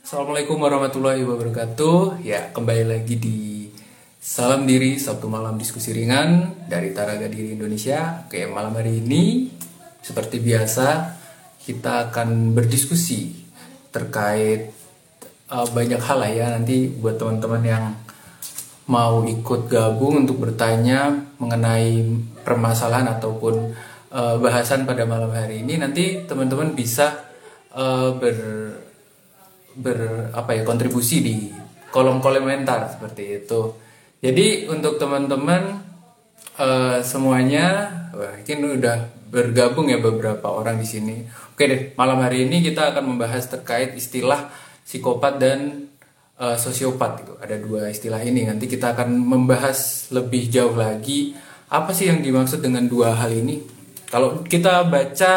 Assalamualaikum 0.00 0.56
warahmatullahi 0.56 1.28
wabarakatuh. 1.28 2.24
Ya, 2.24 2.48
kembali 2.56 2.88
lagi 2.88 3.20
di 3.20 3.68
Salam 4.16 4.64
Diri 4.64 4.96
Sabtu 4.96 5.28
malam 5.28 5.60
diskusi 5.60 5.92
ringan 5.92 6.56
dari 6.72 6.96
Taraga 6.96 7.28
Diri 7.28 7.52
Indonesia. 7.52 8.24
Oke, 8.24 8.48
malam 8.48 8.72
hari 8.72 9.04
ini 9.04 9.52
seperti 10.00 10.40
biasa 10.40 11.20
kita 11.60 12.08
akan 12.08 12.56
berdiskusi 12.56 13.44
terkait 13.92 14.72
uh, 15.52 15.68
banyak 15.68 16.00
hal 16.00 16.24
lah 16.24 16.32
ya 16.32 16.48
nanti 16.48 16.88
buat 16.88 17.20
teman-teman 17.20 17.60
yang 17.60 17.84
mau 18.88 19.20
ikut 19.28 19.68
gabung 19.68 20.24
untuk 20.24 20.48
bertanya 20.48 21.12
mengenai 21.36 22.08
permasalahan 22.40 23.20
ataupun 23.20 23.76
uh, 24.16 24.40
bahasan 24.40 24.88
pada 24.88 25.04
malam 25.04 25.28
hari 25.28 25.60
ini 25.60 25.76
nanti 25.76 26.24
teman-teman 26.24 26.72
bisa 26.72 27.27
uh, 27.74 28.14
ber 28.16 28.36
ber 29.78 29.98
apa 30.34 30.58
ya 30.58 30.62
kontribusi 30.66 31.22
di 31.22 31.36
kolom 31.88 32.20
komentar 32.20 32.88
seperti 32.92 33.44
itu. 33.44 33.74
Jadi 34.18 34.66
untuk 34.66 34.98
teman-teman 34.98 35.78
uh, 36.58 36.98
semuanya, 37.06 37.90
wah 38.10 38.34
ini 38.42 38.76
udah 38.76 39.08
bergabung 39.30 39.86
ya 39.92 40.02
beberapa 40.02 40.50
orang 40.50 40.82
di 40.82 40.88
sini. 40.88 41.16
Oke 41.54 41.70
deh, 41.70 41.82
malam 41.94 42.18
hari 42.18 42.46
ini 42.46 42.62
kita 42.62 42.94
akan 42.94 43.14
membahas 43.14 43.46
terkait 43.46 43.94
istilah 43.94 44.50
psikopat 44.82 45.38
dan 45.38 45.86
uh, 46.40 46.58
sosiopat 46.58 47.22
itu. 47.22 47.34
Ada 47.38 47.56
dua 47.62 47.92
istilah 47.92 48.18
ini. 48.26 48.48
Nanti 48.48 48.66
kita 48.66 48.96
akan 48.96 49.10
membahas 49.14 50.10
lebih 50.10 50.50
jauh 50.50 50.74
lagi 50.74 51.38
apa 51.68 51.92
sih 51.92 52.08
yang 52.08 52.24
dimaksud 52.24 52.58
dengan 52.58 52.88
dua 52.90 53.14
hal 53.14 53.30
ini. 53.30 53.60
Kalau 54.08 54.42
kita 54.42 54.88
baca 54.88 55.32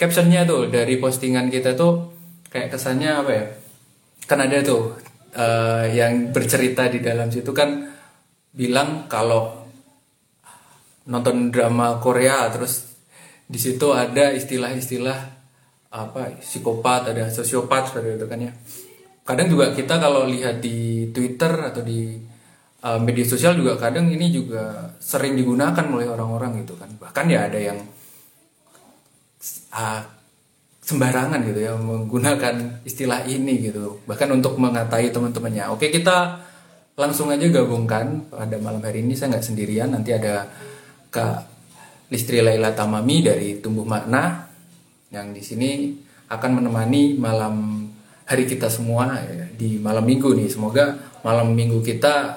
captionnya 0.00 0.48
tuh 0.48 0.72
dari 0.72 0.96
postingan 0.96 1.52
kita 1.52 1.76
tuh 1.76 2.08
kayak 2.48 2.72
kesannya 2.72 3.10
apa 3.12 3.32
ya? 3.36 3.44
kan 4.24 4.40
ada 4.40 4.64
tuh 4.64 4.96
uh, 5.36 5.84
yang 5.92 6.32
bercerita 6.32 6.88
di 6.88 7.04
dalam 7.04 7.28
situ 7.28 7.52
kan 7.52 7.84
bilang 8.54 9.10
kalau 9.12 9.68
nonton 11.10 11.52
drama 11.52 12.00
Korea 12.00 12.48
terus 12.48 12.88
di 13.44 13.58
situ 13.58 13.90
ada 13.92 14.30
istilah-istilah 14.32 15.18
apa 15.90 16.38
psikopat 16.38 17.10
ada 17.10 17.26
sosiopat 17.28 17.90
seperti 17.90 18.22
itu 18.22 18.26
kan 18.30 18.38
ya 18.38 18.52
kadang 19.26 19.50
juga 19.50 19.74
kita 19.74 19.98
kalau 19.98 20.24
lihat 20.30 20.62
di 20.62 21.10
Twitter 21.10 21.50
atau 21.50 21.82
di 21.82 22.14
uh, 22.86 22.98
media 23.02 23.26
sosial 23.26 23.58
juga 23.58 23.74
kadang 23.76 24.06
ini 24.06 24.30
juga 24.30 24.94
sering 25.02 25.34
digunakan 25.34 25.82
oleh 25.90 26.06
orang-orang 26.06 26.62
gitu 26.62 26.78
kan 26.78 26.88
bahkan 27.02 27.26
ya 27.26 27.50
ada 27.50 27.58
yang 27.58 27.78
uh, 29.74 30.00
sembarangan 30.80 31.40
gitu 31.46 31.60
ya 31.62 31.78
menggunakan 31.78 32.82
istilah 32.82 33.22
ini 33.28 33.70
gitu. 33.70 34.02
Bahkan 34.08 34.28
untuk 34.34 34.58
mengatai 34.58 35.14
teman-temannya. 35.14 35.70
Oke 35.70 35.92
kita 35.92 36.42
langsung 36.98 37.30
aja 37.30 37.46
gabungkan. 37.46 38.26
Pada 38.26 38.56
malam 38.58 38.82
hari 38.82 39.06
ini 39.06 39.14
saya 39.14 39.36
nggak 39.36 39.46
sendirian. 39.46 39.94
Nanti 39.94 40.10
ada 40.10 40.50
kak 41.12 41.46
Listri 42.10 42.42
Laila 42.42 42.74
Tamami 42.74 43.22
dari 43.22 43.62
Tumbuh 43.62 43.86
Makna 43.86 44.50
yang 45.14 45.30
di 45.30 45.42
sini 45.42 45.94
akan 46.30 46.62
menemani 46.62 47.14
malam 47.18 47.86
hari 48.26 48.46
kita 48.46 48.70
semua 48.70 49.18
ya, 49.22 49.46
di 49.54 49.78
malam 49.78 50.02
minggu 50.02 50.34
nih. 50.34 50.50
Semoga 50.50 50.98
malam 51.22 51.54
minggu 51.54 51.78
kita 51.86 52.34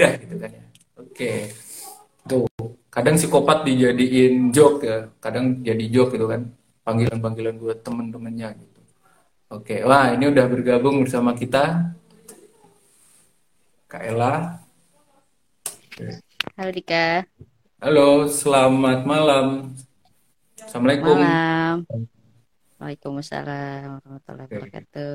ya 0.00 0.16
gitu 0.16 0.40
kan 0.40 0.50
ya. 0.52 0.64
Oke 0.96 1.32
kadang 2.98 3.14
psikopat 3.14 3.62
dijadiin 3.62 4.50
joke 4.50 4.82
ya 4.82 5.06
kadang 5.22 5.62
jadi 5.62 5.86
joke 5.86 6.18
gitu 6.18 6.26
kan 6.26 6.50
panggilan-panggilan 6.82 7.54
buat 7.62 7.78
temen-temennya 7.86 8.58
gitu. 8.58 8.80
Oke, 9.54 9.86
wah 9.86 10.18
ini 10.18 10.26
udah 10.26 10.50
bergabung 10.50 11.06
bersama 11.06 11.30
kita 11.38 11.94
Kak 13.86 14.02
Ella. 14.02 14.58
Halo 16.58 16.70
Dika. 16.74 17.22
Halo, 17.78 18.26
selamat 18.26 19.06
malam. 19.06 19.46
Assalamualaikum. 20.58 21.22
Malam. 21.22 21.86
Waalaikumsalam 22.82 24.02
warahmatullahi 24.02 24.48
wabarakatuh. 24.50 25.14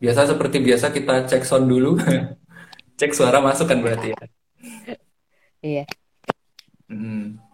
Biasa 0.00 0.32
seperti 0.32 0.64
biasa 0.64 0.88
kita 0.88 1.28
cek 1.28 1.44
sound 1.44 1.68
dulu. 1.68 2.00
cek 2.98 3.12
suara 3.12 3.44
masuk 3.44 3.68
kan 3.68 3.84
berarti 3.84 4.16
ya. 4.16 4.20
Iya. 5.60 5.84
Hmm 6.88 7.46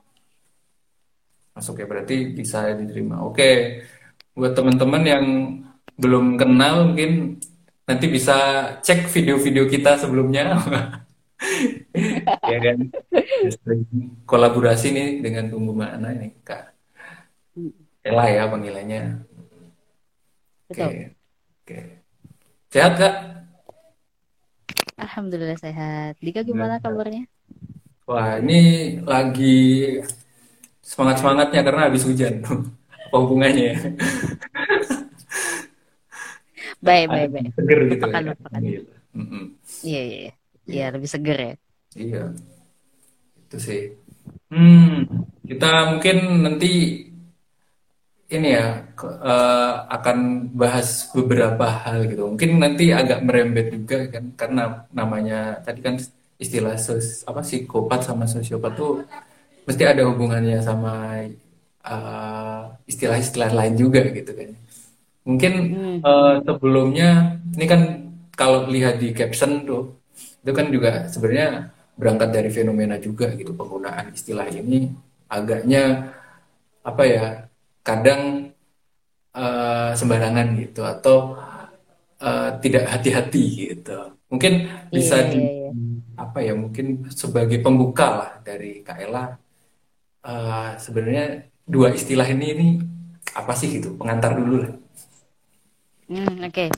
masuk 1.52 1.84
ya 1.84 1.86
berarti 1.86 2.32
bisa 2.32 2.72
diterima. 2.74 3.24
Oke 3.24 3.80
buat 4.32 4.56
teman-teman 4.56 5.02
yang 5.04 5.24
belum 6.00 6.40
kenal 6.40 6.88
mungkin 6.88 7.36
nanti 7.84 8.06
bisa 8.08 8.36
cek 8.80 9.12
video-video 9.12 9.68
kita 9.68 10.00
sebelumnya. 10.00 10.56
Ya 12.46 12.58
kan? 12.62 12.78
Kolaborasi 14.30 14.94
nih 14.94 15.08
dengan 15.26 15.50
tumbuh 15.50 15.74
mana 15.74 16.14
ini 16.14 16.38
kak. 16.46 16.70
Ella 17.98 18.30
ya 18.30 18.46
panggilannya. 18.46 19.26
Oke 20.70 21.18
oke. 21.66 21.78
Sehat 22.70 22.94
kak? 22.94 23.14
Alhamdulillah 24.94 25.58
sehat. 25.58 26.14
Dika 26.22 26.46
gimana 26.46 26.78
kabarnya 26.78 27.26
wah 28.08 28.38
ini 28.38 28.60
lagi 29.02 29.58
semangat 30.82 31.22
semangatnya 31.22 31.60
karena 31.64 31.82
habis 31.88 32.04
hujan. 32.06 32.42
Apa 33.08 33.16
hubungannya 33.20 33.64
ya? 33.72 33.76
Baik 36.82 37.14
baik 37.14 37.28
baik. 37.30 37.46
seger 37.54 37.80
gitu 37.94 38.04
lupakan, 38.10 38.22
ya. 38.26 38.30
lupakan. 38.34 38.60
iya. 38.66 38.80
Iya 39.86 40.02
iya 40.02 40.32
iya. 40.66 40.84
Lebih 40.90 41.10
seger 41.14 41.38
ya. 41.38 41.54
Iya. 41.94 42.22
Itu 43.38 43.56
sih. 43.62 43.82
Hmm 44.50 45.06
kita 45.46 45.70
mungkin 45.92 46.16
nanti 46.48 46.72
ini 48.32 48.48
ya 48.56 48.80
uh, 49.04 49.84
akan 49.92 50.48
bahas 50.56 51.12
beberapa 51.12 51.68
hal 51.84 52.08
gitu. 52.08 52.32
Mungkin 52.32 52.56
nanti 52.56 52.88
agak 52.88 53.20
merembet 53.20 53.68
juga 53.76 54.08
kan 54.08 54.24
karena 54.32 54.62
namanya 54.96 55.60
tadi 55.60 55.84
kan 55.84 56.00
istilah 56.42 56.74
sos, 56.74 57.22
apa 57.22 57.40
psikopat 57.46 58.02
sama 58.02 58.26
sosiopat 58.26 58.74
tuh 58.74 59.06
mesti 59.62 59.82
ada 59.86 60.02
hubungannya 60.10 60.58
sama 60.58 61.22
uh, 61.86 62.62
istilah-istilah 62.90 63.54
lain 63.54 63.74
juga 63.78 64.02
gitu 64.10 64.34
kan. 64.34 64.50
Mungkin 65.22 65.52
uh, 66.02 66.42
sebelumnya 66.42 67.38
ini 67.54 67.66
kan 67.70 67.82
kalau 68.34 68.66
lihat 68.66 68.98
di 68.98 69.14
caption 69.14 69.62
tuh 69.62 70.02
itu 70.42 70.50
kan 70.50 70.66
juga 70.74 71.06
sebenarnya 71.06 71.70
berangkat 71.94 72.28
dari 72.34 72.50
fenomena 72.50 72.98
juga 72.98 73.30
gitu 73.38 73.54
penggunaan 73.54 74.10
istilah 74.10 74.50
ini 74.50 74.90
agaknya 75.30 76.10
apa 76.82 77.02
ya 77.06 77.26
kadang 77.86 78.50
uh, 79.38 79.94
sembarangan 79.94 80.58
gitu 80.58 80.82
atau 80.82 81.38
uh, 82.18 82.50
tidak 82.58 82.90
hati-hati 82.90 83.44
gitu. 83.70 84.18
Mungkin 84.32 84.66
bisa 84.90 85.22
yeah, 85.22 85.28
di 85.30 85.38
yeah, 85.38 85.70
yeah. 85.70 85.91
Apa 86.16 86.44
ya 86.44 86.52
mungkin 86.52 87.08
sebagai 87.08 87.58
pembuka 87.64 88.06
lah 88.08 88.32
dari 88.44 88.84
Kaela 88.84 89.36
uh, 90.26 90.70
sebenarnya 90.76 91.48
dua 91.64 91.94
istilah 91.94 92.26
ini 92.28 92.46
ini 92.52 92.68
apa 93.32 93.52
sih 93.56 93.80
gitu 93.80 93.94
pengantar 93.96 94.36
dulu 94.36 94.66
lah. 94.66 94.72
Hmm, 96.12 96.44
Oke, 96.44 96.68
okay. 96.68 96.70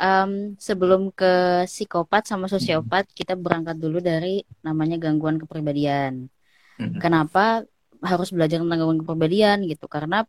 um, 0.00 0.56
sebelum 0.56 1.12
ke 1.12 1.66
psikopat 1.68 2.24
sama 2.24 2.48
sosiopat 2.48 3.10
hmm. 3.10 3.14
kita 3.16 3.34
berangkat 3.36 3.76
dulu 3.76 4.00
dari 4.00 4.40
namanya 4.64 4.96
gangguan 4.96 5.36
kepribadian. 5.36 6.32
Hmm. 6.80 6.96
Kenapa 6.96 7.68
harus 8.00 8.32
belajar 8.32 8.64
tentang 8.64 8.80
gangguan 8.80 9.02
kepribadian 9.04 9.68
gitu? 9.68 9.84
Karena 9.84 10.24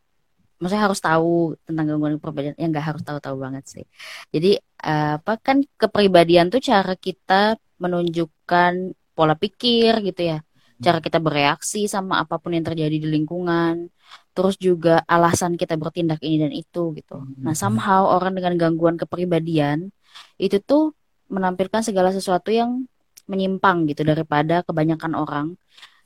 maksudnya 0.61 0.85
harus 0.85 1.01
tahu 1.01 1.57
tentang 1.65 1.89
gangguan 1.89 2.21
kepribadian 2.21 2.53
ya 2.53 2.65
nggak 2.69 2.85
harus 2.93 3.01
tahu-tahu 3.01 3.35
banget 3.41 3.65
sih. 3.65 3.85
Jadi 4.29 4.61
uh, 4.85 5.17
apa 5.17 5.33
kan 5.41 5.65
kepribadian 5.81 6.53
tuh 6.53 6.61
cara 6.61 6.93
kita 6.93 7.57
menunjukkan 7.81 8.73
pola 9.17 9.33
pikir 9.33 10.05
gitu 10.05 10.37
ya. 10.37 10.39
Cara 10.81 11.01
kita 11.01 11.17
bereaksi 11.17 11.89
sama 11.89 12.21
apa 12.21 12.37
pun 12.41 12.53
yang 12.57 12.65
terjadi 12.65 12.97
di 12.97 13.05
lingkungan, 13.05 13.89
terus 14.33 14.57
juga 14.57 15.01
alasan 15.05 15.53
kita 15.53 15.77
bertindak 15.77 16.21
ini 16.25 16.37
dan 16.41 16.53
itu 16.53 16.93
gitu. 16.97 17.21
Nah, 17.37 17.53
somehow 17.53 18.09
orang 18.17 18.33
dengan 18.37 18.53
gangguan 18.57 18.97
kepribadian 18.97 19.93
itu 20.41 20.57
tuh 20.57 20.97
menampilkan 21.29 21.85
segala 21.85 22.09
sesuatu 22.09 22.49
yang 22.49 22.89
menyimpang 23.29 23.85
gitu 23.93 24.01
daripada 24.01 24.65
kebanyakan 24.65 25.13
orang. 25.13 25.47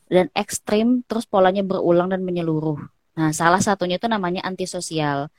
Dan 0.05 0.29
ekstrim 0.37 1.01
terus 1.07 1.25
polanya 1.25 1.65
berulang 1.65 2.13
dan 2.13 2.21
menyeluruh. 2.21 2.77
Nah, 3.15 3.31
salah 3.31 3.63
satunya 3.63 3.95
itu 3.95 4.07
namanya 4.11 4.43
antisosial 4.43 5.31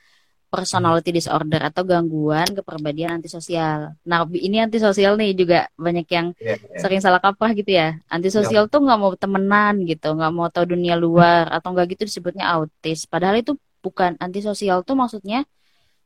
personality 0.47 1.11
disorder 1.11 1.59
atau 1.59 1.83
gangguan 1.83 2.47
kepribadian 2.47 3.19
antisosial. 3.19 3.93
Nah, 4.07 4.23
ini 4.31 4.63
antisosial 4.63 5.19
nih 5.19 5.35
juga 5.35 5.67
banyak 5.75 6.07
yang 6.07 6.27
yeah, 6.39 6.55
yeah. 6.55 6.79
sering 6.79 7.03
salah 7.03 7.19
kaprah 7.19 7.51
gitu 7.51 7.67
ya. 7.75 7.99
Antisosial 8.07 8.65
yeah. 8.65 8.71
tuh 8.71 8.79
nggak 8.79 8.99
mau 8.99 9.11
temenan 9.19 9.83
gitu, 9.83 10.15
nggak 10.15 10.31
mau 10.31 10.47
tahu 10.47 10.73
dunia 10.73 10.95
luar 10.95 11.51
atau 11.51 11.75
nggak 11.75 11.99
gitu 11.99 12.07
disebutnya 12.07 12.47
autis. 12.47 13.03
Padahal 13.05 13.43
itu 13.43 13.59
bukan 13.83 14.15
antisosial 14.23 14.81
tuh 14.87 14.95
maksudnya 14.95 15.43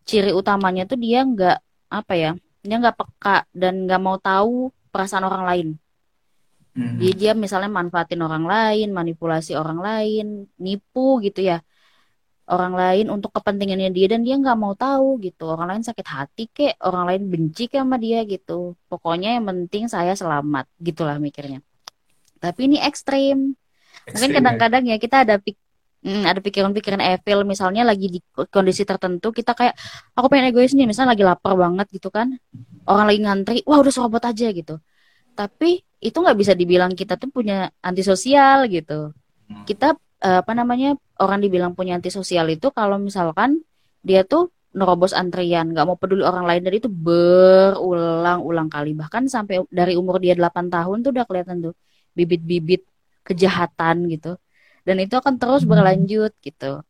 ciri 0.06 0.34
utamanya 0.34 0.90
tuh 0.90 0.98
dia 0.98 1.22
nggak 1.22 1.58
apa 1.92 2.14
ya 2.18 2.32
dia 2.62 2.76
nggak 2.78 2.98
peka 2.98 3.46
dan 3.54 3.86
nggak 3.86 4.02
mau 4.02 4.18
tahu 4.22 4.70
perasaan 4.94 5.26
orang 5.26 5.44
lain 5.46 5.68
hmm. 6.78 6.98
jadi 7.00 7.14
dia 7.18 7.32
misalnya 7.36 7.70
manfaatin 7.72 8.22
orang 8.24 8.46
lain 8.48 8.88
manipulasi 8.96 9.56
orang 9.58 9.80
lain 9.80 10.26
nipu 10.60 11.20
gitu 11.26 11.42
ya. 11.44 11.60
Orang 12.52 12.76
lain 12.76 13.08
untuk 13.08 13.32
kepentingannya 13.32 13.96
dia 13.96 14.12
dan 14.12 14.28
dia 14.28 14.36
nggak 14.36 14.58
mau 14.60 14.76
tahu 14.76 15.24
gitu. 15.24 15.48
Orang 15.48 15.72
lain 15.72 15.84
sakit 15.88 16.04
hati 16.04 16.44
kek 16.52 16.76
orang 16.84 17.08
lain 17.08 17.22
benci 17.32 17.72
kek 17.72 17.80
sama 17.80 17.96
dia 17.96 18.28
gitu. 18.28 18.76
Pokoknya 18.92 19.40
yang 19.40 19.48
penting 19.48 19.88
saya 19.88 20.12
selamat 20.18 20.68
gitulah 20.84 21.16
mikirnya. 21.16 21.64
Tapi 22.44 22.68
ini 22.68 22.78
ekstrim. 22.84 23.56
Mungkin 24.12 24.32
ya. 24.34 24.36
kadang-kadang 24.42 24.84
ya 24.88 24.98
kita 25.00 25.24
ada 25.28 25.38
pik 25.40 25.58
Hmm, 26.02 26.26
ada 26.26 26.42
pikiran-pikiran 26.42 26.98
evil. 26.98 27.46
Misalnya 27.46 27.86
lagi 27.86 28.10
di 28.10 28.20
kondisi 28.50 28.82
tertentu 28.90 29.30
kita 29.30 29.54
kayak 29.54 29.78
aku 30.18 30.34
pengen 30.34 30.50
egois 30.50 30.74
nih 30.74 30.90
misalnya 30.90 31.14
lagi 31.14 31.22
lapar 31.22 31.54
banget 31.54 31.94
gitu 31.94 32.10
kan. 32.10 32.42
Orang 32.90 33.06
lagi 33.06 33.22
ngantri 33.22 33.62
wah 33.70 33.78
udah 33.78 33.94
serobot 33.94 34.26
aja 34.26 34.50
gitu 34.50 34.82
tapi 35.36 35.82
itu 36.02 36.18
nggak 36.18 36.38
bisa 36.38 36.54
dibilang 36.58 36.92
kita 36.98 37.16
tuh 37.16 37.30
punya 37.30 37.70
antisosial 37.86 38.66
gitu. 38.68 39.14
Hmm. 39.52 39.68
kita 39.68 40.00
eh, 40.24 40.40
apa 40.40 40.56
namanya 40.56 40.96
orang 41.20 41.44
dibilang 41.44 41.76
punya 41.76 42.00
antisosial 42.00 42.48
itu 42.48 42.72
kalau 42.72 42.96
misalkan 42.96 43.60
dia 44.00 44.24
tuh 44.24 44.50
nerobos 44.72 45.12
antrian 45.12 45.76
nggak 45.76 45.84
mau 45.84 46.00
peduli 46.00 46.24
orang 46.24 46.48
lain 46.48 46.62
dan 46.64 46.74
itu 46.80 46.88
berulang-ulang 46.88 48.72
kali. 48.72 48.96
Bahkan 48.96 49.28
sampai 49.28 49.68
dari 49.68 50.00
umur 50.00 50.18
dia 50.24 50.34
8 50.34 50.72
tahun 50.72 50.98
tuh 51.04 51.12
udah 51.12 51.26
kelihatan 51.28 51.58
tuh 51.70 51.74
bibit-bibit 52.16 52.88
kejahatan 53.28 54.08
gitu. 54.10 54.40
Dan 54.88 54.98
itu 55.04 55.14
akan 55.20 55.38
terus 55.38 55.62
hmm. 55.68 55.70
berlanjut 55.70 56.34
gitu. 56.42 56.82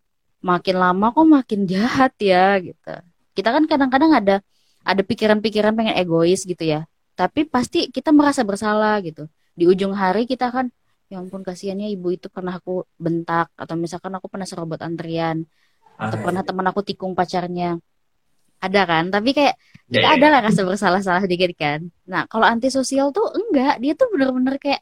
Makin 0.41 0.75
lama 0.77 1.05
kok 1.11 1.27
makin 1.27 1.59
jahat 1.65 2.13
ya 2.21 2.61
gitu. 2.61 2.93
Kita 3.33 3.49
kan 3.49 3.63
kadang-kadang 3.65 4.11
ada 4.13 4.35
ada 4.81 5.01
pikiran-pikiran 5.05 5.73
pengen 5.77 5.95
egois 5.97 6.45
gitu 6.45 6.61
ya 6.65 6.89
tapi 7.15 7.45
pasti 7.45 7.91
kita 7.91 8.09
merasa 8.15 8.41
bersalah 8.47 8.99
gitu. 9.03 9.27
Di 9.53 9.67
ujung 9.67 9.91
hari 9.93 10.23
kita 10.25 10.49
kan 10.49 10.71
ya 11.11 11.19
ampun 11.19 11.43
kasihannya 11.43 11.91
ibu 11.91 12.15
itu 12.15 12.31
pernah 12.31 12.57
aku 12.57 12.87
bentak. 12.95 13.51
Atau 13.59 13.75
misalkan 13.75 14.15
aku 14.15 14.31
pernah 14.31 14.47
serobot 14.47 14.79
antrian. 14.79 15.43
Atau 15.99 16.17
ah, 16.17 16.23
pernah 16.23 16.41
teman 16.41 16.65
aku 16.71 16.81
tikung 16.81 17.13
pacarnya. 17.13 17.77
Ada 18.61 18.81
kan? 18.87 19.03
Tapi 19.11 19.29
kayak 19.35 19.55
ya, 19.89 19.93
kita 19.99 20.07
ya, 20.07 20.15
ada 20.17 20.25
ya. 20.25 20.31
lah 20.33 20.41
rasa 20.47 20.61
bersalah-salah 20.63 21.21
sedikit 21.25 21.51
kan. 21.57 21.91
Nah 22.07 22.25
kalau 22.31 22.47
antisosial 22.47 23.11
tuh 23.11 23.27
enggak. 23.35 23.77
Dia 23.83 23.93
tuh 23.93 24.07
bener-bener 24.09 24.55
kayak 24.57 24.81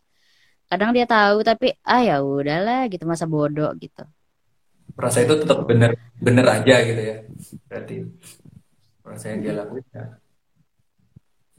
kadang 0.69 0.93
dia 0.93 1.09
tahu 1.09 1.41
tapi 1.41 1.73
ah 1.81 2.05
ya 2.05 2.21
udahlah 2.21 2.85
gitu 2.93 3.03
masa 3.09 3.25
bodoh 3.25 3.73
gitu. 3.81 4.05
Rasa 4.93 5.25
itu 5.25 5.33
tetap 5.41 5.65
bener 5.65 5.97
bener 6.21 6.45
aja 6.45 6.75
gitu 6.85 7.01
ya. 7.01 7.17
Berarti 7.65 7.95
rasa 9.01 9.25
yang 9.33 9.39
dia 9.41 9.53
lakuin 9.57 9.85
ya 9.89 10.28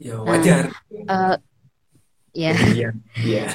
ya 0.01 0.15
wajar 0.25 0.73
nah, 1.05 1.13
uh, 1.13 1.35
ya 2.33 2.51
iya 2.77 2.89
iya 3.21 3.45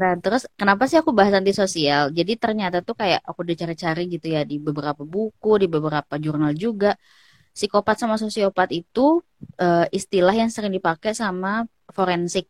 Nah, 0.00 0.16
terus 0.16 0.48
kenapa 0.56 0.88
sih 0.88 0.96
aku 0.96 1.12
bahas 1.12 1.36
antisosial? 1.36 2.08
Jadi 2.08 2.32
ternyata 2.40 2.80
tuh 2.80 2.96
kayak 2.96 3.20
aku 3.20 3.44
udah 3.44 3.52
cari-cari 3.52 4.08
gitu 4.08 4.32
ya 4.32 4.48
di 4.48 4.56
beberapa 4.56 5.04
buku, 5.04 5.60
di 5.60 5.68
beberapa 5.68 6.16
jurnal 6.16 6.56
juga. 6.56 6.96
Psikopat 7.52 8.00
sama 8.00 8.16
sosiopat 8.16 8.72
itu 8.72 9.20
uh, 9.60 9.84
istilah 9.92 10.32
yang 10.32 10.48
sering 10.48 10.72
dipakai 10.72 11.12
sama 11.12 11.68
forensik 11.92 12.48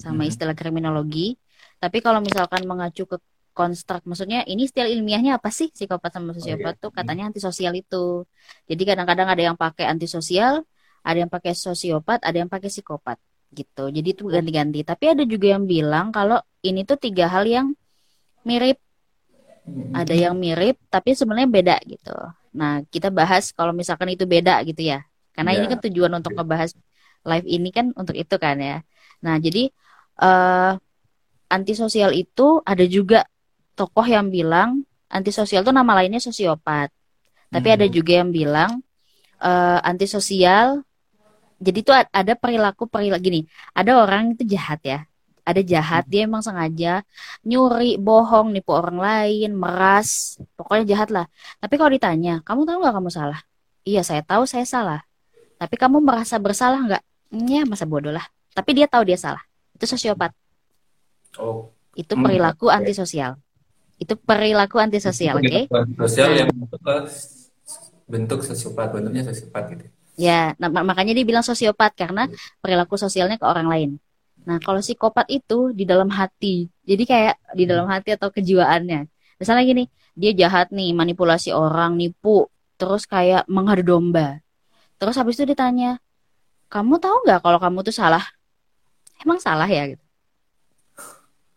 sama 0.00 0.24
hmm. 0.24 0.30
istilah 0.32 0.56
kriminologi. 0.56 1.36
Tapi 1.76 1.98
kalau 2.00 2.24
misalkan 2.24 2.64
mengacu 2.64 3.04
ke 3.04 3.20
konstruk, 3.52 4.06
maksudnya 4.06 4.46
ini 4.46 4.70
istilah 4.70 4.88
ilmiahnya 4.88 5.42
apa 5.42 5.50
sih 5.50 5.68
psikopat 5.74 6.14
sama 6.14 6.30
sosiopat 6.32 6.72
oh, 6.72 6.76
iya. 6.78 6.82
tuh 6.88 6.90
katanya 6.94 7.24
antisosial 7.28 7.74
itu. 7.74 8.24
Jadi 8.70 8.82
kadang-kadang 8.86 9.28
ada 9.28 9.42
yang 9.42 9.56
pakai 9.58 9.90
antisosial, 9.90 10.62
ada 11.08 11.18
yang 11.24 11.32
pakai 11.32 11.56
sosiopat, 11.56 12.20
ada 12.20 12.36
yang 12.36 12.52
pakai 12.52 12.68
psikopat 12.68 13.16
gitu. 13.48 13.88
Jadi 13.88 14.08
itu 14.12 14.28
ganti-ganti. 14.28 14.84
Tapi 14.84 15.04
ada 15.16 15.24
juga 15.24 15.56
yang 15.56 15.64
bilang 15.64 16.12
kalau 16.12 16.36
ini 16.60 16.84
tuh 16.84 17.00
tiga 17.00 17.32
hal 17.32 17.48
yang 17.48 17.72
mirip. 18.44 18.76
Ada 19.96 20.12
yang 20.16 20.36
mirip 20.36 20.76
tapi 20.92 21.16
sebenarnya 21.16 21.48
beda 21.48 21.76
gitu. 21.88 22.16
Nah, 22.56 22.84
kita 22.88 23.08
bahas 23.08 23.52
kalau 23.52 23.72
misalkan 23.72 24.12
itu 24.12 24.28
beda 24.28 24.60
gitu 24.68 24.84
ya. 24.84 25.04
Karena 25.32 25.56
yeah. 25.56 25.58
ini 25.60 25.66
iya. 25.68 25.72
kan 25.76 25.80
tujuan 25.88 26.12
untuk 26.12 26.32
ngebahas 26.36 26.70
live 27.24 27.46
ini 27.48 27.68
kan 27.72 27.92
untuk 27.96 28.16
itu 28.16 28.36
kan 28.36 28.56
ya. 28.60 28.84
Nah, 29.24 29.36
jadi 29.40 29.72
uh, 30.20 30.76
antisosial 31.48 32.12
itu 32.12 32.60
ada 32.64 32.84
juga 32.84 33.24
tokoh 33.76 34.04
yang 34.04 34.28
bilang 34.28 34.84
antisosial 35.08 35.64
itu 35.64 35.72
nama 35.72 36.04
lainnya 36.04 36.20
sosiopat. 36.20 36.92
Tapi 37.48 37.68
hmm. 37.72 37.76
ada 37.80 37.86
juga 37.88 38.12
yang 38.20 38.28
bilang 38.28 38.84
uh, 39.40 39.80
antisosial. 39.84 40.84
Jadi 41.58 41.78
itu 41.82 41.92
ada 41.92 42.32
perilaku 42.38 42.86
perilaku 42.86 43.22
gini. 43.22 43.40
Ada 43.74 43.98
orang 43.98 44.38
itu 44.38 44.46
jahat 44.46 44.80
ya. 44.86 44.98
Ada 45.42 45.64
jahat 45.64 46.04
hmm. 46.06 46.10
dia 46.12 46.22
emang 46.28 46.42
sengaja 46.44 46.92
nyuri, 47.42 47.96
bohong, 47.96 48.52
nipu 48.52 48.76
orang 48.76 49.00
lain, 49.00 49.56
meras, 49.56 50.36
pokoknya 50.54 50.84
jahat 50.94 51.08
lah. 51.08 51.26
Tapi 51.58 51.74
kalau 51.80 51.90
ditanya, 51.90 52.44
kamu 52.44 52.68
tahu 52.68 52.84
nggak 52.84 52.94
kamu 53.00 53.10
salah? 53.10 53.40
Iya 53.82 54.04
saya 54.04 54.20
tahu 54.20 54.44
saya 54.44 54.68
salah. 54.68 55.00
Tapi 55.56 55.74
kamu 55.74 56.04
merasa 56.04 56.36
bersalah 56.36 56.78
nggak? 56.84 57.02
Ya 57.48 57.64
masa 57.64 57.88
bodoh 57.88 58.12
lah. 58.12 58.28
Tapi 58.52 58.76
dia 58.76 58.86
tahu 58.86 59.08
dia 59.08 59.16
salah 59.16 59.40
itu 59.78 59.86
sosiopat. 59.86 60.34
Oh. 61.38 61.70
Itu 61.94 62.18
perilaku 62.18 62.66
hmm. 62.66 62.76
antisosial. 62.82 63.38
Itu 63.98 64.18
perilaku 64.18 64.82
antisosial, 64.82 65.38
oke? 65.38 65.46
Okay? 65.46 65.64
Sosial 66.02 66.30
yang 66.34 66.50
bentuk 68.10 68.42
sosiopat, 68.42 68.90
bentuknya 68.90 69.22
sosiopat 69.22 69.62
gitu. 69.74 69.86
Ya, 70.18 70.58
nah, 70.58 70.66
makanya 70.66 71.14
dia 71.14 71.22
bilang 71.22 71.46
sosiopat 71.46 71.94
karena 71.94 72.26
perilaku 72.58 72.98
sosialnya 72.98 73.38
ke 73.38 73.46
orang 73.46 73.70
lain. 73.70 73.90
Nah, 74.42 74.58
kalau 74.58 74.82
psikopat 74.82 75.30
itu 75.30 75.70
di 75.70 75.86
dalam 75.86 76.10
hati. 76.10 76.66
Jadi 76.82 77.06
kayak 77.06 77.34
di 77.54 77.64
dalam 77.70 77.86
hmm. 77.86 77.94
hati 77.94 78.10
atau 78.18 78.34
kejiwaannya. 78.34 79.06
Misalnya 79.38 79.62
gini, 79.62 79.86
dia 80.18 80.34
jahat 80.34 80.74
nih, 80.74 80.90
manipulasi 80.90 81.54
orang, 81.54 81.94
nipu, 81.94 82.50
terus 82.74 83.06
kayak 83.06 83.46
mengadu 83.46 83.86
domba. 83.86 84.42
Terus 84.98 85.14
habis 85.14 85.38
itu 85.38 85.54
ditanya, 85.54 86.02
kamu 86.66 86.98
tahu 86.98 87.22
nggak 87.22 87.38
kalau 87.38 87.62
kamu 87.62 87.86
tuh 87.86 87.94
salah? 87.94 88.26
emang 89.22 89.38
salah 89.42 89.66
ya 89.66 89.94
gitu 89.94 90.04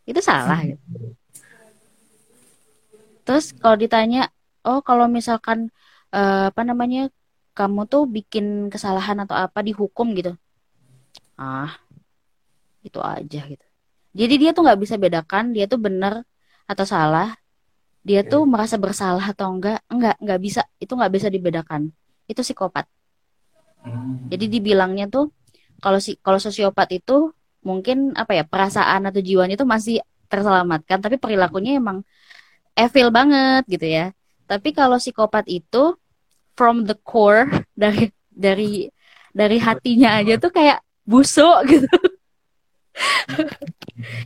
itu 0.09 0.21
salah 0.21 0.59
gitu 0.65 0.81
terus 3.21 3.53
kalau 3.53 3.77
ditanya 3.77 4.33
oh 4.65 4.81
kalau 4.81 5.05
misalkan 5.05 5.69
uh, 6.09 6.49
apa 6.49 6.61
namanya 6.65 7.13
kamu 7.51 7.87
tuh 7.87 8.07
bikin 8.07 8.71
kesalahan 8.71 9.19
atau 9.23 9.35
apa 9.35 9.59
dihukum 9.61 10.15
gitu. 10.15 10.35
Ah. 11.35 11.71
Itu 12.81 13.03
aja 13.03 13.41
gitu. 13.45 13.65
Jadi 14.11 14.33
dia 14.41 14.51
tuh 14.51 14.67
nggak 14.67 14.79
bisa 14.81 14.95
bedakan 14.99 15.55
dia 15.55 15.67
tuh 15.67 15.79
benar 15.79 16.27
atau 16.67 16.83
salah 16.87 17.35
dia 18.01 18.25
tuh 18.25 18.49
merasa 18.49 18.81
bersalah 18.81 19.21
atau 19.21 19.53
enggak 19.53 19.85
enggak 19.85 20.17
enggak 20.17 20.39
bisa 20.41 20.61
itu 20.81 20.91
nggak 20.91 21.13
bisa 21.13 21.27
dibedakan. 21.29 21.93
Itu 22.27 22.41
psikopat. 22.41 22.87
Hmm. 23.81 24.29
jadi 24.29 24.45
dibilangnya 24.45 25.09
tuh 25.09 25.33
kalau 25.81 25.97
si 25.97 26.13
kalau 26.21 26.37
sosiopat 26.37 26.85
itu 26.93 27.33
mungkin 27.65 28.13
apa 28.13 28.37
ya 28.37 28.43
perasaan 28.45 29.09
atau 29.09 29.25
jiwanya 29.25 29.57
itu 29.57 29.65
masih 29.65 30.05
terselamatkan 30.29 31.01
tapi 31.01 31.17
perilakunya 31.17 31.81
emang 31.81 32.05
evil 32.77 33.09
banget 33.09 33.65
gitu 33.67 33.87
ya. 33.89 34.05
Tapi 34.45 34.69
kalau 34.75 35.01
psikopat 35.01 35.49
itu 35.49 35.97
from 36.61 36.85
the 36.85 36.93
core 37.01 37.49
dari 37.73 38.13
dari 38.29 38.85
dari 39.33 39.57
hatinya 39.57 40.21
aja 40.21 40.37
tuh 40.37 40.53
kayak 40.53 40.85
busuk 41.09 41.65
gitu. 41.73 41.89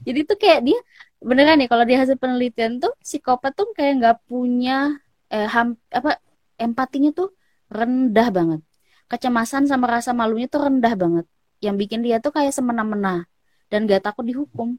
Jadi 0.04 0.20
tuh 0.28 0.36
kayak 0.36 0.68
dia 0.68 0.80
beneran 1.24 1.64
nih 1.64 1.72
kalau 1.72 1.88
di 1.88 1.96
hasil 1.96 2.20
penelitian 2.20 2.84
tuh 2.84 2.92
psikopat 3.00 3.56
tuh 3.56 3.72
kayak 3.72 4.04
nggak 4.04 4.18
punya 4.28 5.00
eh, 5.32 5.48
ham, 5.48 5.80
apa 5.96 6.20
empatinya 6.60 7.16
tuh 7.16 7.32
rendah 7.72 8.28
banget. 8.36 8.62
Kecemasan 9.08 9.72
sama 9.72 9.88
rasa 9.88 10.12
malunya 10.12 10.52
tuh 10.52 10.68
rendah 10.68 10.92
banget. 11.00 11.26
Yang 11.64 11.76
bikin 11.88 12.04
dia 12.04 12.20
tuh 12.20 12.36
kayak 12.36 12.52
semena-mena 12.52 13.32
dan 13.72 13.88
gak 13.88 14.04
takut 14.12 14.28
dihukum. 14.28 14.76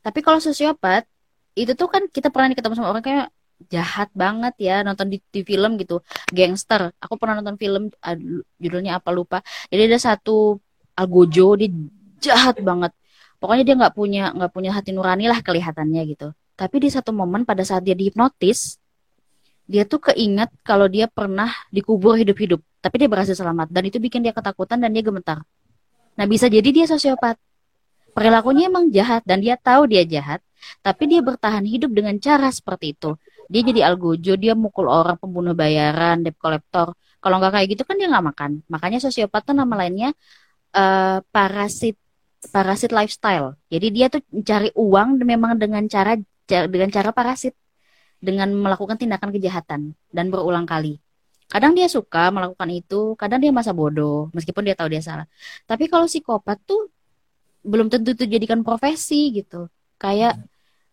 Tapi 0.00 0.24
kalau 0.24 0.40
sosiopat 0.40 1.04
itu 1.52 1.76
tuh 1.76 1.90
kan 1.92 2.08
kita 2.08 2.32
pernah 2.32 2.48
ketemu 2.54 2.74
sama 2.78 2.96
orang 2.96 3.04
kayak 3.04 3.28
jahat 3.66 4.08
banget 4.14 4.54
ya 4.62 4.86
nonton 4.86 5.10
di, 5.10 5.18
di 5.34 5.42
film 5.42 5.74
gitu. 5.82 5.98
Gangster. 6.30 6.94
Aku 7.02 7.18
pernah 7.18 7.42
nonton 7.42 7.58
film 7.58 7.90
judulnya 8.62 9.02
apa 9.02 9.10
lupa. 9.10 9.38
Jadi 9.68 9.90
ada 9.90 9.98
satu 9.98 10.62
algojo 10.94 11.58
dia 11.58 11.70
jahat 12.22 12.62
banget. 12.62 12.94
Pokoknya 13.38 13.64
dia 13.66 13.74
nggak 13.78 13.94
punya 13.94 14.24
nggak 14.34 14.52
punya 14.54 14.70
hati 14.74 14.90
nurani 14.94 15.26
lah 15.26 15.42
kelihatannya 15.42 16.02
gitu. 16.10 16.30
Tapi 16.58 16.76
di 16.82 16.88
satu 16.90 17.14
momen 17.14 17.46
pada 17.46 17.62
saat 17.62 17.86
dia 17.86 17.94
dihipnotis 17.94 18.78
dia 19.68 19.84
tuh 19.84 20.00
keinget 20.00 20.48
kalau 20.64 20.88
dia 20.88 21.06
pernah 21.06 21.52
dikubur 21.68 22.16
hidup-hidup. 22.16 22.64
Tapi 22.80 23.04
dia 23.04 23.08
berhasil 23.10 23.36
selamat. 23.36 23.68
Dan 23.68 23.92
itu 23.92 24.00
bikin 24.00 24.24
dia 24.24 24.32
ketakutan 24.32 24.80
dan 24.80 24.90
dia 24.96 25.04
gemetar. 25.04 25.44
Nah, 26.16 26.24
bisa 26.24 26.48
jadi 26.48 26.64
dia 26.64 26.88
sosiopat. 26.88 27.36
Perilakunya 28.16 28.66
emang 28.66 28.88
jahat 28.90 29.22
dan 29.28 29.38
dia 29.38 29.54
tahu 29.54 29.86
dia 29.86 30.02
jahat, 30.02 30.42
tapi 30.82 31.06
dia 31.06 31.22
bertahan 31.22 31.62
hidup 31.62 31.92
dengan 31.94 32.18
cara 32.18 32.50
seperti 32.50 32.96
itu. 32.96 33.14
Dia 33.48 33.62
jadi 33.64 33.80
algojo 33.88 34.36
dia 34.36 34.52
mukul 34.52 34.86
orang 34.92 35.16
pembunuh 35.16 35.56
bayaran 35.56 36.20
debt 36.20 36.36
collector. 36.36 36.92
Kalau 37.18 37.36
nggak 37.40 37.52
kayak 37.56 37.66
gitu 37.74 37.82
kan 37.88 37.96
dia 37.96 38.06
nggak 38.12 38.26
makan. 38.30 38.50
Makanya 38.68 38.98
sosiopat 39.00 39.42
tuh 39.48 39.56
nama 39.56 39.74
lainnya 39.74 40.12
uh, 40.76 41.24
parasit 41.32 41.96
parasit 42.52 42.92
lifestyle. 42.92 43.56
Jadi 43.72 43.86
dia 43.90 44.06
tuh 44.12 44.22
cari 44.44 44.68
uang 44.76 45.18
memang 45.24 45.56
dengan 45.56 45.82
cara 45.88 46.14
dengan 46.46 46.88
cara 46.92 47.10
parasit. 47.10 47.56
Dengan 48.18 48.50
melakukan 48.50 48.98
tindakan 48.98 49.30
kejahatan 49.30 49.94
dan 50.10 50.26
berulang 50.28 50.66
kali. 50.66 50.98
Kadang 51.48 51.72
dia 51.72 51.88
suka 51.88 52.28
melakukan 52.28 52.68
itu 52.68 53.14
kadang 53.16 53.40
dia 53.40 53.54
masa 53.54 53.72
bodoh 53.72 54.28
meskipun 54.36 54.66
dia 54.66 54.76
tahu 54.76 54.92
dia 54.92 55.00
salah. 55.00 55.26
Tapi 55.64 55.88
kalau 55.88 56.04
psikopat 56.04 56.60
tuh 56.68 56.92
belum 57.64 57.88
tentu 57.88 58.12
itu 58.12 58.28
jadikan 58.28 58.60
profesi 58.60 59.32
gitu. 59.32 59.70
Kayak 59.96 60.36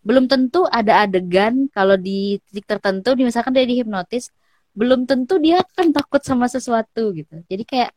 belum 0.05 0.29
tentu 0.29 0.69
ada 0.69 1.01
adegan 1.03 1.65
kalau 1.73 1.97
di 1.97 2.37
titik 2.45 2.69
tertentu 2.69 3.17
misalkan 3.17 3.57
dia 3.57 3.65
dihipnotis 3.65 4.29
belum 4.77 5.09
tentu 5.09 5.41
dia 5.41 5.63
akan 5.65 5.95
takut 5.95 6.21
sama 6.21 6.45
sesuatu 6.51 7.15
gitu. 7.15 7.41
Jadi 7.47 7.63
kayak 7.63 7.91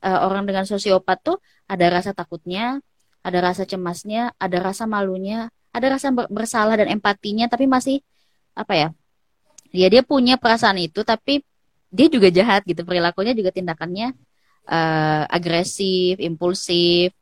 uh, 0.00 0.24
orang 0.24 0.48
dengan 0.48 0.64
sosiopat 0.64 1.18
tuh 1.20 1.36
ada 1.68 1.92
rasa 1.92 2.16
takutnya 2.16 2.80
ada 3.20 3.38
rasa 3.42 3.66
cemasnya 3.66 4.32
ada 4.38 4.62
rasa 4.62 4.86
malunya 4.86 5.50
ada 5.74 5.98
rasa 5.98 6.14
bersalah 6.14 6.78
dan 6.80 6.88
empatinya 6.88 7.50
tapi 7.50 7.68
masih 7.68 8.00
apa 8.56 8.72
ya 8.72 8.88
dia 9.74 9.92
dia 9.92 10.00
punya 10.06 10.40
perasaan 10.40 10.80
itu 10.80 11.04
tapi 11.04 11.44
dia 11.92 12.06
juga 12.08 12.32
jahat 12.32 12.64
gitu. 12.64 12.80
Perilakunya 12.86 13.36
juga 13.36 13.52
tindakannya 13.52 14.14
uh, 14.70 15.22
agresif 15.28 16.16
impulsif 16.22 17.12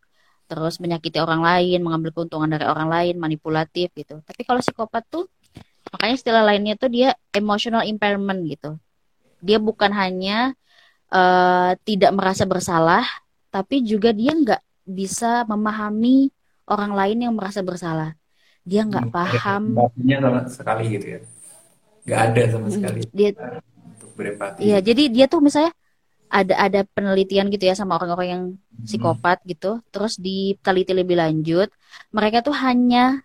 terus 0.44 0.78
menyakiti 0.78 1.18
orang 1.20 1.40
lain, 1.40 1.80
mengambil 1.80 2.10
keuntungan 2.12 2.48
dari 2.48 2.68
orang 2.68 2.88
lain, 2.88 3.14
manipulatif 3.16 3.90
gitu. 3.96 4.20
Tapi 4.22 4.40
kalau 4.44 4.60
psikopat 4.60 5.04
tuh 5.08 5.24
makanya 5.92 6.14
istilah 6.16 6.42
lainnya 6.44 6.74
tuh 6.74 6.90
dia 6.90 7.16
emotional 7.32 7.84
impairment 7.86 8.40
gitu. 8.48 8.76
Dia 9.44 9.60
bukan 9.60 9.92
hanya 9.92 10.56
uh, 11.12 11.76
tidak 11.84 12.12
merasa 12.16 12.44
bersalah, 12.48 13.04
tapi 13.52 13.84
juga 13.84 14.12
dia 14.12 14.32
nggak 14.32 14.62
bisa 14.84 15.48
memahami 15.48 16.32
orang 16.68 16.92
lain 16.92 17.18
yang 17.28 17.34
merasa 17.36 17.60
bersalah. 17.60 18.16
Dia 18.64 18.88
nggak 18.88 19.12
hmm, 19.12 19.14
paham. 19.14 19.62
sama 19.76 20.40
sekali 20.48 20.84
gitu 20.96 21.06
ya. 21.06 21.20
Nggak 22.04 22.20
ada 22.20 22.42
sama 22.48 22.66
hmm, 22.68 22.74
sekali. 22.74 23.00
Dia, 23.12 23.30
untuk 23.84 24.10
berempati. 24.16 24.60
Iya, 24.64 24.78
jadi 24.80 25.02
dia 25.12 25.26
tuh 25.28 25.40
misalnya 25.44 25.72
ada 26.28 26.54
ada 26.58 26.80
penelitian 26.96 27.48
gitu 27.52 27.64
ya 27.70 27.74
sama 27.78 27.96
orang-orang 28.00 28.28
yang 28.28 28.44
hmm. 28.56 28.84
psikopat 28.86 29.42
hmm. 29.42 29.48
gitu. 29.54 29.70
Terus 29.90 30.18
diteliti 30.18 30.92
lebih 30.92 31.16
lanjut 31.18 31.68
mereka 32.10 32.42
tuh 32.42 32.54
hanya 32.56 33.22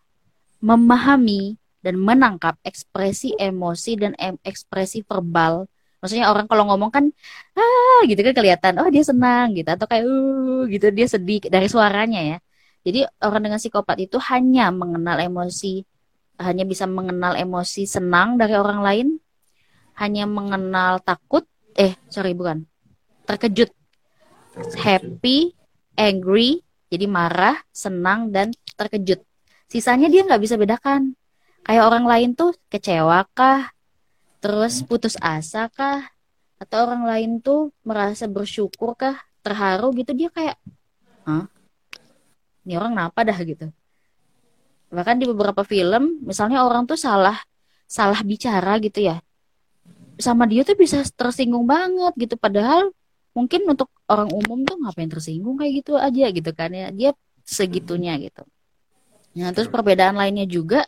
memahami 0.60 1.56
dan 1.80 1.96
menangkap 1.96 2.60
ekspresi 2.62 3.34
emosi 3.40 3.92
dan 3.96 4.12
em 4.20 4.36
ekspresi 4.44 5.02
verbal. 5.08 5.66
Maksudnya 6.00 6.32
orang 6.32 6.48
kalau 6.48 6.64
ngomong 6.72 6.92
kan 6.92 7.06
ah 7.56 8.02
gitu 8.08 8.20
kan 8.24 8.34
kelihatan 8.36 8.74
oh 8.80 8.88
dia 8.92 9.04
senang 9.04 9.56
gitu. 9.56 9.68
Atau 9.68 9.88
kayak 9.90 10.06
uh 10.08 10.64
gitu. 10.70 10.92
Dia 10.94 11.08
sedih 11.10 11.42
dari 11.48 11.68
suaranya 11.72 12.22
ya. 12.24 12.38
Jadi 12.86 13.04
orang 13.24 13.42
dengan 13.52 13.60
psikopat 13.60 13.98
itu 14.00 14.16
hanya 14.32 14.72
mengenal 14.72 15.20
emosi 15.20 15.84
hanya 16.40 16.64
bisa 16.64 16.88
mengenal 16.88 17.36
emosi 17.36 17.84
senang 17.84 18.40
dari 18.40 18.56
orang 18.56 18.80
lain 18.80 19.08
hanya 20.00 20.24
mengenal 20.24 21.04
takut 21.04 21.44
eh 21.76 22.00
sorry 22.08 22.32
bukan 22.32 22.64
terkejut, 23.30 23.70
happy, 24.82 25.54
angry, 25.94 26.66
jadi 26.90 27.06
marah, 27.06 27.62
senang 27.70 28.34
dan 28.34 28.50
terkejut. 28.74 29.22
Sisanya 29.70 30.10
dia 30.10 30.26
nggak 30.26 30.42
bisa 30.42 30.58
bedakan. 30.58 31.14
Kayak 31.62 31.86
orang 31.86 32.06
lain 32.10 32.30
tuh 32.34 32.58
kecewa 32.74 33.30
kah, 33.38 33.70
terus 34.42 34.82
putus 34.82 35.14
asa 35.22 35.70
kah, 35.70 36.10
atau 36.58 36.90
orang 36.90 37.06
lain 37.06 37.32
tuh 37.38 37.70
merasa 37.86 38.26
bersyukur 38.26 38.98
kah, 38.98 39.22
terharu 39.46 39.94
gitu 39.94 40.18
dia 40.18 40.34
kayak, 40.34 40.58
Hah? 41.30 41.46
Ini 42.66 42.82
orang 42.82 42.98
kenapa 42.98 43.22
dah 43.22 43.38
gitu. 43.46 43.70
Bahkan 44.90 45.22
di 45.22 45.30
beberapa 45.30 45.62
film, 45.62 46.26
misalnya 46.26 46.66
orang 46.66 46.90
tuh 46.90 46.98
salah 46.98 47.38
salah 47.86 48.22
bicara 48.26 48.82
gitu 48.82 49.06
ya, 49.06 49.22
sama 50.18 50.50
dia 50.50 50.66
tuh 50.66 50.74
bisa 50.74 51.02
tersinggung 51.14 51.70
banget 51.70 52.14
gitu 52.18 52.36
padahal 52.38 52.90
mungkin 53.40 53.64
untuk 53.64 53.88
orang 54.12 54.28
umum 54.36 54.68
tuh 54.68 54.76
ngapain 54.84 55.08
tersinggung 55.08 55.56
kayak 55.56 55.80
gitu 55.80 55.96
aja 55.96 56.28
gitu 56.28 56.52
kan 56.52 56.76
ya. 56.76 56.92
Dia 56.92 57.16
segitunya 57.48 58.20
gitu. 58.20 58.44
Nah 59.40 59.56
terus 59.56 59.72
perbedaan 59.72 60.20
lainnya 60.20 60.44
juga 60.44 60.84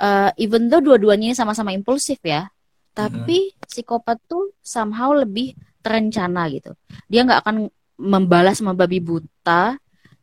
uh, 0.00 0.30
even 0.40 0.72
though 0.72 0.80
dua-duanya 0.80 1.36
sama-sama 1.36 1.76
impulsif 1.76 2.18
ya 2.24 2.48
tapi 2.92 3.52
mm-hmm. 3.52 3.68
psikopat 3.68 4.20
tuh 4.28 4.52
somehow 4.60 5.12
lebih 5.16 5.56
terencana 5.80 6.48
gitu. 6.52 6.76
Dia 7.08 7.24
nggak 7.24 7.40
akan 7.44 7.56
membalas 7.96 8.60
sama 8.60 8.76
babi 8.76 9.00
buta 9.00 9.76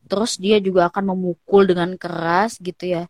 terus 0.09 0.41
dia 0.41 0.57
juga 0.57 0.89
akan 0.89 1.13
memukul 1.13 1.69
dengan 1.69 1.93
keras 1.98 2.57
gitu 2.57 2.89
ya. 2.89 3.03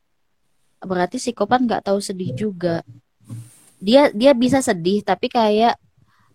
Berarti 0.80 1.20
psikopat 1.20 1.64
nggak 1.64 1.92
tahu 1.92 2.00
sedih 2.00 2.32
juga. 2.36 2.84
Dia 3.80 4.12
dia 4.12 4.36
bisa 4.36 4.60
sedih 4.60 5.04
tapi 5.04 5.32
kayak 5.32 5.80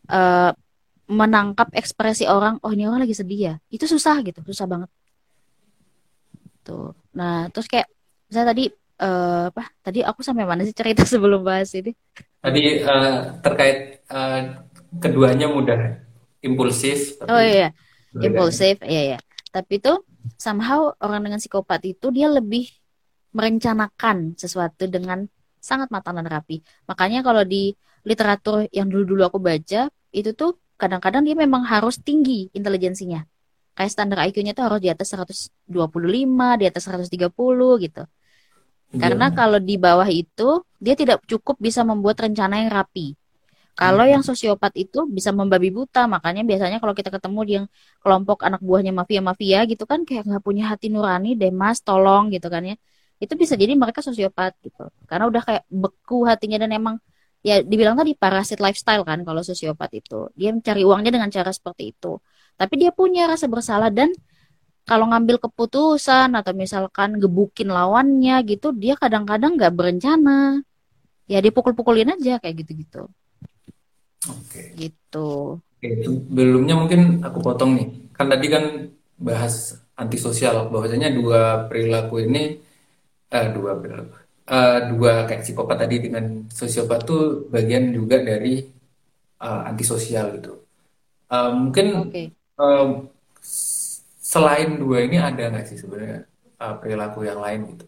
uh, 0.08 0.52
menangkap 1.04 1.68
ekspresi 1.76 2.24
orang 2.24 2.56
oh 2.64 2.72
ini 2.72 2.88
orang 2.88 3.04
lagi 3.04 3.16
sedih 3.16 3.40
ya. 3.40 3.54
Itu 3.68 3.84
susah 3.88 4.20
gitu 4.24 4.40
susah 4.44 4.66
banget. 4.68 4.90
Tuh. 6.64 6.96
Nah 7.16 7.48
terus 7.52 7.68
kayak 7.68 7.88
saya 8.32 8.50
tadi 8.50 8.72
uh, 9.00 9.52
apa 9.52 9.68
tadi 9.84 10.00
aku 10.00 10.24
sampai 10.24 10.48
mana 10.48 10.64
sih 10.64 10.76
cerita 10.76 11.04
sebelum 11.12 11.44
bahas 11.44 11.70
ini? 11.76 11.92
Tadi 12.40 12.60
uh, 12.84 13.40
terkait 13.40 14.04
uh, 14.12 14.64
keduanya 15.00 15.50
mudah 15.50 16.04
impulsif 16.44 17.16
tapi 17.18 17.28
oh 17.32 17.40
iya 17.40 17.68
impulsif 18.20 18.78
iya 18.84 19.16
ya 19.16 19.18
tapi 19.48 19.80
itu 19.80 19.96
somehow 20.36 20.92
orang 21.00 21.24
dengan 21.24 21.40
psikopat 21.40 21.80
itu 21.88 22.12
dia 22.12 22.28
lebih 22.28 22.68
merencanakan 23.34 24.38
sesuatu 24.38 24.86
dengan 24.86 25.26
sangat 25.58 25.90
matang 25.90 26.20
dan 26.20 26.28
rapi. 26.28 26.62
Makanya 26.86 27.24
kalau 27.24 27.42
di 27.42 27.74
literatur 28.04 28.68
yang 28.70 28.86
dulu-dulu 28.86 29.26
aku 29.26 29.38
baca 29.40 29.88
itu 30.14 30.30
tuh 30.36 30.60
kadang-kadang 30.76 31.22
dia 31.22 31.36
memang 31.38 31.62
harus 31.66 31.98
tinggi 32.00 32.50
intelijensinya. 32.54 33.22
Kayak 33.74 33.90
standar 33.90 34.18
IQ-nya 34.30 34.54
tuh 34.54 34.70
harus 34.70 34.80
di 34.82 34.90
atas 34.90 35.10
125, 35.10 35.50
di 36.60 36.64
atas 36.70 36.82
130 36.86 37.82
gitu. 37.82 38.02
Iya. 38.94 39.00
Karena 39.02 39.26
kalau 39.34 39.58
di 39.58 39.74
bawah 39.74 40.06
itu 40.06 40.62
dia 40.78 40.94
tidak 40.94 41.26
cukup 41.26 41.58
bisa 41.58 41.82
membuat 41.82 42.22
rencana 42.22 42.62
yang 42.62 42.70
rapi. 42.70 43.18
Kalau 43.74 44.06
yang 44.06 44.22
sosiopat 44.22 44.70
itu 44.78 45.02
bisa 45.10 45.34
membabi 45.34 45.74
buta, 45.74 46.06
makanya 46.06 46.46
biasanya 46.46 46.78
kalau 46.78 46.94
kita 46.94 47.10
ketemu 47.10 47.40
yang 47.42 47.64
kelompok 47.98 48.46
anak 48.46 48.62
buahnya 48.62 48.94
mafia-mafia 48.94 49.66
gitu 49.66 49.82
kan 49.82 50.06
kayak 50.06 50.30
nggak 50.30 50.42
punya 50.46 50.70
hati 50.70 50.94
nurani, 50.94 51.34
demas, 51.34 51.82
tolong 51.82 52.30
gitu 52.30 52.46
kan 52.46 52.62
ya. 52.62 52.78
Itu 53.18 53.34
bisa 53.34 53.58
jadi 53.58 53.74
mereka 53.74 53.98
sosiopat 53.98 54.54
gitu. 54.62 54.86
Karena 55.10 55.26
udah 55.26 55.42
kayak 55.42 55.66
beku 55.66 56.22
hatinya 56.22 56.62
dan 56.62 56.70
emang 56.70 57.02
ya 57.44 57.60
dibilang 57.60 57.94
tadi 58.00 58.16
parasit 58.16 58.58
lifestyle 58.58 59.04
kan 59.04 59.20
kalau 59.22 59.44
sosiopat 59.44 59.92
itu. 59.92 60.32
Dia 60.32 60.50
mencari 60.56 60.82
uangnya 60.82 61.12
dengan 61.12 61.28
cara 61.28 61.52
seperti 61.52 61.92
itu. 61.92 62.16
Tapi 62.56 62.74
dia 62.80 62.90
punya 62.90 63.28
rasa 63.28 63.46
bersalah 63.46 63.92
dan 63.92 64.10
kalau 64.88 65.08
ngambil 65.12 65.36
keputusan 65.40 66.32
atau 66.32 66.52
misalkan 66.56 67.20
gebukin 67.20 67.68
lawannya 67.72 68.40
gitu 68.48 68.72
dia 68.72 68.96
kadang-kadang 68.96 69.60
nggak 69.60 69.76
berencana. 69.76 70.64
Ya 71.28 71.44
dia 71.44 71.52
pukul-pukulin 71.52 72.16
aja 72.16 72.40
kayak 72.40 72.64
gitu-gitu. 72.64 73.12
Oke. 74.32 74.72
Okay. 74.72 74.88
gitu. 74.88 75.60
Oke 75.60 75.88
belumnya 76.32 76.80
mungkin 76.80 77.20
aku 77.20 77.44
potong 77.44 77.76
nih. 77.76 77.88
Kan 78.16 78.32
tadi 78.32 78.46
kan 78.48 78.64
bahas 79.20 79.84
antisosial. 80.00 80.72
Bahwasanya 80.72 81.12
dua 81.12 81.68
perilaku 81.68 82.24
ini 82.24 82.56
eh, 83.28 83.46
dua 83.52 83.76
perilaku 83.76 84.23
uh, 84.48 84.78
dua 84.92 85.24
kayak 85.28 85.42
psikopat 85.44 85.86
tadi 85.86 85.96
dengan 86.08 86.48
sosiopat 86.50 87.00
tuh 87.06 87.48
bagian 87.48 87.92
juga 87.92 88.20
dari 88.20 88.64
uh, 89.40 89.62
antisosial 89.68 90.36
gitu. 90.40 90.64
Uh, 91.28 91.50
mungkin 91.52 92.08
okay. 92.08 92.26
uh, 92.60 93.04
selain 94.20 94.76
dua 94.76 95.04
ini 95.04 95.16
ada 95.20 95.48
nggak 95.50 95.66
sih 95.68 95.78
sebenarnya 95.80 96.28
uh, 96.60 96.74
perilaku 96.80 97.24
yang 97.24 97.40
lain 97.40 97.60
gitu? 97.76 97.86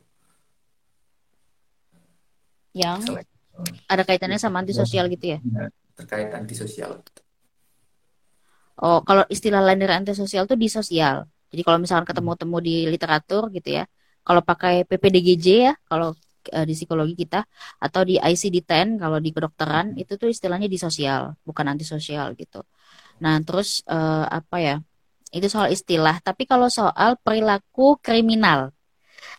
Yang 2.77 2.99
selain, 3.09 3.27
uh, 3.57 3.71
ada 3.89 4.03
kaitannya 4.05 4.41
sama 4.41 4.61
antisosial 4.65 5.09
gitu 5.13 5.37
ya? 5.37 5.39
ya 5.41 5.69
terkait 5.97 6.29
antisosial. 6.37 7.01
Oh, 8.77 9.01
kalau 9.01 9.25
istilah 9.33 9.65
lain 9.65 9.81
dari 9.81 9.97
antisosial 9.97 10.45
tuh 10.45 10.61
disosial. 10.61 11.25
Jadi 11.49 11.63
kalau 11.65 11.81
misalkan 11.81 12.05
ketemu-temu 12.05 12.57
di 12.61 12.85
literatur 12.85 13.49
gitu 13.49 13.81
ya, 13.81 13.89
kalau 14.21 14.45
pakai 14.45 14.85
PPDGJ 14.85 15.47
ya, 15.49 15.73
kalau 15.89 16.13
uh, 16.53 16.65
di 16.67 16.75
psikologi 16.77 17.15
kita 17.15 17.45
atau 17.81 18.03
di 18.07 18.21
ICD-10 18.21 19.01
kalau 19.03 19.19
di 19.19 19.31
kedokteran 19.35 19.97
itu 19.99 20.15
tuh 20.21 20.29
istilahnya 20.31 20.69
di 20.71 20.79
sosial, 20.79 21.35
bukan 21.47 21.73
antisosial 21.73 22.35
gitu. 22.39 22.63
Nah, 23.23 23.41
terus 23.43 23.81
uh, 23.89 24.27
apa 24.29 24.57
ya? 24.61 24.77
Itu 25.35 25.51
soal 25.51 25.75
istilah, 25.75 26.23
tapi 26.23 26.47
kalau 26.47 26.71
soal 26.71 27.19
perilaku 27.21 27.99
kriminal. 27.99 28.71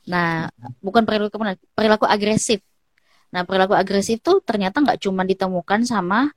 Nah, 0.10 0.52
bukan 0.84 1.04
perilaku 1.08 1.38
kriminal, 1.38 1.56
perilaku 1.74 2.06
agresif. 2.08 2.60
Nah, 3.32 3.44
perilaku 3.48 3.74
agresif 3.76 4.20
tuh 4.24 4.40
ternyata 4.44 4.80
nggak 4.84 5.00
cuma 5.04 5.24
ditemukan 5.28 5.84
sama 5.88 6.32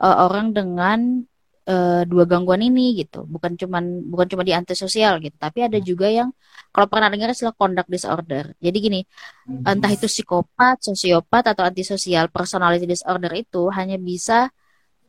uh, 0.00 0.16
orang 0.26 0.52
dengan 0.56 1.28
uh, 1.70 2.02
dua 2.10 2.24
gangguan 2.30 2.60
ini 2.68 2.98
gitu. 3.00 3.22
Bukan 3.24 3.54
cuma 3.60 3.78
bukan 3.82 4.26
cuma 4.26 4.42
di 4.48 4.52
antisosial 4.58 5.22
gitu, 5.24 5.36
tapi 5.38 5.58
ada 5.66 5.78
juga 5.78 6.06
yang 6.10 6.28
kalau 6.74 6.86
pernah 6.90 7.08
dengar 7.12 7.30
istilah 7.34 7.54
conduct 7.54 7.88
disorder. 7.90 8.44
Jadi 8.58 8.76
gini, 8.82 9.00
entah 9.70 9.90
itu 9.90 10.06
psikopat, 10.10 10.82
sosiopat 10.86 11.54
atau 11.54 11.62
antisosial, 11.66 12.26
personality 12.30 12.86
disorder 12.86 13.32
itu 13.38 13.70
hanya 13.74 13.96
bisa 13.98 14.50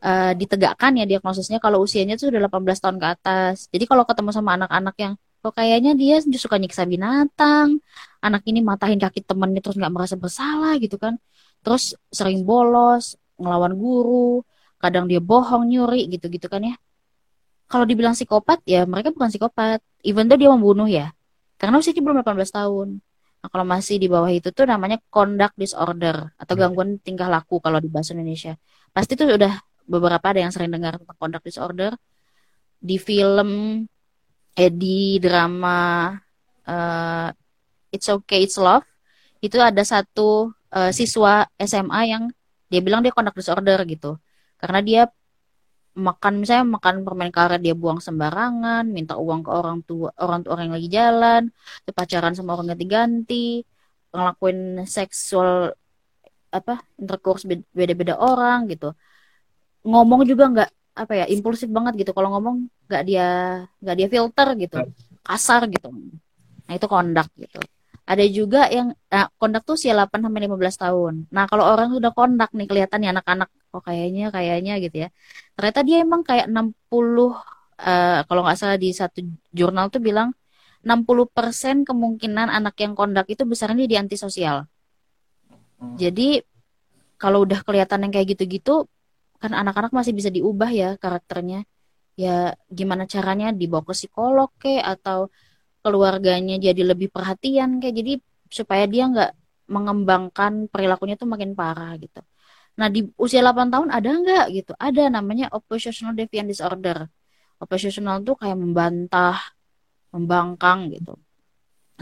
uh, 0.02 0.32
ditegakkan 0.38 0.92
ya 1.00 1.04
diagnosisnya 1.10 1.58
kalau 1.62 1.82
usianya 1.86 2.14
tuh 2.18 2.30
sudah 2.30 2.40
18 2.46 2.82
tahun 2.82 2.96
ke 3.02 3.06
atas. 3.18 3.54
Jadi 3.74 3.84
kalau 3.90 4.02
ketemu 4.08 4.30
sama 4.34 4.50
anak-anak 4.58 4.96
yang 5.02 5.14
kok 5.42 5.54
kayaknya 5.58 5.92
dia 5.98 6.22
suka 6.38 6.54
nyiksa 6.54 6.86
binatang 6.86 7.82
anak 8.22 8.42
ini 8.46 8.62
matahin 8.62 9.02
kaki 9.02 9.26
temennya 9.26 9.58
terus 9.58 9.74
nggak 9.74 9.90
merasa 9.90 10.14
bersalah 10.14 10.78
gitu 10.78 10.96
kan 11.02 11.18
terus 11.66 11.98
sering 12.14 12.46
bolos 12.46 13.18
ngelawan 13.42 13.74
guru 13.74 14.46
kadang 14.82 15.06
dia 15.06 15.22
bohong 15.22 15.70
nyuri 15.70 16.10
gitu 16.10 16.26
gitu 16.26 16.50
kan 16.50 16.66
ya. 16.66 16.74
Kalau 17.70 17.86
dibilang 17.86 18.18
psikopat 18.18 18.60
ya 18.66 18.82
mereka 18.84 19.14
bukan 19.14 19.30
psikopat. 19.30 19.78
Even 20.02 20.26
though 20.26 20.36
dia 20.36 20.50
membunuh 20.50 20.90
ya. 20.90 21.14
Karena 21.56 21.78
usianya 21.78 22.02
belum 22.02 22.26
18 22.26 22.50
tahun. 22.50 22.88
Nah 23.42 23.48
kalau 23.48 23.64
masih 23.66 24.02
di 24.02 24.10
bawah 24.10 24.28
itu 24.28 24.50
tuh 24.50 24.66
namanya 24.66 24.98
conduct 25.06 25.54
disorder 25.54 26.34
atau 26.34 26.54
hmm. 26.58 26.60
gangguan 26.60 26.90
tingkah 26.98 27.30
laku 27.30 27.62
kalau 27.62 27.78
di 27.78 27.86
bahasa 27.86 28.12
Indonesia. 28.18 28.58
Pasti 28.90 29.14
tuh 29.14 29.30
udah 29.38 29.62
beberapa 29.86 30.26
ada 30.34 30.42
yang 30.42 30.50
sering 30.50 30.74
dengar 30.74 30.98
tentang 30.98 31.18
conduct 31.18 31.46
disorder. 31.46 31.94
Di 32.82 32.98
film 32.98 33.82
eh 34.52 34.72
di 34.74 35.22
drama 35.22 36.12
uh, 36.66 37.28
It's 37.94 38.10
Okay 38.10 38.44
It's 38.44 38.58
Love 38.58 38.84
itu 39.42 39.58
ada 39.58 39.82
satu 39.82 40.54
uh, 40.70 40.90
siswa 40.94 41.46
SMA 41.58 42.00
yang 42.10 42.30
dia 42.70 42.80
bilang 42.80 43.04
dia 43.04 43.12
conduct 43.12 43.36
disorder 43.36 43.78
gitu 43.84 44.16
karena 44.62 44.80
dia 44.86 45.02
makan 45.92 46.40
misalnya 46.40 46.66
makan 46.78 47.04
permen 47.04 47.28
karet 47.34 47.60
dia 47.60 47.74
buang 47.76 48.00
sembarangan 48.00 48.88
minta 48.88 49.20
uang 49.20 49.44
ke 49.44 49.50
orang 49.52 49.78
tua 49.84 50.08
orang 50.16 50.40
tua 50.40 50.50
orang 50.56 50.64
yang 50.70 50.76
lagi 50.78 50.88
jalan 50.88 51.42
pacaran 51.92 52.32
sama 52.32 52.56
orang 52.56 52.72
ganti-ganti 52.72 53.60
ngelakuin 54.12 54.84
seksual 54.88 55.72
apa 56.52 56.84
intercourse 57.00 57.48
beda-beda 57.48 58.20
orang 58.20 58.68
gitu. 58.68 58.92
Ngomong 59.88 60.28
juga 60.28 60.44
nggak 60.52 60.70
apa 60.92 61.12
ya 61.16 61.26
impulsif 61.32 61.66
banget 61.72 62.04
gitu. 62.04 62.12
Kalau 62.12 62.28
ngomong 62.36 62.68
nggak 62.86 63.02
dia 63.08 63.26
nggak 63.80 63.96
dia 63.96 64.08
filter 64.12 64.48
gitu. 64.60 64.78
Kasar 65.24 65.64
gitu. 65.72 65.88
Nah 66.68 66.72
itu 66.76 66.86
kondak 66.86 67.32
gitu. 67.40 67.58
Ada 68.04 68.24
juga 68.28 68.68
yang 68.68 68.92
nah, 69.08 69.32
kondak 69.40 69.64
tuh 69.64 69.80
usia 69.80 69.96
8 69.96 70.28
sampai 70.28 70.40
15 70.44 70.76
tahun. 70.76 71.14
Nah 71.32 71.44
kalau 71.48 71.64
orang 71.64 71.96
sudah 71.96 72.12
kondak 72.12 72.52
nih 72.52 72.68
kelihatan 72.68 73.00
ya 73.00 73.10
anak-anak 73.16 73.48
oh 73.72 73.82
kayaknya 73.82 74.28
kayaknya 74.28 74.72
gitu 74.84 74.96
ya. 75.04 75.08
Ternyata 75.56 75.80
dia 75.82 75.96
emang 76.04 76.22
kayak 76.22 76.46
60 76.48 76.62
uh, 76.62 77.32
eh, 77.80 78.20
kalau 78.28 78.40
nggak 78.44 78.58
salah 78.60 78.78
di 78.78 78.92
satu 78.92 79.20
jurnal 79.50 79.88
tuh 79.88 80.00
bilang 80.04 80.36
60% 80.84 81.88
kemungkinan 81.88 82.48
anak 82.50 82.74
yang 82.82 82.92
kondak 82.98 83.26
itu 83.30 83.42
besarnya 83.46 83.86
di 83.86 83.96
antisosial. 83.96 84.66
Hmm. 85.78 85.96
Jadi 85.96 86.42
kalau 87.16 87.46
udah 87.46 87.62
kelihatan 87.62 88.08
yang 88.08 88.12
kayak 88.12 88.34
gitu-gitu 88.34 88.90
kan 89.38 89.54
anak-anak 89.54 89.90
masih 89.94 90.12
bisa 90.14 90.30
diubah 90.30 90.70
ya 90.70 90.94
karakternya. 90.98 91.64
Ya 92.18 92.58
gimana 92.68 93.08
caranya? 93.08 93.54
Dibawa 93.54 93.86
ke 93.86 93.94
psikolog 93.94 94.50
ke 94.58 94.82
atau 94.82 95.32
keluarganya 95.82 96.56
jadi 96.62 96.82
lebih 96.94 97.10
perhatian 97.10 97.82
kayak 97.82 97.94
jadi 97.98 98.12
supaya 98.46 98.84
dia 98.86 99.10
nggak 99.10 99.32
mengembangkan 99.66 100.70
perilakunya 100.70 101.18
tuh 101.18 101.26
makin 101.26 101.56
parah 101.58 101.96
gitu 101.98 102.22
nah 102.78 102.88
di 102.88 103.00
usia 103.20 103.40
8 103.44 103.68
tahun 103.72 103.88
ada 103.92 104.08
nggak 104.08 104.44
gitu? 104.56 104.72
Ada 104.76 105.12
namanya 105.12 105.46
oppositional 105.52 106.14
defiant 106.16 106.48
disorder. 106.48 106.98
Oppositional 107.62 108.24
tuh 108.26 108.34
kayak 108.40 108.58
membantah 108.58 109.38
membangkang 110.14 110.92
gitu. 110.94 111.14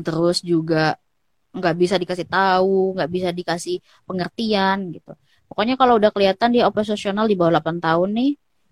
Terus 0.01 0.41
juga 0.43 0.97
nggak 1.51 1.75
bisa 1.83 1.95
dikasih 1.99 2.27
tahu 2.31 2.95
nggak 2.95 3.11
bisa 3.11 3.29
dikasih 3.35 3.77
pengertian 4.07 4.95
gitu. 4.95 5.13
Pokoknya 5.51 5.75
kalau 5.75 5.99
udah 5.99 6.11
kelihatan 6.15 6.55
dia 6.55 6.65
operasional 6.71 7.27
di 7.27 7.35
bawah 7.35 7.59
8 7.59 7.83
tahun 7.83 8.11
nih, 8.15 8.31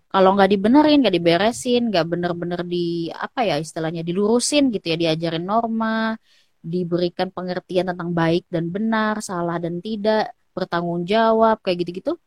kalau 0.09 0.29
nggak 0.39 0.51
dibenerin, 0.55 0.97
nggak 1.03 1.15
diberesin, 1.19 1.83
nggak 1.91 2.07
bener-bener 2.07 2.61
di 2.63 3.11
apa 3.11 3.43
ya 3.43 3.59
istilahnya 3.59 4.07
dilurusin 4.07 4.71
gitu 4.71 4.95
ya, 4.95 4.97
diajarin 4.97 5.43
norma, 5.43 6.15
diberikan 6.63 7.29
pengertian 7.35 7.91
tentang 7.91 8.11
baik 8.15 8.47
dan 8.47 8.71
benar, 8.71 9.19
salah 9.21 9.59
dan 9.59 9.83
tidak, 9.83 10.38
bertanggung 10.59 11.07
jawab 11.07 11.63
kayak 11.63 11.87
gitu-gitu, 11.87 12.19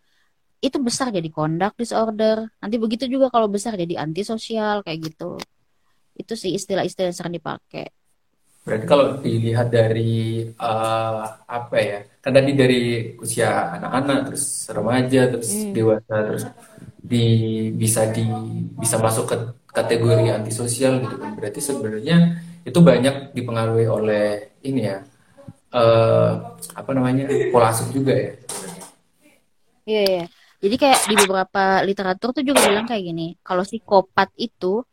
itu 0.62 0.78
besar 0.80 1.12
jadi 1.12 1.28
conduct 1.28 1.76
disorder. 1.82 2.48
Nanti 2.62 2.76
begitu 2.80 3.10
juga 3.10 3.28
kalau 3.34 3.52
besar 3.52 3.76
jadi 3.76 4.00
antisosial 4.00 4.86
kayak 4.86 5.12
gitu. 5.12 5.36
Itu 6.16 6.38
sih 6.38 6.54
istilah-istilah 6.56 7.12
yang 7.12 7.18
sering 7.18 7.36
dipakai. 7.36 7.90
Berarti 8.62 8.86
kalau 8.86 9.18
dilihat 9.18 9.74
dari 9.74 10.46
uh, 10.54 11.26
apa 11.50 11.78
ya? 11.82 12.00
Kan 12.22 12.38
tadi 12.38 12.54
dari 12.54 12.82
usia 13.18 13.74
anak-anak, 13.82 14.30
terus 14.30 14.70
remaja, 14.70 15.22
terus 15.34 15.50
hmm. 15.50 15.74
dewasa, 15.74 16.16
terus 16.30 16.44
di 17.02 17.26
bisa 17.74 18.14
di 18.14 18.22
bisa 18.78 19.02
masuk 19.02 19.26
ke 19.34 19.38
kategori 19.74 20.30
antisosial 20.30 21.02
gitu 21.02 21.18
kan. 21.18 21.34
Berarti 21.34 21.58
sebenarnya 21.58 22.38
itu 22.62 22.78
banyak 22.78 23.34
dipengaruhi 23.34 23.90
oleh 23.90 24.54
ini 24.62 24.82
ya. 24.86 25.02
Uh, 25.72 26.60
apa 26.76 26.92
namanya? 26.92 27.32
pola 27.50 27.72
asuh 27.72 27.88
juga 27.90 28.12
ya. 28.12 28.32
Iya, 29.88 30.02
iya. 30.04 30.26
Jadi 30.62 30.76
kayak 30.78 31.00
di 31.10 31.16
beberapa 31.18 31.82
literatur 31.82 32.30
tuh 32.38 32.44
juga 32.46 32.62
bilang 32.70 32.86
kayak 32.86 33.02
gini, 33.02 33.34
kalau 33.42 33.66
psikopat 33.66 34.30
itu 34.38 34.86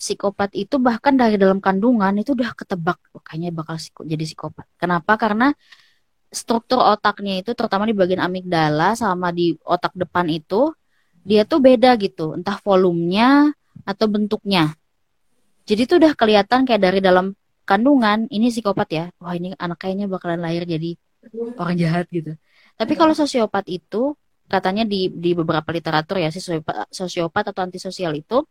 psikopat 0.00 0.56
itu 0.56 0.80
bahkan 0.80 1.12
dari 1.12 1.36
dalam 1.36 1.60
kandungan 1.60 2.16
itu 2.16 2.32
udah 2.32 2.56
ketebak 2.56 2.98
kayaknya 3.20 3.52
bakal 3.52 3.76
psiko, 3.76 4.02
jadi 4.02 4.24
psikopat. 4.24 4.66
Kenapa? 4.80 5.14
Karena 5.20 5.52
struktur 6.32 6.80
otaknya 6.80 7.44
itu 7.44 7.52
terutama 7.52 7.84
di 7.84 7.94
bagian 7.94 8.24
amigdala 8.24 8.96
sama 8.96 9.30
di 9.30 9.54
otak 9.62 9.92
depan 9.94 10.26
itu 10.32 10.72
dia 11.22 11.44
tuh 11.44 11.60
beda 11.60 11.94
gitu, 12.00 12.32
entah 12.34 12.56
volumenya 12.64 13.52
atau 13.84 14.08
bentuknya. 14.08 14.72
Jadi 15.68 15.80
itu 15.86 15.94
udah 16.00 16.16
kelihatan 16.16 16.66
kayak 16.66 16.82
dari 16.82 16.98
dalam 16.98 17.36
kandungan 17.70 18.26
ini 18.34 18.50
psikopat 18.50 18.88
ya. 18.90 19.04
Wah, 19.22 19.34
ini 19.38 19.54
anak 19.54 19.78
kayaknya 19.78 20.10
bakalan 20.10 20.42
lahir 20.42 20.66
jadi 20.66 20.98
orang 21.54 21.76
jahat 21.78 22.06
gitu. 22.10 22.34
Tapi 22.74 22.92
kalau 22.98 23.14
sosiopat 23.14 23.64
itu 23.70 24.18
katanya 24.50 24.82
di 24.82 25.06
di 25.14 25.30
beberapa 25.38 25.70
literatur 25.70 26.18
ya 26.18 26.34
si 26.34 26.42
sosiopat 26.90 27.44
atau 27.54 27.62
antisosial 27.62 28.18
itu 28.18 28.42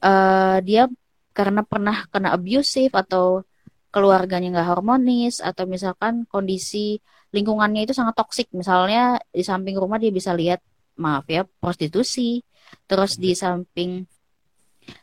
uh, 0.00 0.58
dia 0.64 0.88
karena 1.36 1.60
pernah 1.60 2.08
kena 2.08 2.32
abusive 2.32 2.88
atau 2.96 3.44
keluarganya 3.92 4.48
nggak 4.54 4.68
harmonis 4.72 5.44
atau 5.44 5.68
misalkan 5.68 6.24
kondisi 6.24 7.04
lingkungannya 7.36 7.84
itu 7.84 7.92
sangat 7.92 8.16
toksik 8.16 8.48
misalnya 8.56 9.20
di 9.28 9.44
samping 9.44 9.76
rumah 9.76 10.00
dia 10.00 10.08
bisa 10.08 10.32
lihat 10.32 10.64
maaf 10.96 11.28
ya 11.28 11.44
prostitusi 11.60 12.40
terus 12.88 13.20
di 13.20 13.36
samping 13.36 14.08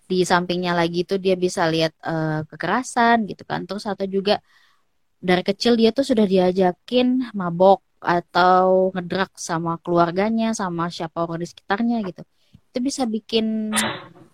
di 0.08 0.24
sampingnya 0.24 0.74
lagi 0.76 1.04
itu 1.04 1.16
dia 1.20 1.36
bisa 1.36 1.68
lihat 1.68 1.94
uh, 2.04 2.44
kekerasan 2.48 3.28
gitu 3.30 3.44
kan. 3.44 3.68
Terus 3.68 3.86
atau 3.88 4.06
juga 4.08 4.40
dari 5.18 5.42
kecil 5.42 5.76
dia 5.76 5.90
tuh 5.92 6.06
sudah 6.06 6.26
diajakin 6.26 7.34
mabok 7.34 7.82
atau 7.98 8.94
ngedrak 8.94 9.34
sama 9.36 9.82
keluarganya 9.82 10.54
sama 10.54 10.88
siapa 10.94 11.26
orang 11.26 11.42
di 11.44 11.48
sekitarnya 11.50 11.98
gitu. 12.06 12.22
Itu 12.72 12.80
bisa 12.84 13.04
bikin 13.10 13.74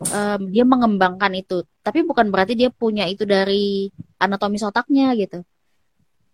um, 0.04 0.42
dia 0.52 0.66
mengembangkan 0.68 1.32
itu. 1.34 1.64
Tapi 1.82 2.04
bukan 2.04 2.28
berarti 2.30 2.54
dia 2.60 2.70
punya 2.70 3.08
itu 3.08 3.24
dari 3.24 3.88
anatomi 4.20 4.60
otaknya 4.60 5.16
gitu. 5.16 5.42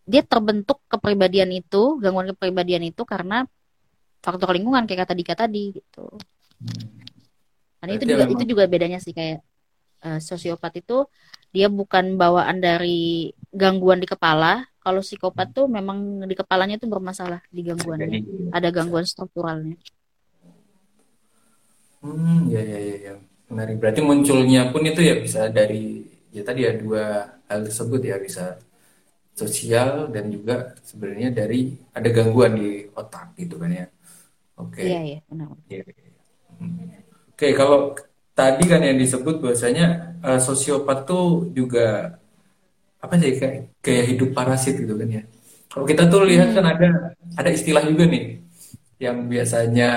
Dia 0.09 0.25
terbentuk 0.25 0.81
kepribadian 0.89 1.53
itu 1.53 2.01
gangguan 2.01 2.33
kepribadian 2.33 2.81
itu 2.89 3.05
karena 3.05 3.45
faktor 4.19 4.51
lingkungan 4.51 4.83
kayak 4.83 5.07
kata 5.07 5.13
Dika 5.15 5.33
tadi 5.37 5.79
gitu 5.79 6.11
karena 7.79 7.93
itu 7.97 8.05
juga 8.11 8.23
itu 8.33 8.43
juga 8.51 8.63
bedanya 8.71 8.99
sih 9.05 9.13
kayak 9.17 9.39
uh, 10.05 10.19
sosiopat 10.21 10.73
itu 10.81 10.93
dia 11.55 11.67
bukan 11.79 12.05
bawaan 12.21 12.57
dari 12.61 13.31
gangguan 13.51 13.99
di 14.03 14.07
kepala 14.09 14.67
kalau 14.83 15.01
psikopat 15.05 15.47
tuh 15.57 15.65
memang 15.67 15.97
di 16.29 16.35
kepalanya 16.37 16.75
tuh 16.81 16.89
bermasalah 16.93 17.41
di 17.55 17.61
gangguannya 17.67 18.19
ada 18.55 18.67
gangguan 18.75 19.05
strukturalnya 19.07 19.75
Hmm, 21.99 22.47
ya, 22.47 22.61
ya, 22.63 22.79
ya, 22.79 22.95
ya. 23.11 23.13
Menarik. 23.51 23.75
Berarti 23.81 24.01
munculnya 24.05 24.71
pun 24.71 24.83
itu 24.87 25.01
ya 25.03 25.15
bisa 25.19 25.51
dari 25.51 26.05
ya 26.31 26.41
tadi 26.47 26.63
ya 26.63 26.71
dua 26.77 27.03
hal 27.49 27.59
tersebut 27.67 28.01
ya 28.05 28.15
bisa 28.21 28.55
sosial 29.35 30.11
dan 30.13 30.31
juga 30.31 30.75
sebenarnya 30.85 31.29
dari 31.33 31.75
ada 31.95 32.09
gangguan 32.11 32.53
di 32.59 32.69
otak 32.93 33.35
gitu 33.39 33.55
kan 33.59 33.71
ya. 33.71 33.85
Oke. 34.59 34.83
Iya, 34.85 34.99
iya, 35.09 35.19
benar. 35.27 35.47
Ya, 35.71 35.81
ya. 35.83 35.93
Hmm. 36.59 37.08
Oke, 37.39 37.55
kalau 37.55 37.95
tadi 38.35 38.67
kan 38.67 38.83
yang 38.83 38.99
disebut 38.99 39.39
bahwasanya 39.39 40.19
uh, 40.19 40.43
sosiopat 40.43 41.07
tuh 41.07 41.47
juga 41.55 42.19
apa 42.99 43.15
sih 43.15 43.39
kayak 43.39 43.79
kayak 43.79 44.05
hidup 44.11 44.35
parasit 44.35 44.75
gitu 44.75 44.99
kan 44.99 45.07
ya. 45.07 45.23
Kalau 45.71 45.87
kita 45.87 46.11
tuh 46.11 46.27
lihat 46.27 46.51
kan 46.51 46.67
ada 46.67 47.15
ada 47.39 47.47
istilah 47.47 47.87
juga 47.87 48.11
nih 48.11 48.43
yang 48.99 49.31
biasanya 49.31 49.89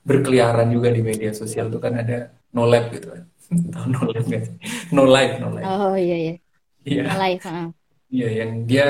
berkeliaran 0.00 0.72
juga 0.72 0.88
di 0.88 1.04
media 1.04 1.36
sosial 1.36 1.68
tuh 1.68 1.76
kan 1.76 1.92
ada 1.92 2.32
no 2.56 2.64
lab 2.64 2.88
gitu 2.88 3.12
kan. 3.12 3.22
no 3.92 4.00
lab 4.08 4.24
gak 4.24 4.42
sih? 4.48 4.54
No 4.88 5.04
life, 5.04 5.34
no 5.44 5.48
life. 5.52 5.68
Oh 5.68 5.92
iya 5.92 6.16
iya. 6.16 6.34
Iya. 6.88 7.04
No 7.04 7.14
life. 7.20 7.44
Uh. 7.44 7.68
Iya, 8.08 8.28
yang 8.32 8.64
dia 8.64 8.86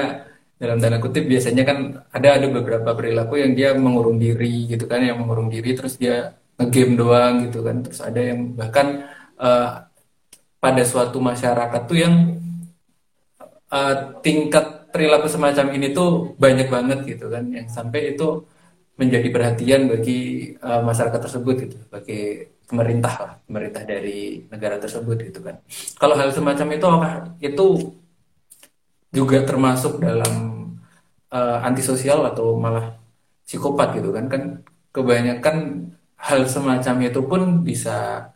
dalam 0.54 0.78
tanda 0.78 1.02
kutip 1.02 1.26
biasanya 1.26 1.66
kan 1.66 1.78
ada 2.14 2.28
ada 2.38 2.46
beberapa 2.46 2.94
perilaku 2.94 3.42
yang 3.42 3.58
dia 3.58 3.74
mengurung 3.74 4.22
diri 4.22 4.70
gitu 4.70 4.86
kan, 4.86 5.02
yang 5.02 5.18
mengurung 5.18 5.50
diri 5.50 5.74
terus 5.74 5.98
dia 5.98 6.38
ngegame 6.58 6.94
doang 6.98 7.34
gitu 7.46 7.62
kan. 7.62 7.86
Terus 7.86 8.00
ada 8.02 8.20
yang 8.20 8.58
bahkan 8.58 9.06
uh, 9.38 9.86
pada 10.58 10.82
suatu 10.82 11.22
masyarakat 11.22 11.82
tuh 11.86 11.98
yang 12.02 12.14
uh, 13.70 13.94
tingkat 14.20 14.90
perilaku 14.90 15.30
semacam 15.30 15.70
ini 15.78 15.94
tuh 15.94 16.34
banyak 16.34 16.66
banget 16.66 16.98
gitu 17.06 17.30
kan, 17.30 17.46
yang 17.52 17.70
sampai 17.70 18.16
itu 18.16 18.42
menjadi 18.98 19.28
perhatian 19.30 19.86
bagi 19.86 20.52
uh, 20.58 20.82
masyarakat 20.82 21.20
tersebut 21.22 21.54
gitu, 21.68 21.78
bagi 21.86 22.50
pemerintah 22.66 23.14
lah, 23.22 23.32
pemerintah 23.46 23.86
dari 23.86 24.42
negara 24.50 24.80
tersebut 24.82 25.30
gitu 25.30 25.40
kan. 25.44 25.62
Kalau 25.94 26.18
hal 26.18 26.34
semacam 26.34 26.66
itu 26.74 26.88
itu 27.38 27.66
juga 29.14 29.40
termasuk 29.46 30.02
dalam 30.02 30.34
uh, 31.30 31.58
antisosial 31.62 32.26
atau 32.26 32.58
malah 32.58 32.98
psikopat 33.46 33.96
gitu 33.96 34.12
kan 34.12 34.26
kan 34.28 34.42
kebanyakan 34.92 35.56
hal 36.18 36.42
semacam 36.50 36.96
itu 37.06 37.20
pun 37.22 37.42
bisa 37.62 38.30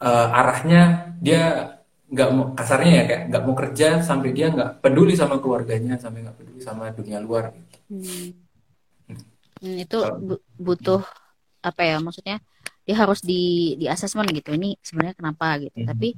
uh, 0.00 0.28
arahnya 0.32 1.12
dia 1.20 1.76
nggak 2.06 2.28
mau 2.30 2.44
kasarnya 2.54 2.92
ya 2.92 3.04
kayak 3.04 3.22
nggak 3.28 3.42
mau 3.42 3.54
kerja 3.58 3.88
sampai 3.98 4.30
dia 4.30 4.46
nggak 4.54 4.78
peduli 4.78 5.18
sama 5.18 5.42
keluarganya 5.42 5.98
sampai 5.98 6.22
nggak 6.22 6.38
peduli 6.38 6.60
sama 6.62 6.94
dunia 6.94 7.18
luar 7.18 7.50
gitu. 7.50 7.78
Hmm. 7.90 8.28
Hmm, 9.56 9.76
itu 9.82 9.98
butuh 10.60 11.02
apa 11.64 11.82
ya 11.82 11.96
maksudnya 11.98 12.38
dia 12.86 12.96
harus 13.02 13.18
di 13.24 13.74
di 13.74 13.90
asesmen 13.90 14.30
gitu 14.30 14.54
ini 14.54 14.78
sebenarnya 14.78 15.18
kenapa 15.18 15.58
gitu 15.58 15.82
hmm. 15.82 15.88
tapi 15.90 16.08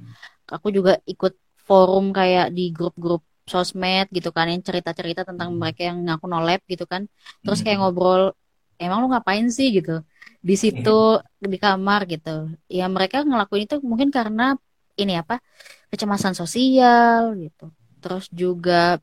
aku 0.52 0.68
juga 0.68 1.00
ikut 1.08 1.32
forum 1.64 2.12
kayak 2.12 2.52
di 2.52 2.68
grup-grup 2.68 3.24
sosmed 3.48 4.12
gitu 4.12 4.28
kan 4.28 4.52
yang 4.52 4.60
cerita-cerita 4.60 5.24
tentang 5.24 5.56
mereka 5.56 5.88
yang 5.88 6.04
ngaku 6.04 6.28
nolep 6.28 6.60
gitu 6.68 6.84
kan 6.84 7.08
terus 7.40 7.64
kayak 7.64 7.80
hmm. 7.80 7.88
ngobrol 7.88 8.36
emang 8.76 9.00
lu 9.00 9.08
ngapain 9.08 9.48
sih 9.48 9.72
gitu 9.72 10.04
di 10.38 10.54
situ 10.54 11.18
hmm. 11.18 11.48
di 11.50 11.58
kamar 11.58 12.06
gitu. 12.06 12.52
Ya 12.70 12.86
mereka 12.86 13.26
ngelakuin 13.26 13.66
itu 13.66 13.76
mungkin 13.82 14.08
karena 14.14 14.54
ini 14.98 15.18
apa 15.18 15.42
kecemasan 15.90 16.34
sosial 16.34 17.34
gitu. 17.38 17.70
Terus 17.98 18.30
juga 18.30 19.02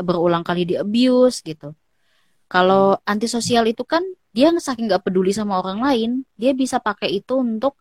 berulang 0.00 0.44
kali 0.44 0.64
di 0.64 0.74
abuse 0.80 1.44
gitu. 1.44 1.76
Kalau 2.50 2.98
antisosial 3.06 3.68
itu 3.70 3.84
kan 3.86 4.02
dia 4.30 4.50
saking 4.54 4.90
nggak 4.90 5.06
peduli 5.06 5.34
sama 5.34 5.58
orang 5.58 5.82
lain 5.82 6.10
dia 6.38 6.54
bisa 6.54 6.78
pakai 6.78 7.18
itu 7.18 7.38
untuk 7.38 7.74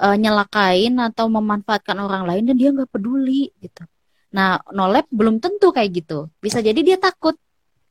uh, 0.00 0.16
nyelakain 0.16 0.94
atau 1.00 1.26
memanfaatkan 1.26 1.96
orang 1.98 2.24
lain 2.28 2.42
dan 2.48 2.56
dia 2.56 2.70
nggak 2.72 2.90
peduli 2.90 3.50
gitu. 3.60 3.84
Nah, 4.34 4.60
nolep 4.74 5.08
belum 5.08 5.40
tentu 5.40 5.72
kayak 5.72 5.90
gitu. 5.96 6.28
Bisa 6.42 6.60
jadi 6.60 6.76
dia 6.82 6.96
takut 7.00 7.36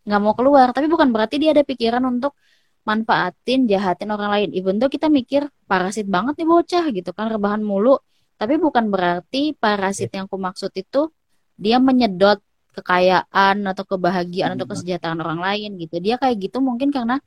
nggak 0.05 0.21
mau 0.21 0.37
keluar, 0.37 0.69
tapi 0.69 0.85
bukan 0.85 1.09
berarti 1.09 1.41
dia 1.41 1.49
ada 1.55 1.65
pikiran 1.65 2.03
untuk 2.05 2.37
manfaatin, 2.85 3.65
jahatin 3.65 4.09
orang 4.13 4.29
lain. 4.31 4.49
Even 4.53 4.77
tuh 4.77 4.89
kita 4.93 5.09
mikir 5.09 5.49
parasit 5.69 6.05
banget 6.05 6.37
nih 6.39 6.47
bocah 6.47 6.85
gitu 6.93 7.11
kan, 7.17 7.27
rebahan 7.33 7.61
mulu. 7.65 7.97
Tapi 8.37 8.61
bukan 8.61 8.93
berarti 8.93 9.57
parasit 9.57 10.13
yang 10.13 10.29
aku 10.29 10.37
maksud 10.37 10.71
itu 10.77 11.09
dia 11.57 11.77
menyedot 11.81 12.39
kekayaan 12.75 13.63
atau 13.71 13.83
kebahagiaan 13.87 14.59
atau 14.59 14.67
kesejahteraan 14.69 15.19
orang 15.23 15.41
lain 15.41 15.69
gitu. 15.81 15.97
Dia 16.03 16.15
kayak 16.21 16.35
gitu 16.49 16.57
mungkin 16.61 16.93
karena 16.93 17.17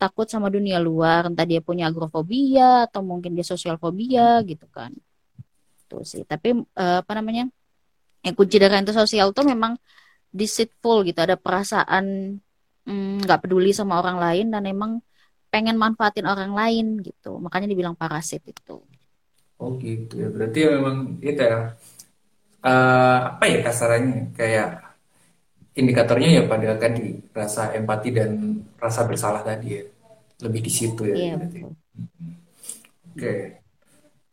takut 0.00 0.26
sama 0.26 0.50
dunia 0.50 0.82
luar, 0.82 1.30
entah 1.30 1.46
dia 1.46 1.60
punya 1.62 1.88
agrofobia 1.88 2.90
atau 2.90 3.00
mungkin 3.06 3.38
dia 3.38 3.46
sosial 3.46 3.78
fobia 3.78 4.42
gitu 4.42 4.66
kan. 4.72 4.90
Tuh 5.86 6.02
sih. 6.02 6.26
Tapi 6.26 6.58
uh, 6.58 6.98
apa 7.04 7.12
namanya? 7.16 7.46
yang 8.24 8.32
kunci 8.32 8.56
dari 8.56 8.72
sosial 8.88 9.36
tuh 9.36 9.44
memang 9.44 9.76
deceitful 10.32 11.04
gitu 11.04 11.20
ada 11.20 11.36
perasaan 11.36 12.36
nggak 12.84 13.38
mm, 13.40 13.42
peduli 13.44 13.72
sama 13.72 13.96
orang 14.00 14.20
lain 14.20 14.46
dan 14.52 14.68
emang 14.68 15.00
pengen 15.48 15.78
manfaatin 15.80 16.28
orang 16.28 16.52
lain 16.52 17.00
gitu. 17.00 17.40
Makanya 17.40 17.70
dibilang 17.70 17.96
parasit 17.96 18.44
itu. 18.44 18.84
Oh 19.56 19.78
gitu 19.80 20.20
ya. 20.20 20.28
Berarti 20.28 20.58
ya 20.60 20.68
memang 20.76 20.96
itu 21.22 21.40
ya. 21.40 21.72
Uh, 22.64 23.38
apa 23.38 23.44
ya 23.46 23.58
kasarannya? 23.64 24.34
Kayak 24.36 24.98
indikatornya 25.78 26.28
ya 26.38 26.42
pada 26.44 26.74
kan 26.76 26.92
di 26.96 27.22
rasa 27.30 27.72
empati 27.72 28.08
dan 28.12 28.60
rasa 28.76 29.06
bersalah 29.08 29.46
tadi 29.46 29.80
ya. 29.80 29.82
Lebih 30.42 30.60
di 30.66 30.72
situ 30.74 31.02
ya 31.06 31.16
iya, 31.16 31.32
berarti. 31.38 31.58
oke. 31.62 31.72
Okay. 33.14 33.40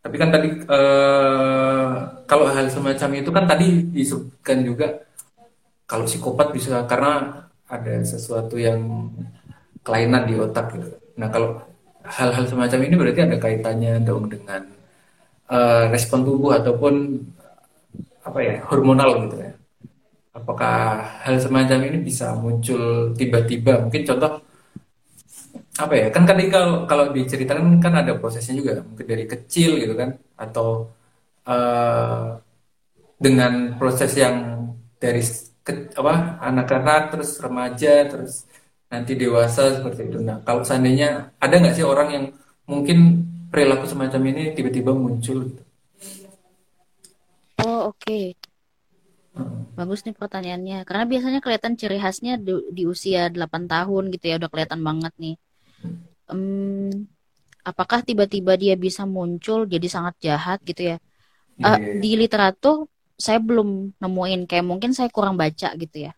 Tapi 0.02 0.16
kan 0.18 0.34
tadi 0.34 0.50
uh, 0.66 2.26
kalau 2.26 2.50
hal 2.50 2.66
semacam 2.74 3.10
itu 3.22 3.30
kan 3.30 3.46
tadi 3.46 3.86
disebutkan 3.94 4.66
juga 4.66 5.06
kalau 5.86 6.10
psikopat 6.10 6.50
bisa 6.50 6.82
karena 6.90 7.46
ada 7.71 7.93
sesuatu 8.03 8.60
yang 8.60 9.07
kelainan 9.81 10.27
di 10.27 10.36
otak 10.36 10.75
gitu. 10.75 10.91
Nah 11.15 11.31
kalau 11.31 11.63
hal-hal 12.03 12.45
semacam 12.45 12.79
ini 12.84 12.95
berarti 12.99 13.21
ada 13.23 13.38
kaitannya 13.39 14.03
dong 14.03 14.27
dengan 14.27 14.67
uh, 15.47 15.88
respon 15.88 16.27
tubuh 16.27 16.60
ataupun 16.60 17.23
apa 18.27 18.39
ya 18.43 18.55
hormonal 18.67 19.25
gitu 19.25 19.38
ya. 19.39 19.51
Apakah 20.31 20.99
hal 21.23 21.36
semacam 21.39 21.79
ini 21.88 21.97
bisa 22.03 22.36
muncul 22.36 23.15
tiba-tiba? 23.15 23.88
Mungkin 23.88 24.03
contoh 24.03 24.43
apa 25.79 25.93
ya 25.97 26.07
kan 26.12 26.23
tadi 26.27 26.51
kalau 26.51 26.86
kalau 26.86 27.10
diceritakan 27.15 27.79
kan 27.79 27.93
ada 28.03 28.13
prosesnya 28.19 28.60
juga 28.60 28.73
mungkin 28.84 29.07
dari 29.07 29.25
kecil 29.25 29.81
gitu 29.81 29.95
kan 29.97 30.19
atau 30.36 30.91
uh, 31.47 32.38
dengan 33.17 33.77
proses 33.79 34.12
yang 34.17 34.67
dari 35.01 35.21
ke, 35.71 35.95
apa 35.95 36.43
anak-anak 36.43 37.15
terus 37.15 37.39
remaja 37.39 38.12
terus 38.12 38.43
nanti 38.91 39.15
dewasa 39.15 39.79
seperti 39.79 40.12
itu 40.12 40.19
nah 40.19 40.43
kalau 40.43 40.67
seandainya 40.67 41.31
ada 41.39 41.55
nggak 41.55 41.75
sih 41.79 41.88
orang 41.88 42.10
yang 42.12 42.25
mungkin 42.67 43.23
perilaku 43.47 43.88
semacam 43.88 44.21
ini 44.36 44.43
tiba-tiba 44.51 44.91
muncul 44.91 45.47
gitu? 45.47 45.63
oh 47.63 47.95
oke 47.95 47.97
okay. 48.03 48.36
Hmm. 49.31 49.63
Bagus 49.79 50.03
nih 50.03 50.12
pertanyaannya. 50.12 50.84
Karena 50.84 51.07
biasanya 51.07 51.39
kelihatan 51.39 51.79
ciri 51.79 52.03
khasnya 52.03 52.36
di, 52.36 52.51
di 52.75 52.84
usia 52.84 53.31
8 53.31 53.47
tahun 53.63 54.12
gitu 54.12 54.27
ya 54.27 54.36
udah 54.36 54.51
kelihatan 54.51 54.84
banget 54.84 55.15
nih 55.15 55.39
um, 56.31 56.89
apakah 57.62 58.01
tiba-tiba 58.01 58.55
dia 58.57 58.73
bisa 58.79 59.03
muncul 59.05 59.67
jadi 59.67 59.88
sangat 59.91 60.15
jahat 60.23 60.60
gitu 60.65 60.95
ya? 60.95 60.97
Uh, 61.62 62.01
di 62.01 62.17
literatur 62.17 62.89
saya 63.21 63.38
belum 63.38 63.93
nemuin 64.01 64.41
kayak 64.49 64.65
mungkin 64.65 64.91
saya 64.97 65.10
kurang 65.13 65.38
baca 65.38 65.69
gitu 65.77 65.97
ya. 66.10 66.13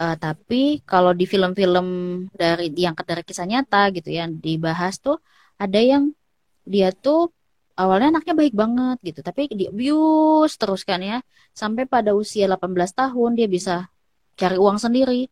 Uh, 0.00 0.16
tapi 0.16 0.80
kalau 0.88 1.12
di 1.12 1.28
film-film 1.28 1.86
dari 2.32 2.72
yang 2.78 2.96
dari 2.96 3.20
kisah 3.20 3.44
nyata 3.44 3.92
gitu 3.92 4.08
ya 4.08 4.24
dibahas 4.30 4.96
tuh 4.96 5.20
ada 5.60 5.76
yang 5.76 6.16
dia 6.64 6.88
tuh 6.94 7.28
awalnya 7.76 8.16
anaknya 8.16 8.32
baik 8.32 8.54
banget 8.56 8.96
gitu 9.04 9.20
tapi 9.20 9.52
di 9.52 9.68
abuse 9.68 10.56
terus 10.56 10.88
kan 10.88 11.04
ya 11.04 11.20
sampai 11.52 11.84
pada 11.84 12.16
usia 12.16 12.48
18 12.48 12.96
tahun 12.96 13.30
dia 13.36 13.44
bisa 13.44 13.92
cari 14.40 14.56
uang 14.56 14.80
sendiri 14.80 15.28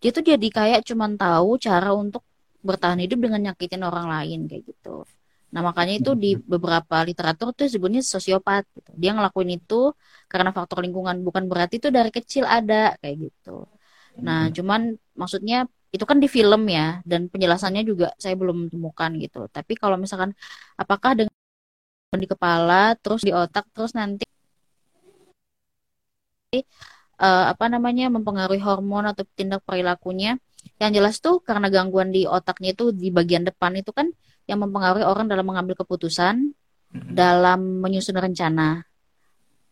dia 0.00 0.10
tuh 0.12 0.24
jadi 0.24 0.48
kayak 0.48 0.80
cuman 0.88 1.16
tahu 1.16 1.56
cara 1.60 1.92
untuk 1.92 2.24
bertahan 2.60 3.00
hidup 3.00 3.18
dengan 3.22 3.40
nyakitin 3.50 3.82
orang 3.86 4.10
lain 4.10 4.50
kayak 4.50 4.66
gitu. 4.66 5.06
Nah 5.52 5.60
makanya 5.62 5.94
itu 6.00 6.10
di 6.18 6.34
hmm. 6.34 6.44
beberapa 6.46 6.96
literatur 7.06 7.54
tuh 7.54 7.66
sebutnya 7.70 8.02
sosiopat. 8.02 8.66
Gitu. 8.74 8.90
Dia 8.98 9.10
ngelakuin 9.16 9.50
itu 9.58 9.94
karena 10.26 10.50
faktor 10.50 10.82
lingkungan 10.82 11.22
bukan 11.22 11.46
berarti 11.50 11.78
itu 11.78 11.88
dari 11.94 12.10
kecil 12.10 12.44
ada 12.46 12.98
kayak 13.00 13.30
gitu. 13.30 13.66
Nah 14.22 14.48
hmm. 14.48 14.54
cuman 14.56 14.80
maksudnya 15.14 15.70
itu 15.94 16.04
kan 16.04 16.18
di 16.20 16.28
film 16.28 16.66
ya 16.68 17.00
dan 17.06 17.30
penjelasannya 17.32 17.82
juga 17.86 18.12
saya 18.18 18.34
belum 18.34 18.68
temukan 18.72 19.10
gitu. 19.22 19.46
Tapi 19.48 19.72
kalau 19.78 19.96
misalkan 19.96 20.34
apakah 20.76 21.12
dengan 21.14 21.32
di 22.16 22.26
kepala 22.28 22.96
terus 22.98 23.22
di 23.22 23.32
otak 23.34 23.68
terus 23.74 23.92
nanti 23.92 24.24
uh, 27.20 27.44
apa 27.52 27.66
namanya 27.68 28.08
mempengaruhi 28.12 28.60
hormon 28.62 29.04
atau 29.08 29.24
tindak 29.36 29.60
perilakunya 29.64 30.40
yang 30.82 30.92
jelas 30.92 31.22
tuh 31.22 31.40
karena 31.40 31.70
gangguan 31.72 32.10
di 32.12 32.28
otaknya 32.28 32.74
itu 32.76 32.92
di 32.92 33.08
bagian 33.08 33.46
depan 33.46 33.72
itu 33.80 33.90
kan 33.94 34.10
yang 34.46 34.62
mempengaruhi 34.62 35.04
orang 35.06 35.26
dalam 35.26 35.46
mengambil 35.46 35.74
keputusan, 35.78 36.54
mm-hmm. 36.54 37.12
dalam 37.12 37.82
menyusun 37.82 38.16
rencana. 38.16 38.86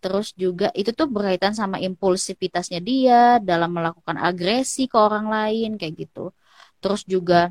Terus 0.02 0.37
juga 0.37 0.68
itu 0.76 0.92
tuh 0.92 1.08
berkaitan 1.08 1.56
sama 1.56 1.80
impulsivitasnya 1.80 2.82
dia 2.84 3.40
dalam 3.40 3.72
melakukan 3.72 4.20
agresi 4.20 4.84
ke 4.84 4.96
orang 5.00 5.32
lain 5.32 5.80
kayak 5.80 5.94
gitu. 6.06 6.34
Terus 6.82 7.08
juga 7.08 7.48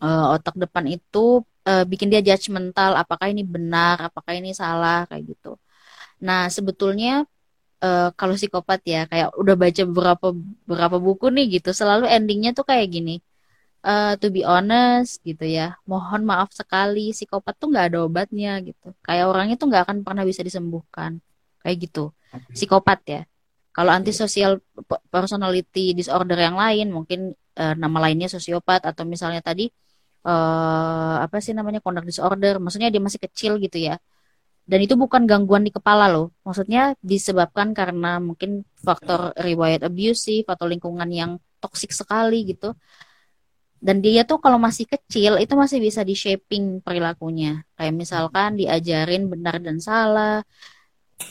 uh, 0.00 0.32
otak 0.32 0.56
depan 0.56 0.88
itu 0.88 1.44
uh, 1.68 1.84
bikin 1.84 2.08
dia 2.08 2.24
judgmental 2.24 2.96
apakah 2.96 3.28
ini 3.28 3.44
benar, 3.44 4.08
apakah 4.08 4.32
ini 4.32 4.56
salah 4.56 5.04
kayak 5.04 5.36
gitu. 5.36 5.60
Nah, 6.24 6.48
sebetulnya 6.48 7.28
uh, 7.84 8.08
kalau 8.16 8.34
psikopat 8.38 8.80
ya 8.86 9.04
kayak 9.10 9.36
udah 9.36 9.54
baca 9.58 9.82
beberapa 9.84 10.26
beberapa 10.64 10.96
buku 10.96 11.26
nih 11.32 11.60
gitu 11.60 11.70
selalu 11.76 12.08
endingnya 12.08 12.56
tuh 12.56 12.64
kayak 12.64 12.86
gini 12.88 13.20
uh, 13.86 14.12
to 14.18 14.26
be 14.34 14.42
honest 14.42 15.22
gitu 15.22 15.46
ya 15.46 15.78
mohon 15.86 16.26
maaf 16.26 16.50
sekali 16.50 17.14
psikopat 17.14 17.54
tuh 17.56 17.70
nggak 17.70 17.94
ada 17.94 17.98
obatnya 18.02 18.58
gitu. 18.66 18.90
Kayak 19.06 19.24
orangnya 19.30 19.56
tuh 19.56 19.70
nggak 19.70 19.82
akan 19.86 19.96
pernah 20.02 20.24
bisa 20.26 20.42
disembuhkan. 20.42 21.22
Kayak 21.62 21.76
gitu. 21.88 22.04
Psikopat 22.50 23.00
ya. 23.06 23.22
Kalau 23.70 23.92
antisosial 23.92 24.58
personality 25.12 25.92
disorder 25.94 26.36
yang 26.40 26.56
lain 26.58 26.90
mungkin 26.90 27.36
uh, 27.60 27.74
nama 27.78 28.08
lainnya 28.08 28.26
sosiopat 28.26 28.82
atau 28.88 29.04
misalnya 29.04 29.44
tadi 29.44 29.68
uh, 30.24 31.16
apa 31.22 31.38
sih 31.38 31.54
namanya 31.54 31.78
conduct 31.84 32.08
disorder. 32.10 32.58
Maksudnya 32.58 32.90
dia 32.90 33.02
masih 33.02 33.20
kecil 33.22 33.62
gitu 33.62 33.78
ya. 33.78 33.96
Dan 34.66 34.82
itu 34.82 34.98
bukan 34.98 35.30
gangguan 35.30 35.62
di 35.62 35.70
kepala 35.70 36.10
loh. 36.10 36.34
Maksudnya 36.42 36.98
disebabkan 36.98 37.70
karena 37.70 38.18
mungkin 38.18 38.66
faktor 38.82 39.30
riwayat 39.38 39.86
abusive 39.86 40.48
atau 40.50 40.66
lingkungan 40.66 41.06
yang 41.06 41.38
toksik 41.62 41.94
sekali 41.94 42.42
gitu 42.50 42.74
dan 43.76 44.00
dia 44.00 44.24
tuh 44.24 44.40
kalau 44.40 44.56
masih 44.56 44.88
kecil 44.88 45.36
itu 45.36 45.52
masih 45.52 45.78
bisa 45.84 46.00
di 46.00 46.16
shaping 46.16 46.80
perilakunya. 46.80 47.62
Kayak 47.76 47.94
misalkan 47.94 48.56
diajarin 48.56 49.28
benar 49.28 49.60
dan 49.60 49.76
salah. 49.78 50.40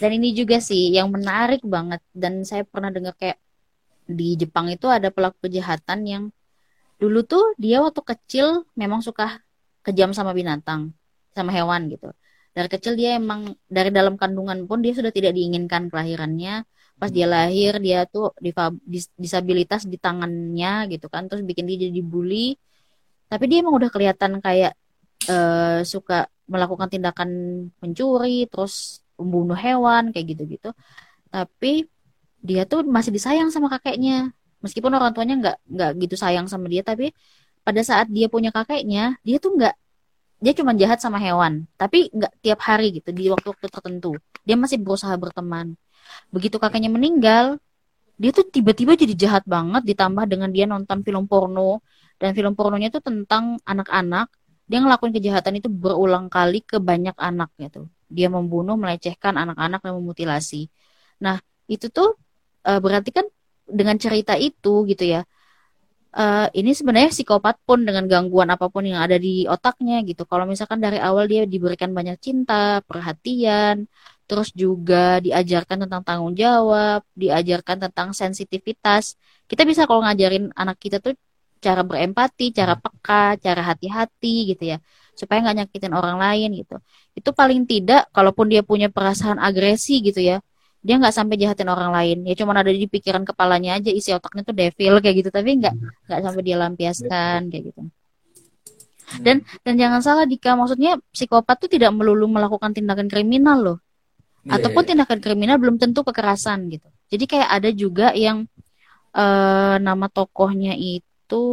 Dan 0.02 0.18
ini 0.18 0.34
juga 0.34 0.58
sih 0.62 0.94
yang 0.94 1.10
menarik 1.10 1.62
banget. 1.66 2.02
Dan 2.14 2.46
saya 2.46 2.64
pernah 2.66 2.94
dengar 2.94 3.14
kayak 3.18 3.38
di 4.06 4.38
Jepang 4.38 4.70
itu 4.70 4.86
ada 4.86 5.10
pelaku 5.10 5.50
kejahatan 5.50 6.00
yang 6.06 6.24
dulu 7.02 7.26
tuh 7.26 7.58
dia 7.58 7.82
waktu 7.84 8.02
kecil 8.06 8.64
memang 8.78 9.02
suka 9.02 9.42
kejam 9.82 10.14
sama 10.14 10.32
binatang 10.32 10.94
sama 11.34 11.52
hewan 11.52 11.90
gitu. 11.92 12.14
Dari 12.56 12.70
kecil 12.72 12.96
dia 12.96 13.20
emang 13.20 13.52
dari 13.68 13.92
dalam 13.92 14.16
kandungan 14.16 14.64
pun 14.70 14.80
dia 14.80 14.96
sudah 14.96 15.12
tidak 15.12 15.36
diinginkan 15.36 15.92
kelahirannya 15.92 16.64
pas 16.96 17.12
dia 17.12 17.28
lahir 17.28 17.76
dia 17.84 18.08
tuh 18.08 18.32
disabilitas 19.20 19.84
di 19.84 20.00
tangannya 20.00 20.88
gitu 20.88 21.12
kan 21.12 21.28
terus 21.28 21.44
bikin 21.44 21.68
dia 21.68 21.92
jadi 21.92 22.02
bully. 22.02 22.56
Tapi 23.28 23.44
dia 23.50 23.58
emang 23.64 23.76
udah 23.76 23.90
kelihatan 23.92 24.40
kayak 24.40 24.74
uh, 25.28 25.84
suka 25.84 26.32
melakukan 26.48 26.88
tindakan 26.88 27.30
pencuri 27.82 28.48
terus 28.48 29.04
membunuh 29.20 29.58
hewan 29.58 30.16
kayak 30.16 30.36
gitu-gitu. 30.36 30.72
Tapi 31.34 31.90
dia 32.40 32.64
tuh 32.64 32.88
masih 32.88 33.12
disayang 33.12 33.52
sama 33.52 33.68
kakeknya. 33.68 34.32
Meskipun 34.64 34.92
orang 34.96 35.12
tuanya 35.12 35.36
nggak 35.42 35.58
nggak 35.68 35.92
gitu 36.08 36.16
sayang 36.16 36.48
sama 36.48 36.72
dia 36.72 36.82
tapi 36.82 37.12
pada 37.66 37.82
saat 37.84 38.08
dia 38.10 38.30
punya 38.32 38.50
kakeknya 38.54 39.18
dia 39.26 39.38
tuh 39.42 39.58
nggak 39.58 39.76
dia 40.40 40.54
cuma 40.56 40.72
jahat 40.80 41.04
sama 41.04 41.20
hewan. 41.20 41.68
Tapi 41.76 42.08
nggak 42.14 42.34
tiap 42.40 42.60
hari 42.64 42.96
gitu 42.96 43.12
di 43.12 43.28
waktu-waktu 43.28 43.68
tertentu. 43.68 44.16
Dia 44.48 44.56
masih 44.56 44.80
berusaha 44.80 45.12
berteman 45.20 45.76
begitu 46.34 46.60
kakaknya 46.62 46.92
meninggal 46.92 47.58
dia 48.16 48.32
tuh 48.32 48.48
tiba-tiba 48.48 48.96
jadi 48.96 49.14
jahat 49.16 49.44
banget 49.44 49.84
ditambah 49.84 50.24
dengan 50.28 50.50
dia 50.52 50.64
nonton 50.64 51.04
film 51.04 51.28
porno. 51.28 51.84
Dan 52.16 52.32
film 52.32 52.56
pornonya 52.56 52.88
tuh 52.88 53.04
tentang 53.04 53.60
anak-anak 53.68 54.32
dia 54.66 54.80
ngelakuin 54.80 55.14
kejahatan 55.14 55.60
itu 55.60 55.68
berulang 55.68 56.32
kali 56.32 56.64
ke 56.64 56.80
banyak 56.80 57.14
anak 57.20 57.52
gitu. 57.60 57.92
Dia 58.08 58.32
membunuh 58.32 58.80
melecehkan 58.80 59.36
anak-anak 59.36 59.84
dan 59.84 59.94
memutilasi. 60.00 60.72
Nah 61.20 61.44
itu 61.68 61.92
tuh 61.92 62.16
uh, 62.64 62.80
berarti 62.80 63.12
kan 63.12 63.28
dengan 63.68 64.00
cerita 64.00 64.40
itu 64.40 64.88
gitu 64.88 65.04
ya 65.04 65.28
uh, 66.16 66.48
ini 66.56 66.72
sebenarnya 66.72 67.12
psikopat 67.12 67.60
pun 67.68 67.84
dengan 67.84 68.08
gangguan 68.08 68.50
apa 68.50 68.72
pun 68.72 68.88
yang 68.88 69.04
ada 69.04 69.20
di 69.20 69.46
otaknya 69.46 70.02
gitu. 70.08 70.24
Kalau 70.24 70.48
misalkan 70.48 70.80
dari 70.80 70.98
awal 70.98 71.28
dia 71.28 71.44
diberikan 71.44 71.92
banyak 71.92 72.18
cinta, 72.24 72.80
perhatian, 72.88 73.86
terus 74.26 74.50
juga 74.54 75.22
diajarkan 75.22 75.86
tentang 75.86 76.02
tanggung 76.02 76.34
jawab, 76.34 77.06
diajarkan 77.14 77.90
tentang 77.90 78.10
sensitivitas. 78.12 79.18
Kita 79.46 79.62
bisa 79.70 79.86
kalau 79.86 80.02
ngajarin 80.02 80.50
anak 80.58 80.78
kita 80.82 80.98
tuh 80.98 81.14
cara 81.62 81.82
berempati, 81.86 82.54
cara 82.54 82.74
peka, 82.78 83.38
cara 83.42 83.62
hati-hati 83.62 84.54
gitu 84.54 84.64
ya, 84.76 84.78
supaya 85.18 85.42
nggak 85.46 85.56
nyakitin 85.66 85.94
orang 85.94 86.18
lain 86.18 86.50
gitu. 86.62 86.76
Itu 87.18 87.30
paling 87.34 87.66
tidak, 87.70 88.10
kalaupun 88.14 88.50
dia 88.50 88.62
punya 88.66 88.90
perasaan 88.90 89.38
agresi 89.42 90.02
gitu 90.02 90.22
ya, 90.22 90.38
dia 90.86 90.96
nggak 91.02 91.14
sampai 91.14 91.38
jahatin 91.42 91.70
orang 91.70 91.90
lain. 91.94 92.18
Ya 92.30 92.34
cuma 92.38 92.54
ada 92.58 92.70
di 92.70 92.86
pikiran 92.86 93.26
kepalanya 93.26 93.78
aja 93.82 93.90
isi 93.90 94.14
otaknya 94.14 94.42
tuh 94.46 94.54
devil 94.58 94.94
kayak 95.02 95.16
gitu. 95.26 95.30
Tapi 95.34 95.50
nggak 95.62 95.76
nggak 96.10 96.20
sampai 96.22 96.42
dia 96.46 96.58
lampiaskan 96.62 97.40
kayak 97.50 97.64
gitu. 97.74 97.82
Dan 99.22 99.46
dan 99.66 99.74
jangan 99.78 100.02
salah 100.02 100.26
Dika. 100.30 100.58
Maksudnya 100.58 100.98
psikopat 101.14 101.66
tuh 101.66 101.70
tidak 101.70 101.94
melulu 101.94 102.26
melakukan 102.30 102.74
tindakan 102.74 103.06
kriminal 103.10 103.58
loh 103.62 103.78
yeah, 104.46 104.56
ataupun 104.62 104.82
yeah. 104.86 104.90
tindakan 104.94 105.20
kriminal 105.20 105.58
belum 105.58 105.82
tentu 105.82 106.06
kekerasan 106.06 106.70
gitu. 106.70 106.88
Jadi 107.10 107.26
kayak 107.26 107.50
ada 107.50 107.70
juga 107.74 108.08
yang 108.14 108.46
uh, 109.14 109.76
nama 109.82 110.06
tokohnya 110.10 110.78
itu 110.78 111.46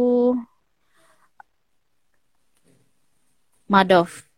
Madoff. 3.67 4.29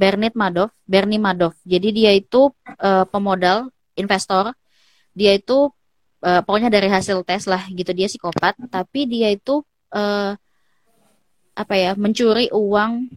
Bernard 0.00 0.32
Madoff, 0.32 0.72
Bernie 0.88 1.20
Madoff. 1.20 1.58
Jadi 1.66 1.92
dia 1.92 2.12
itu 2.16 2.48
uh, 2.80 3.04
pemodal 3.04 3.68
investor. 3.98 4.56
Dia 5.12 5.36
itu 5.36 5.68
uh, 6.24 6.40
pokoknya 6.40 6.72
dari 6.72 6.88
hasil 6.88 7.20
tes 7.26 7.44
lah 7.44 7.68
gitu. 7.68 7.92
Dia 7.92 8.08
psikopat 8.08 8.56
tapi 8.72 9.04
dia 9.04 9.28
itu 9.28 9.60
uh, 9.92 10.32
apa 11.52 11.74
ya 11.76 11.92
mencuri 11.98 12.48
uang 12.48 13.12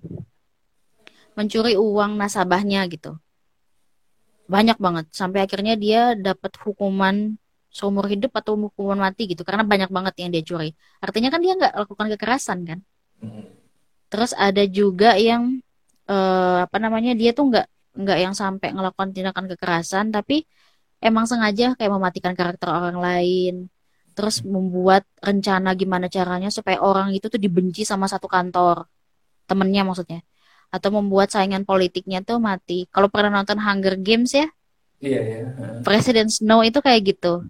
mencuri 1.39 1.79
uang 1.79 2.19
nasabahnya 2.19 2.83
gitu 2.91 3.22
banyak 4.47 4.77
banget. 4.79 5.05
Sampai 5.13 5.45
akhirnya 5.45 5.75
dia 5.79 6.15
dapat 6.17 6.51
hukuman 6.63 7.35
seumur 7.73 8.05
hidup 8.05 8.29
atau 8.37 8.53
hukuman 8.53 9.01
mati 9.01 9.25
gitu 9.25 9.41
karena 9.41 9.65
banyak 9.65 9.89
banget 9.89 10.13
yang 10.21 10.29
dia 10.29 10.43
curi. 10.45 10.69
Artinya 11.01 11.29
kan 11.33 11.41
dia 11.41 11.53
nggak 11.57 11.73
lakukan 11.73 12.07
kekerasan 12.13 12.59
kan? 12.69 12.79
Terus 14.13 14.31
ada 14.37 14.61
juga 14.69 15.17
yang 15.17 15.57
uh, 16.05 16.69
apa 16.69 16.77
namanya 16.77 17.17
dia 17.17 17.33
tuh 17.33 17.49
nggak 17.49 17.67
nggak 17.97 18.17
yang 18.21 18.33
sampai 18.37 18.73
ngelakukan 18.73 19.09
tindakan 19.13 19.45
kekerasan 19.53 20.09
tapi 20.13 20.45
emang 21.01 21.25
sengaja 21.25 21.73
kayak 21.77 21.91
mematikan 21.91 22.33
karakter 22.37 22.69
orang 22.69 22.97
lain. 23.01 23.55
Terus 24.13 24.45
membuat 24.45 25.09
rencana 25.17 25.73
gimana 25.73 26.05
caranya 26.05 26.53
supaya 26.53 26.77
orang 26.77 27.17
itu 27.17 27.25
tuh 27.33 27.41
dibenci 27.41 27.81
sama 27.81 28.05
satu 28.05 28.29
kantor. 28.29 28.85
Temennya 29.49 29.81
maksudnya 29.81 30.21
atau 30.73 30.89
membuat 30.89 31.29
saingan 31.29 31.61
politiknya 31.69 32.25
tuh 32.25 32.41
mati. 32.41 32.89
Kalau 32.89 33.05
pernah 33.05 33.37
nonton 33.37 33.61
Hunger 33.61 33.93
Games 34.01 34.33
ya? 34.33 34.49
Iya 34.97 35.19
iya 35.21 35.37
Presiden 35.85 36.33
Snow 36.33 36.65
itu 36.65 36.81
kayak 36.81 37.13
gitu. 37.13 37.45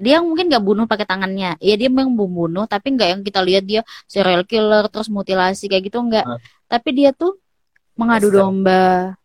Dia 0.00 0.24
mungkin 0.24 0.48
nggak 0.48 0.64
bunuh 0.64 0.88
pakai 0.88 1.04
tangannya. 1.04 1.60
Ya 1.60 1.74
dia 1.76 1.92
memang 1.92 2.16
membunuh 2.16 2.64
tapi 2.64 2.96
nggak 2.96 3.08
yang 3.12 3.20
kita 3.20 3.44
lihat 3.44 3.64
dia 3.68 3.84
serial 4.08 4.48
killer 4.48 4.88
terus 4.88 5.12
mutilasi 5.12 5.68
kayak 5.68 5.92
gitu 5.92 6.00
nggak. 6.00 6.24
Uh. 6.24 6.40
tapi 6.64 6.96
dia 6.96 7.12
tuh 7.12 7.36
mengadu 7.92 8.32
domba. 8.32 9.20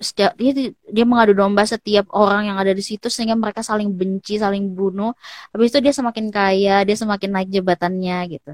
Setiap 0.00 0.32
dia 0.40 0.72
dia 0.72 1.04
mengadu 1.04 1.36
domba 1.36 1.68
setiap 1.68 2.08
orang 2.16 2.48
yang 2.48 2.56
ada 2.56 2.72
di 2.72 2.80
situ 2.80 3.12
sehingga 3.12 3.36
mereka 3.36 3.60
saling 3.60 3.92
benci 3.92 4.40
saling 4.40 4.72
bunuh. 4.72 5.12
Habis 5.52 5.76
itu 5.76 5.78
dia 5.84 5.92
semakin 5.92 6.32
kaya 6.32 6.88
dia 6.88 6.96
semakin 6.96 7.30
naik 7.36 7.52
jabatannya 7.52 8.18
gitu. 8.32 8.52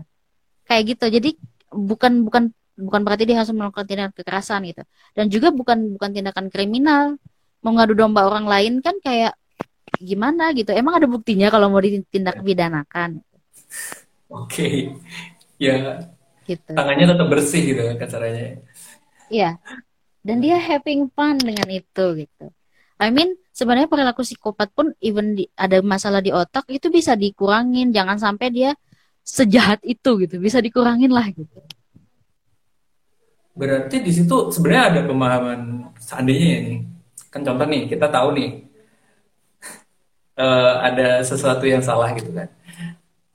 Kayak 0.67 0.83
gitu. 0.91 1.07
Jadi 1.07 1.31
bukan 1.71 2.27
bukan 2.27 2.51
bukan 2.79 3.03
berarti 3.03 3.27
dia 3.27 3.43
harus 3.43 3.51
melakukan 3.51 3.85
tindakan 3.85 4.15
kekerasan 4.15 4.63
gitu. 4.71 4.83
Dan 5.13 5.27
juga 5.29 5.51
bukan 5.51 5.99
bukan 5.99 6.11
tindakan 6.15 6.47
kriminal. 6.49 7.19
Mengadu 7.59 7.99
domba 7.99 8.23
orang 8.23 8.47
lain 8.47 8.79
kan 8.79 8.95
kayak 9.03 9.35
gimana 9.99 10.55
gitu? 10.55 10.71
Emang 10.71 10.95
ada 10.95 11.11
buktinya 11.11 11.51
kalau 11.51 11.75
mau 11.75 11.83
ditindak 11.83 12.39
pidanakan? 12.39 13.19
Oke. 14.31 14.47
Okay. 14.47 14.77
ya 15.59 16.07
gitu. 16.47 16.71
tangannya 16.71 17.11
tetap 17.11 17.27
bersih 17.27 17.63
gitu 17.75 17.83
kan 17.83 18.07
caranya 18.07 18.63
Iya, 19.29 19.61
dan 20.25 20.41
dia 20.41 20.57
having 20.57 21.13
fun 21.13 21.37
dengan 21.37 21.69
itu 21.69 22.05
gitu. 22.25 22.47
I 22.97 23.13
mean 23.13 23.37
sebenarnya 23.53 23.91
perilaku 23.91 24.25
psikopat 24.25 24.73
pun 24.73 24.97
even 25.05 25.37
di, 25.37 25.45
ada 25.53 25.85
masalah 25.85 26.25
di 26.25 26.33
otak 26.33 26.65
itu 26.73 26.89
bisa 26.89 27.13
dikurangin. 27.13 27.93
Jangan 27.93 28.17
sampai 28.17 28.49
dia 28.49 28.71
sejahat 29.21 29.85
itu 29.85 30.17
gitu. 30.25 30.41
Bisa 30.41 30.65
dikurangin 30.65 31.13
lah 31.13 31.29
gitu 31.29 31.61
berarti 33.61 33.97
di 34.07 34.13
situ 34.15 34.37
sebenarnya 34.55 34.85
ada 34.91 35.01
pemahaman 35.11 35.61
seandainya 35.99 36.47
ya 36.55 36.59
nih. 36.67 36.81
Kan 37.33 37.41
contoh 37.47 37.67
nih 37.73 37.83
kita 37.91 38.07
tahu 38.09 38.29
nih 38.39 38.49
uh, 40.39 40.75
ada 40.89 41.09
sesuatu 41.27 41.65
yang 41.67 41.83
salah 41.83 42.09
gitu 42.15 42.31
kan. 42.39 42.49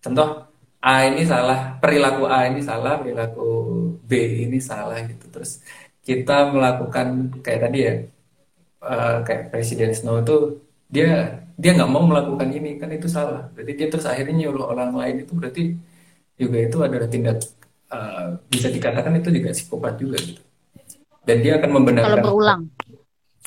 Contoh 0.04 0.28
A 0.84 1.08
ini 1.08 1.24
salah 1.24 1.80
perilaku 1.80 2.24
A 2.28 2.40
ini 2.52 2.60
salah 2.60 3.00
perilaku 3.00 3.48
B 4.04 4.12
ini 4.48 4.60
salah 4.60 5.00
gitu. 5.08 5.26
Terus 5.34 5.52
kita 6.08 6.52
melakukan 6.52 7.08
kayak 7.44 7.62
tadi 7.70 7.80
ya 7.88 7.94
uh, 8.84 9.18
kayak 9.28 9.52
Presiden 9.52 9.92
Snow 9.96 10.20
itu 10.24 10.60
dia 10.92 11.40
dia 11.56 11.72
nggak 11.78 11.92
mau 11.92 12.04
melakukan 12.04 12.50
ini 12.52 12.80
kan 12.82 12.90
itu 12.92 13.08
salah. 13.08 13.48
Berarti 13.56 13.72
dia 13.80 13.88
terus 13.92 14.08
akhirnya 14.08 14.36
nyuruh 14.48 14.66
orang 14.72 14.92
lain 14.96 15.16
itu 15.24 15.32
berarti 15.36 15.64
juga 16.36 16.58
itu 16.60 16.78
adalah 16.84 17.08
tindak 17.08 17.38
uh, 17.93 18.41
bisa 18.49 18.73
dikatakan 18.73 19.13
itu 19.21 19.29
juga 19.29 19.53
psikopat 19.53 19.93
juga 20.01 20.17
gitu 20.17 20.41
dan 21.23 21.38
dia 21.39 21.62
akan 21.62 21.69
membenarkan 21.71 22.10
kalau 22.10 22.25
berulang 22.25 22.62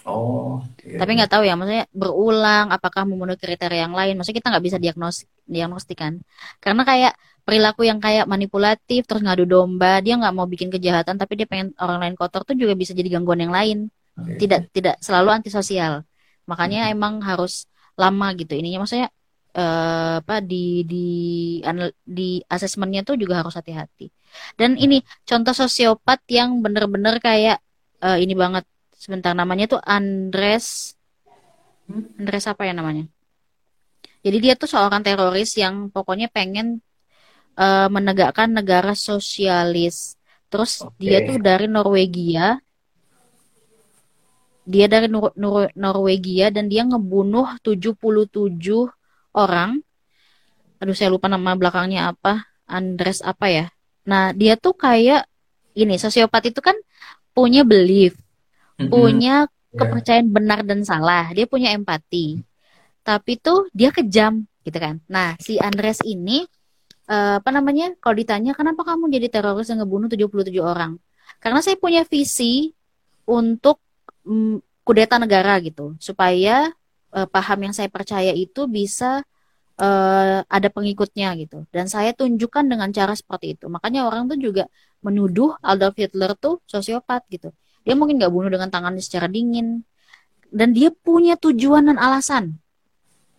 Oh. 0.06 0.62
Iya. 0.87 1.02
Tapi 1.02 1.18
nggak 1.18 1.30
tahu 1.35 1.42
ya, 1.42 1.59
maksudnya 1.59 1.85
berulang, 1.90 2.70
apakah 2.70 3.02
memenuhi 3.02 3.35
kriteria 3.42 3.90
yang 3.90 3.94
lain? 3.98 4.14
Maksudnya 4.14 4.38
kita 4.38 4.48
nggak 4.54 4.64
bisa 4.64 4.78
diagnos 4.78 5.26
diagnostikan. 5.50 6.22
Karena 6.62 6.87
kayak 6.87 7.12
perilaku 7.42 7.82
yang 7.82 7.98
kayak 7.98 8.30
manipulatif, 8.30 9.02
terus 9.02 9.26
ngadu 9.26 9.50
domba, 9.50 9.98
dia 9.98 10.14
nggak 10.14 10.30
mau 10.30 10.46
bikin 10.46 10.70
kejahatan, 10.70 11.18
tapi 11.18 11.42
dia 11.42 11.50
pengen 11.50 11.74
orang 11.82 11.98
lain 12.06 12.14
kotor 12.14 12.46
tuh 12.46 12.54
juga 12.54 12.78
bisa 12.78 12.94
jadi 12.94 13.18
gangguan 13.18 13.42
yang 13.42 13.50
lain. 13.50 13.90
Okay. 14.14 14.46
Tidak 14.46 14.61
tidak 14.70 14.96
selalu 15.02 15.42
antisosial. 15.42 16.06
Makanya 16.46 16.87
hmm. 16.88 16.94
emang 16.94 17.14
harus 17.26 17.66
lama 17.98 18.30
gitu. 18.38 18.54
Ininya 18.54 18.87
maksudnya 18.87 19.11
uh, 19.59 20.22
apa 20.22 20.38
di 20.38 20.87
di 20.87 21.06
di 22.06 22.28
asesmennya 22.46 23.02
tuh 23.02 23.18
juga 23.18 23.42
harus 23.42 23.59
hati-hati. 23.59 24.06
Dan 24.57 24.81
ini 24.81 25.05
contoh 25.29 25.53
sosiopat 25.53 26.25
yang 26.33 26.64
bener-bener 26.64 27.20
kayak 27.20 27.61
uh, 28.01 28.16
ini 28.16 28.33
banget. 28.33 28.64
Sebentar 28.96 29.37
namanya 29.37 29.77
tuh 29.77 29.81
Andres 29.85 30.96
Andres 31.87 32.46
apa 32.51 32.66
ya 32.66 32.75
namanya? 32.75 33.07
Jadi 34.27 34.37
dia 34.42 34.59
tuh 34.59 34.66
seorang 34.66 35.07
teroris 35.07 35.55
yang 35.55 35.87
pokoknya 35.94 36.27
pengen 36.27 36.83
uh, 37.55 37.87
menegakkan 37.87 38.51
negara 38.51 38.99
sosialis. 38.99 40.18
Terus 40.51 40.83
okay. 40.83 40.99
dia 40.99 41.18
tuh 41.22 41.38
dari 41.38 41.70
Norwegia. 41.70 42.59
Dia 44.66 44.90
dari 44.90 45.07
Nor 45.07 45.31
Nor 45.38 45.70
Norwegia 45.79 46.51
dan 46.51 46.66
dia 46.66 46.83
ngebunuh 46.83 47.55
77 47.62 48.35
orang. 49.31 49.79
Aduh 50.83 50.96
saya 50.96 51.14
lupa 51.14 51.31
nama 51.31 51.55
belakangnya 51.55 52.11
apa. 52.11 52.51
Andres 52.66 53.22
apa 53.22 53.46
ya 53.46 53.66
nah 54.07 54.31
dia 54.31 54.55
tuh 54.55 54.73
kayak 54.73 55.27
ini 55.77 56.01
sosiopat 56.01 56.49
itu 56.55 56.62
kan 56.62 56.79
punya 57.37 57.66
belief 57.66 58.16
mm-hmm. 58.81 58.88
punya 58.88 59.45
yeah. 59.45 59.77
kepercayaan 59.77 60.31
benar 60.33 60.64
dan 60.64 60.87
salah 60.87 61.29
dia 61.35 61.45
punya 61.45 61.75
empati 61.75 62.40
tapi 63.05 63.37
tuh 63.37 63.69
dia 63.77 63.92
kejam 63.92 64.47
gitu 64.64 64.79
kan 64.79 65.03
nah 65.11 65.37
si 65.42 65.61
Andres 65.61 66.01
ini 66.07 66.47
uh, 67.11 67.38
apa 67.42 67.51
namanya 67.53 67.92
kalau 68.01 68.16
ditanya 68.16 68.57
kenapa 68.57 68.83
kamu 68.87 69.11
jadi 69.11 69.29
teroris 69.29 69.69
yang 69.69 69.85
ngebunuh 69.85 70.09
77 70.09 70.49
orang 70.62 70.97
karena 71.42 71.61
saya 71.61 71.77
punya 71.77 72.03
visi 72.07 72.73
untuk 73.27 73.83
um, 74.25 74.62
kudeta 74.87 75.19
negara 75.19 75.59
gitu 75.59 75.99
supaya 75.99 76.71
uh, 77.11 77.27
paham 77.27 77.71
yang 77.71 77.75
saya 77.75 77.90
percaya 77.90 78.31
itu 78.31 78.71
bisa 78.71 79.27
uh, 79.81 80.43
ada 80.47 80.69
pengikutnya 80.69 81.37
gitu 81.41 81.65
dan 81.75 81.87
saya 81.87 82.12
tunjukkan 82.12 82.65
dengan 82.67 82.89
cara 82.93 83.12
seperti 83.12 83.59
itu 83.59 83.67
makanya 83.69 84.09
orang 84.09 84.29
tuh 84.31 84.39
juga 84.41 84.65
menuduh 85.05 85.55
Adolf 85.62 85.97
Hitler 85.97 86.33
tuh 86.37 86.61
sosiopat 86.67 87.25
gitu 87.31 87.53
dia 87.87 87.95
mungkin 87.95 88.19
nggak 88.19 88.35
bunuh 88.35 88.51
dengan 88.51 88.67
tangannya 88.67 88.99
secara 88.99 89.31
dingin. 89.31 89.87
Dan 90.51 90.75
dia 90.75 90.91
punya 90.91 91.39
tujuan 91.39 91.87
dan 91.87 92.03
alasan. 92.03 92.59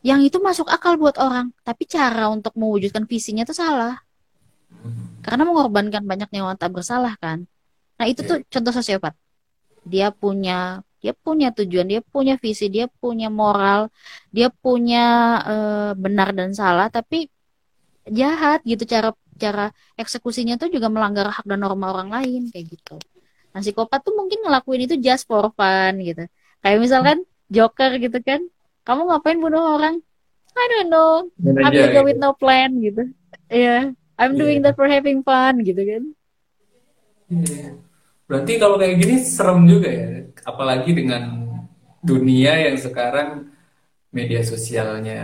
Yang 0.07 0.31
itu 0.31 0.37
masuk 0.39 0.71
akal 0.71 0.95
buat 0.95 1.19
orang. 1.19 1.51
Tapi 1.67 1.83
cara 1.83 2.31
untuk 2.31 2.55
mewujudkan 2.55 3.03
visinya 3.03 3.43
itu 3.43 3.51
salah. 3.51 3.99
Karena 5.19 5.43
mengorbankan 5.43 6.07
banyak 6.07 6.31
nyawa 6.31 6.55
tak 6.55 6.71
bersalah 6.71 7.19
kan. 7.19 7.43
Nah 7.99 8.05
itu 8.07 8.23
tuh 8.23 8.39
contoh 8.47 8.71
sosiopat. 8.71 9.11
Dia 9.83 10.15
punya 10.15 10.79
dia 11.07 11.15
punya 11.15 11.55
tujuan, 11.55 11.87
dia 11.87 12.03
punya 12.03 12.35
visi, 12.35 12.67
dia 12.67 12.91
punya 12.99 13.31
moral, 13.31 13.87
dia 14.35 14.51
punya 14.51 15.05
uh, 15.39 15.91
benar 15.95 16.35
dan 16.35 16.51
salah, 16.51 16.91
tapi 16.91 17.31
jahat 18.11 18.59
gitu 18.67 18.83
cara 18.83 19.15
cara 19.39 19.71
eksekusinya 19.95 20.59
tuh 20.59 20.67
juga 20.67 20.91
melanggar 20.91 21.31
hak 21.31 21.47
dan 21.47 21.63
norma 21.63 21.95
orang 21.95 22.11
lain 22.11 22.51
kayak 22.51 22.75
gitu. 22.75 22.99
Nah, 23.55 23.63
psikopat 23.63 24.03
tuh 24.03 24.19
mungkin 24.19 24.43
ngelakuin 24.43 24.83
itu 24.83 24.99
just 24.99 25.23
for 25.23 25.47
fun 25.55 25.95
gitu. 26.03 26.27
Kayak 26.59 26.79
misalkan 26.83 27.17
Joker 27.47 27.95
gitu 28.03 28.19
kan. 28.19 28.43
Kamu 28.83 29.07
ngapain 29.07 29.39
bunuh 29.39 29.79
orang? 29.79 30.03
I 30.57 30.65
don't 30.75 30.91
know. 30.91 31.31
I'm 31.39 31.71
just 31.71 31.95
with 32.03 32.19
no 32.19 32.35
plan 32.35 32.75
gitu. 32.83 33.07
Iya. 33.47 33.95
Yeah. 33.95 34.17
I'm 34.17 34.35
doing 34.35 34.59
yeah. 34.59 34.73
that 34.73 34.75
for 34.75 34.89
having 34.89 35.21
fun 35.21 35.61
gitu 35.63 35.79
kan. 35.79 36.03
Yeah. 37.29 37.86
Berarti 38.27 38.53
kalau 38.59 38.75
kayak 38.75 38.95
gini 38.99 39.15
serem 39.23 39.63
juga 39.63 39.89
ya. 39.89 40.07
Apalagi 40.43 40.91
dengan 40.95 41.23
dunia 42.03 42.53
yang 42.69 42.77
sekarang 42.79 43.51
media 44.11 44.41
sosialnya 44.43 45.21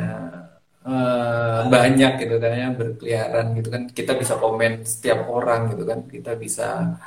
uh, 0.84 1.68
banyak 1.72 2.20
gitu 2.20 2.36
kan 2.44 2.52
ya 2.52 2.68
berkeliaran 2.76 3.56
gitu 3.56 3.70
kan 3.72 3.84
kita 3.88 4.14
bisa 4.20 4.36
komen 4.36 4.84
setiap 4.84 5.32
orang 5.32 5.72
gitu 5.72 5.84
kan 5.88 6.04
kita 6.08 6.36
bisa 6.36 7.00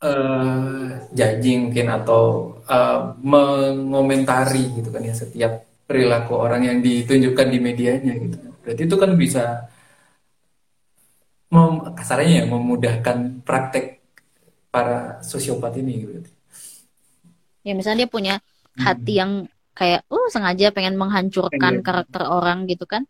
uh, 0.00 0.88
judging 1.12 1.68
mungkin 1.68 1.88
atau 1.92 2.56
uh, 2.68 3.12
mengomentari 3.20 4.72
gitu 4.80 4.88
kan 4.88 5.02
ya 5.04 5.14
setiap 5.16 5.52
perilaku 5.84 6.32
orang 6.40 6.62
yang 6.64 6.78
ditunjukkan 6.80 7.46
di 7.52 7.58
medianya 7.60 8.12
gitu. 8.16 8.36
Berarti 8.64 8.82
itu 8.88 8.96
kan 8.96 9.12
bisa 9.18 9.44
kasarnya 11.92 12.32
ya 12.42 12.44
memudahkan 12.48 13.44
praktek 13.44 14.01
para 14.72 15.20
sosiopat 15.20 15.76
ini 15.76 15.92
gitu. 16.00 16.18
Ya 17.62 17.76
misalnya 17.76 18.08
dia 18.08 18.10
punya 18.10 18.34
hati 18.80 19.14
hmm. 19.14 19.20
yang 19.20 19.32
kayak 19.76 20.02
uh 20.08 20.26
sengaja 20.32 20.72
pengen 20.72 20.96
menghancurkan 20.96 21.80
pengen. 21.80 21.84
karakter 21.84 22.24
orang 22.24 22.64
gitu 22.66 22.88
kan. 22.88 23.04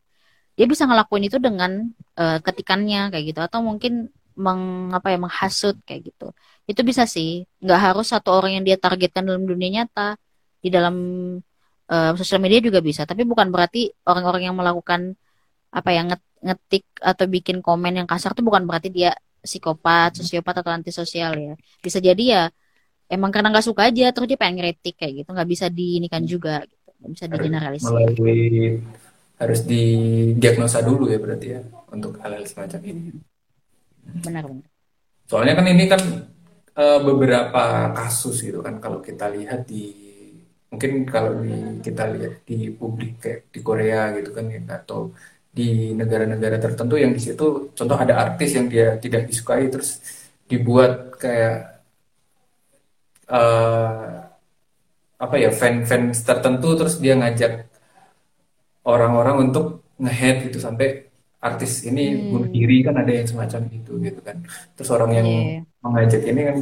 Dia 0.58 0.68
bisa 0.68 0.84
ngelakuin 0.84 1.30
itu 1.30 1.38
dengan 1.40 1.88
uh, 2.18 2.38
ketikannya 2.42 3.08
kayak 3.08 3.24
gitu 3.32 3.40
atau 3.40 3.64
mungkin 3.64 4.12
mengapa 4.36 5.12
ya 5.12 5.18
menghasut 5.20 5.76
kayak 5.84 6.12
gitu 6.12 6.32
itu 6.64 6.80
bisa 6.86 7.04
sih 7.04 7.44
nggak 7.60 7.80
harus 7.92 8.06
satu 8.12 8.32
orang 8.32 8.60
yang 8.60 8.64
dia 8.64 8.76
targetkan 8.80 9.26
dalam 9.26 9.44
dunia 9.44 9.82
nyata 9.82 10.16
di 10.62 10.68
dalam 10.72 10.96
uh, 11.90 12.12
sosial 12.16 12.40
media 12.40 12.62
juga 12.62 12.80
bisa 12.80 13.04
tapi 13.04 13.26
bukan 13.28 13.52
berarti 13.52 13.92
orang-orang 14.06 14.48
yang 14.48 14.56
melakukan 14.56 15.18
apa 15.72 15.88
ya 15.92 16.02
ngetik 16.42 16.84
atau 17.00 17.24
bikin 17.28 17.60
komen 17.64 18.02
yang 18.02 18.08
kasar 18.08 18.36
itu 18.36 18.44
bukan 18.44 18.64
berarti 18.68 18.88
dia 18.92 19.12
psikopat 19.42 20.22
sosiopat 20.22 20.62
atau 20.62 20.70
antisosial 20.70 21.34
ya. 21.34 21.54
Bisa 21.82 21.98
jadi 21.98 22.24
ya 22.24 22.44
emang 23.10 23.34
karena 23.34 23.52
nggak 23.52 23.66
suka 23.66 23.90
aja 23.90 24.14
terus 24.14 24.30
dia 24.30 24.38
pengen 24.38 24.62
kritik 24.62 24.96
kayak 24.96 25.26
gitu. 25.26 25.28
Nggak 25.34 25.50
bisa 25.50 25.66
diinikan 25.68 26.22
juga 26.24 26.62
gitu. 26.64 26.88
Nggak 27.02 27.10
bisa 27.12 27.24
digeneralisir. 27.26 27.90
melalui 27.90 28.78
harus 29.42 29.60
didiagnosa 29.66 30.86
dulu 30.86 31.10
ya 31.10 31.18
berarti 31.18 31.46
ya 31.58 31.60
untuk 31.90 32.14
hal-hal 32.22 32.46
semacam 32.46 32.80
ini. 32.86 33.10
Benar 34.22 34.46
benar. 34.46 34.68
Soalnya 35.26 35.54
kan 35.58 35.66
ini 35.66 35.84
kan 35.90 36.02
uh, 36.78 37.00
beberapa 37.02 37.90
kasus 37.90 38.46
gitu 38.46 38.62
kan 38.62 38.78
kalau 38.78 39.02
kita 39.02 39.26
lihat 39.34 39.66
di 39.66 39.90
mungkin 40.72 41.04
kalau 41.04 41.42
di, 41.44 41.84
kita 41.84 42.08
lihat 42.16 42.48
di 42.48 42.72
publik 42.72 43.20
kayak 43.20 43.52
di 43.52 43.60
Korea 43.60 44.14
gitu 44.16 44.30
kan 44.32 44.48
ya, 44.48 44.60
atau 44.72 45.12
di 45.52 45.92
negara-negara 45.92 46.56
tertentu 46.56 46.96
yang 46.96 47.12
di 47.12 47.20
situ 47.20 47.76
contoh 47.76 47.98
ada 48.00 48.16
artis 48.16 48.56
yang 48.56 48.72
dia 48.72 48.96
tidak 48.96 49.28
disukai 49.28 49.68
terus 49.68 50.00
dibuat 50.48 51.12
kayak 51.20 51.84
uh, 53.28 54.32
apa 55.20 55.36
ya 55.36 55.52
fan-fans 55.52 56.24
tertentu 56.24 56.72
terus 56.74 56.96
dia 56.96 57.14
ngajak 57.20 57.68
orang-orang 58.88 59.52
untuk 59.52 59.84
ngehead 60.00 60.48
gitu 60.48 60.58
sampai 60.58 61.12
artis 61.42 61.84
ini 61.84 62.16
hmm. 62.16 62.22
bunuh 62.32 62.48
diri 62.48 62.76
kan 62.80 62.96
ada 62.96 63.12
yang 63.12 63.28
semacam 63.28 63.60
itu 63.70 63.92
gitu 64.00 64.20
kan 64.24 64.40
terus 64.72 64.88
orang 64.88 65.10
yang 65.14 65.28
yeah. 65.28 65.60
mengajak 65.84 66.22
ini 66.24 66.40
kan 66.48 66.56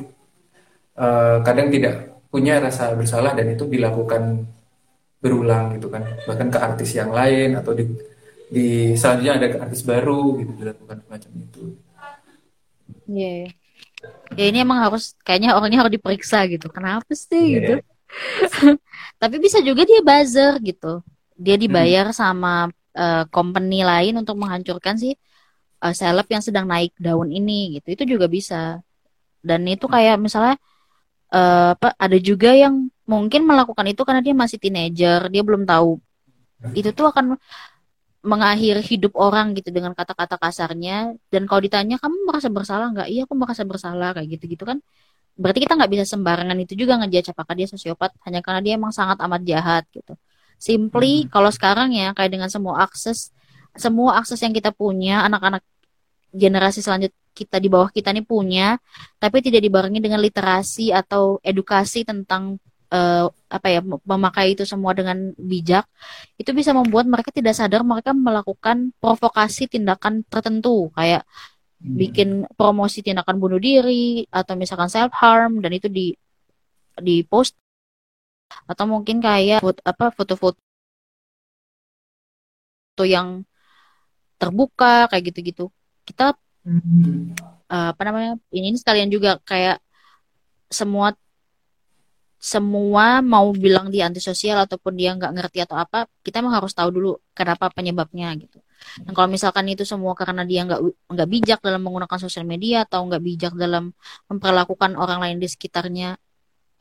uh, 0.99 1.37
kadang 1.47 1.69
tidak 1.71 1.95
punya 2.27 2.59
rasa 2.59 2.91
bersalah 2.99 3.39
dan 3.39 3.55
itu 3.55 3.65
dilakukan 3.71 4.51
berulang 5.21 5.77
gitu 5.77 5.93
kan 5.93 6.03
bahkan 6.25 6.49
ke 6.49 6.59
artis 6.59 6.91
yang 6.97 7.13
lain 7.13 7.61
atau 7.61 7.77
di 7.77 7.85
di 8.51 8.99
selanjutnya 8.99 9.35
ada 9.39 9.47
artis 9.63 9.83
baru 9.87 10.43
gitu 10.43 10.53
dilakukan 10.59 11.07
semacam 11.07 11.31
itu. 11.39 11.63
Iya. 13.07 13.31
Yeah. 13.31 13.49
ya 14.35 14.45
ini 14.49 14.59
emang 14.65 14.81
harus 14.81 15.13
kayaknya 15.23 15.55
orangnya 15.55 15.87
harus 15.87 15.95
diperiksa 15.95 16.51
gitu. 16.51 16.67
Kenapa 16.67 17.07
sih 17.15 17.47
yeah. 17.55 17.57
gitu? 17.63 17.75
Tapi 19.23 19.37
bisa 19.39 19.63
juga 19.63 19.87
dia 19.87 20.03
buzzer 20.03 20.59
gitu. 20.67 21.07
Dia 21.39 21.55
dibayar 21.55 22.11
hmm. 22.11 22.17
sama 22.17 22.69
uh, 22.99 23.25
company 23.31 23.87
lain 23.87 24.19
untuk 24.19 24.35
menghancurkan 24.35 24.99
si 24.99 25.15
uh, 25.81 25.95
seleb 25.95 26.27
yang 26.27 26.43
sedang 26.43 26.67
naik 26.67 26.91
daun 26.99 27.31
ini 27.31 27.79
gitu. 27.79 27.95
Itu 27.95 28.03
juga 28.19 28.27
bisa. 28.27 28.83
Dan 29.41 29.63
itu 29.71 29.87
kayak 29.87 30.19
misalnya 30.19 30.59
uh, 31.31 31.79
apa 31.79 31.95
ada 31.97 32.19
juga 32.19 32.51
yang 32.53 32.91
mungkin 33.07 33.47
melakukan 33.47 33.87
itu 33.91 34.03
karena 34.03 34.23
dia 34.23 34.35
masih 34.35 34.59
teenager 34.59 35.31
dia 35.31 35.43
belum 35.47 35.63
tahu. 35.65 36.03
Itu 36.77 36.93
tuh 36.93 37.09
akan 37.09 37.41
mengakhiri 38.21 38.85
hidup 38.85 39.17
orang 39.17 39.57
gitu 39.57 39.73
dengan 39.73 39.97
kata-kata 39.97 40.37
kasarnya. 40.37 41.17
Dan 41.33 41.49
kalau 41.49 41.61
ditanya 41.65 41.97
kamu 41.97 42.29
merasa 42.29 42.49
bersalah 42.53 42.93
nggak? 42.93 43.09
Iya 43.09 43.25
aku 43.25 43.35
merasa 43.37 43.63
bersalah 43.65 44.13
kayak 44.17 44.29
gitu 44.39 44.45
gitu 44.57 44.65
kan. 44.69 44.79
Berarti 45.41 45.65
kita 45.65 45.73
nggak 45.79 45.91
bisa 45.93 46.05
sembarangan 46.05 46.59
itu 46.61 46.77
juga 46.77 47.01
ngejudge 47.01 47.33
apakah 47.33 47.55
dia 47.57 47.67
sosiopat 47.71 48.13
hanya 48.29 48.45
karena 48.45 48.61
dia 48.61 48.75
emang 48.77 48.93
sangat 48.93 49.17
amat 49.25 49.43
jahat 49.49 49.85
gitu. 49.89 50.13
Simply 50.61 51.25
hmm. 51.25 51.33
kalau 51.33 51.49
sekarang 51.49 51.97
ya 51.97 52.13
kayak 52.13 52.31
dengan 52.37 52.53
semua 52.53 52.85
akses 52.85 53.33
semua 53.73 54.21
akses 54.21 54.43
yang 54.43 54.53
kita 54.53 54.75
punya 54.75 55.25
anak-anak 55.25 55.65
generasi 56.35 56.85
selanjut 56.85 57.15
kita 57.33 57.57
di 57.63 57.71
bawah 57.71 57.89
kita 57.89 58.11
ini 58.13 58.23
punya 58.27 58.77
tapi 59.17 59.41
tidak 59.41 59.63
dibarengi 59.63 60.03
dengan 60.03 60.21
literasi 60.21 60.91
atau 60.91 61.39
edukasi 61.41 62.05
tentang 62.05 62.59
uh, 62.91 63.31
apa 63.51 63.67
ya 63.71 63.81
memakai 63.83 64.55
itu 64.59 64.67
semua 64.67 64.93
dengan 64.95 65.33
bijak 65.39 65.87
itu 66.37 66.51
bisa 66.55 66.75
membuat 66.75 67.07
mereka 67.07 67.31
tidak 67.31 67.55
sadar 67.57 67.83
mereka 67.87 68.13
melakukan 68.15 68.93
provokasi 68.99 69.71
tindakan 69.71 70.27
tertentu 70.27 70.91
kayak 70.95 71.23
hmm. 71.83 71.97
bikin 71.97 72.29
promosi 72.59 73.03
tindakan 73.03 73.39
bunuh 73.39 73.59
diri 73.63 74.27
atau 74.31 74.55
misalkan 74.59 74.91
self 74.91 75.15
harm 75.15 75.63
dan 75.63 75.73
itu 75.75 75.87
di 75.89 76.13
di 77.01 77.23
post 77.25 77.57
atau 78.67 78.85
mungkin 78.87 79.23
kayak 79.23 79.63
foto, 79.63 79.81
apa 79.87 80.11
foto-foto 80.11 80.59
yang 83.07 83.47
terbuka 84.37 85.09
kayak 85.09 85.33
gitu-gitu 85.33 85.71
kita 86.05 86.35
hmm. 86.67 87.39
uh, 87.71 87.95
apa 87.95 88.03
namanya 88.05 88.33
ini 88.51 88.75
sekalian 88.77 89.09
juga 89.09 89.39
kayak 89.47 89.79
semua 90.71 91.15
semua 92.41 93.21
mau 93.21 93.53
bilang 93.53 93.93
dia 93.93 94.09
antisosial 94.09 94.65
ataupun 94.65 94.97
dia 94.97 95.13
nggak 95.13 95.33
ngerti 95.37 95.59
atau 95.61 95.77
apa 95.77 96.09
kita 96.25 96.41
emang 96.41 96.57
harus 96.57 96.73
tahu 96.73 96.89
dulu 96.89 97.13
kenapa 97.37 97.69
penyebabnya 97.69 98.33
gitu. 98.41 98.65
Dan 99.05 99.13
kalau 99.13 99.29
misalkan 99.29 99.69
itu 99.69 99.85
semua 99.85 100.17
karena 100.17 100.41
dia 100.49 100.65
nggak 100.65 100.81
nggak 101.13 101.29
bijak 101.29 101.59
dalam 101.61 101.85
menggunakan 101.85 102.17
sosial 102.17 102.49
media 102.49 102.89
atau 102.89 103.05
nggak 103.05 103.21
bijak 103.21 103.53
dalam 103.61 103.93
memperlakukan 104.33 104.97
orang 104.97 105.21
lain 105.21 105.37
di 105.37 105.53
sekitarnya 105.53 106.17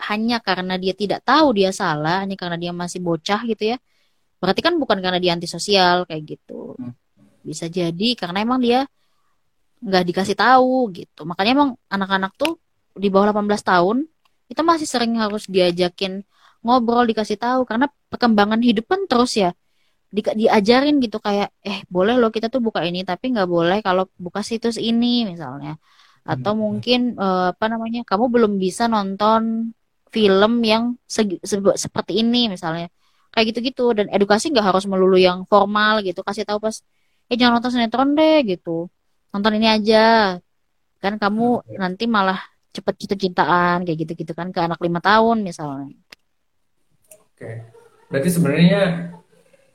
hanya 0.07 0.39
karena 0.39 0.79
dia 0.79 0.95
tidak 0.95 1.27
tahu 1.27 1.51
dia 1.51 1.75
salah 1.75 2.23
hanya 2.23 2.39
karena 2.39 2.55
dia 2.55 2.71
masih 2.71 3.03
bocah 3.03 3.43
gitu 3.43 3.75
ya 3.75 3.77
berarti 4.39 4.63
kan 4.63 4.79
bukan 4.79 5.03
karena 5.03 5.19
dia 5.19 5.35
antisosial 5.35 6.07
kayak 6.07 6.23
gitu. 6.39 6.79
Bisa 7.43 7.67
jadi 7.67 8.15
karena 8.15 8.47
emang 8.47 8.63
dia 8.63 8.87
nggak 9.83 10.03
dikasih 10.07 10.39
tahu 10.39 10.87
gitu. 10.95 11.27
Makanya 11.27 11.51
emang 11.51 11.69
anak-anak 11.91 12.31
tuh 12.39 12.55
di 12.95 13.11
bawah 13.11 13.35
18 13.35 13.59
tahun 13.59 14.07
itu 14.49 14.61
masih 14.65 14.87
sering 14.89 15.13
harus 15.21 15.45
diajakin 15.45 16.25
ngobrol 16.65 17.05
dikasih 17.07 17.37
tahu 17.39 17.63
karena 17.69 17.87
perkembangan 18.11 18.59
hidup 18.59 18.85
kan 18.91 19.01
terus 19.05 19.37
ya. 19.37 19.51
Di, 20.09 20.25
diajarin 20.25 20.97
gitu 21.05 21.21
kayak 21.21 21.53
eh 21.61 21.85
boleh 21.85 22.17
loh 22.17 22.33
kita 22.33 22.49
tuh 22.49 22.57
buka 22.65 22.81
ini 22.81 23.05
tapi 23.05 23.29
nggak 23.29 23.45
boleh 23.45 23.77
kalau 23.85 24.09
buka 24.17 24.41
situs 24.41 24.81
ini 24.81 25.29
misalnya. 25.29 25.77
Atau 26.25 26.57
hmm. 26.57 26.59
mungkin 26.59 26.99
uh, 27.15 27.53
apa 27.53 27.65
namanya 27.69 28.01
kamu 28.09 28.25
belum 28.33 28.53
bisa 28.57 28.89
nonton 28.89 29.71
film 30.09 30.53
yang 30.65 30.97
se 31.05 31.21
se 31.45 31.55
seperti 31.77 32.25
ini 32.25 32.49
misalnya. 32.49 32.89
Kayak 33.29 33.53
gitu-gitu 33.53 33.93
dan 33.93 34.09
edukasi 34.09 34.49
nggak 34.49 34.73
harus 34.73 34.89
melulu 34.89 35.15
yang 35.21 35.45
formal 35.45 36.01
gitu. 36.01 36.25
Kasih 36.25 36.43
tahu 36.49 36.57
pas 36.57 36.81
eh 37.29 37.37
jangan 37.37 37.61
nonton 37.61 37.71
sinetron 37.77 38.17
deh 38.17 38.41
gitu. 38.49 38.89
Nonton 39.29 39.53
ini 39.61 39.69
aja. 39.69 40.41
Kan 40.97 41.21
kamu 41.21 41.61
hmm. 41.61 41.77
nanti 41.77 42.09
malah 42.09 42.48
cepet 42.69 42.95
cinta-cintaan 43.05 43.83
kayak 43.85 43.97
gitu-gitu 44.05 44.33
kan 44.37 44.53
ke 44.53 44.59
anak 44.61 44.79
lima 44.81 45.01
tahun 45.01 45.41
misalnya. 45.41 45.93
Oke, 47.33 47.65
berarti 48.11 48.29
sebenarnya 48.29 48.81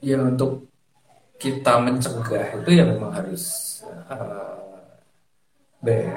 ya 0.05 0.21
untuk 0.21 0.69
kita 1.41 1.81
mencegah 1.83 2.61
itu 2.63 2.71
ya 2.71 2.85
memang 2.87 3.11
harus 3.11 3.45
uh, 4.09 4.55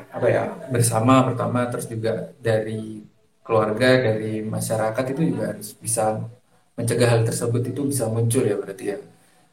apa 0.08 0.28
ya 0.32 0.44
bersama 0.72 1.28
pertama 1.28 1.68
terus 1.68 1.92
juga 1.92 2.32
dari 2.40 3.04
keluarga 3.44 4.00
dari 4.00 4.44
masyarakat 4.44 5.06
itu 5.12 5.36
juga 5.36 5.56
harus 5.56 5.76
bisa 5.76 6.24
mencegah 6.76 7.10
hal 7.10 7.22
tersebut 7.28 7.64
itu 7.72 7.82
bisa 7.88 8.08
muncul 8.08 8.44
ya 8.44 8.56
berarti 8.56 8.86
ya. 8.96 8.98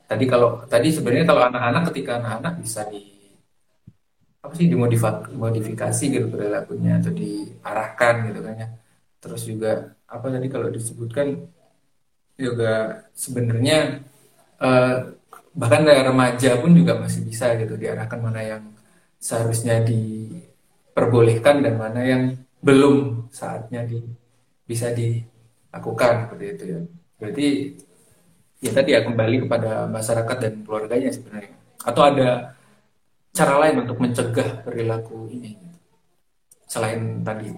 Tadi 0.05 0.25
kalau 0.29 0.63
tadi 0.69 0.93
sebenarnya 0.93 1.27
kalau 1.27 1.43
anak-anak 1.49 1.83
ketika 1.91 2.21
anak-anak 2.21 2.55
bisa 2.63 2.87
di 2.91 3.14
apa 4.45 4.53
sih 4.53 4.69
dimodifikasi 4.69 6.05
gitu 6.05 6.27
perilakunya 6.29 7.01
atau 7.01 7.13
diarahkan 7.17 8.15
gitu 8.29 8.41
kan 8.45 8.55
ya. 8.61 8.69
Terus 9.25 9.43
juga 9.49 9.97
apa 10.05 10.27
tadi 10.29 10.47
kalau 10.53 10.69
disebutkan 10.69 11.49
juga 12.37 13.03
sebenarnya 13.17 14.05
eh, 14.61 14.97
bahkan 15.57 15.83
dari 15.89 16.03
remaja 16.05 16.61
pun 16.61 16.77
juga 16.77 17.01
masih 17.01 17.25
bisa 17.25 17.57
gitu 17.57 17.81
diarahkan 17.81 18.21
mana 18.21 18.41
yang 18.45 18.63
seharusnya 19.17 19.81
diperbolehkan 19.81 21.65
dan 21.65 21.75
mana 21.81 22.01
yang 22.05 22.23
belum 22.61 23.29
saatnya 23.33 23.89
di 23.89 24.05
bisa 24.69 24.93
dilakukan 24.93 26.29
seperti 26.29 26.45
itu 26.53 26.65
ya. 26.69 26.81
Berarti 27.17 27.47
ya 28.61 28.71
tadi 28.77 28.91
ya 28.93 29.01
kembali 29.09 29.37
kepada 29.49 29.89
masyarakat 29.89 30.37
dan 30.37 30.55
keluarganya 30.69 31.11
sebenarnya. 31.13 31.57
Atau 31.85 32.03
ada 32.05 32.54
cara 33.35 33.55
lain 33.63 33.83
untuk 33.83 33.99
mencegah 33.99 34.63
perilaku 34.63 35.27
ini 35.35 35.59
selain 36.71 37.21
tadi? 37.27 37.51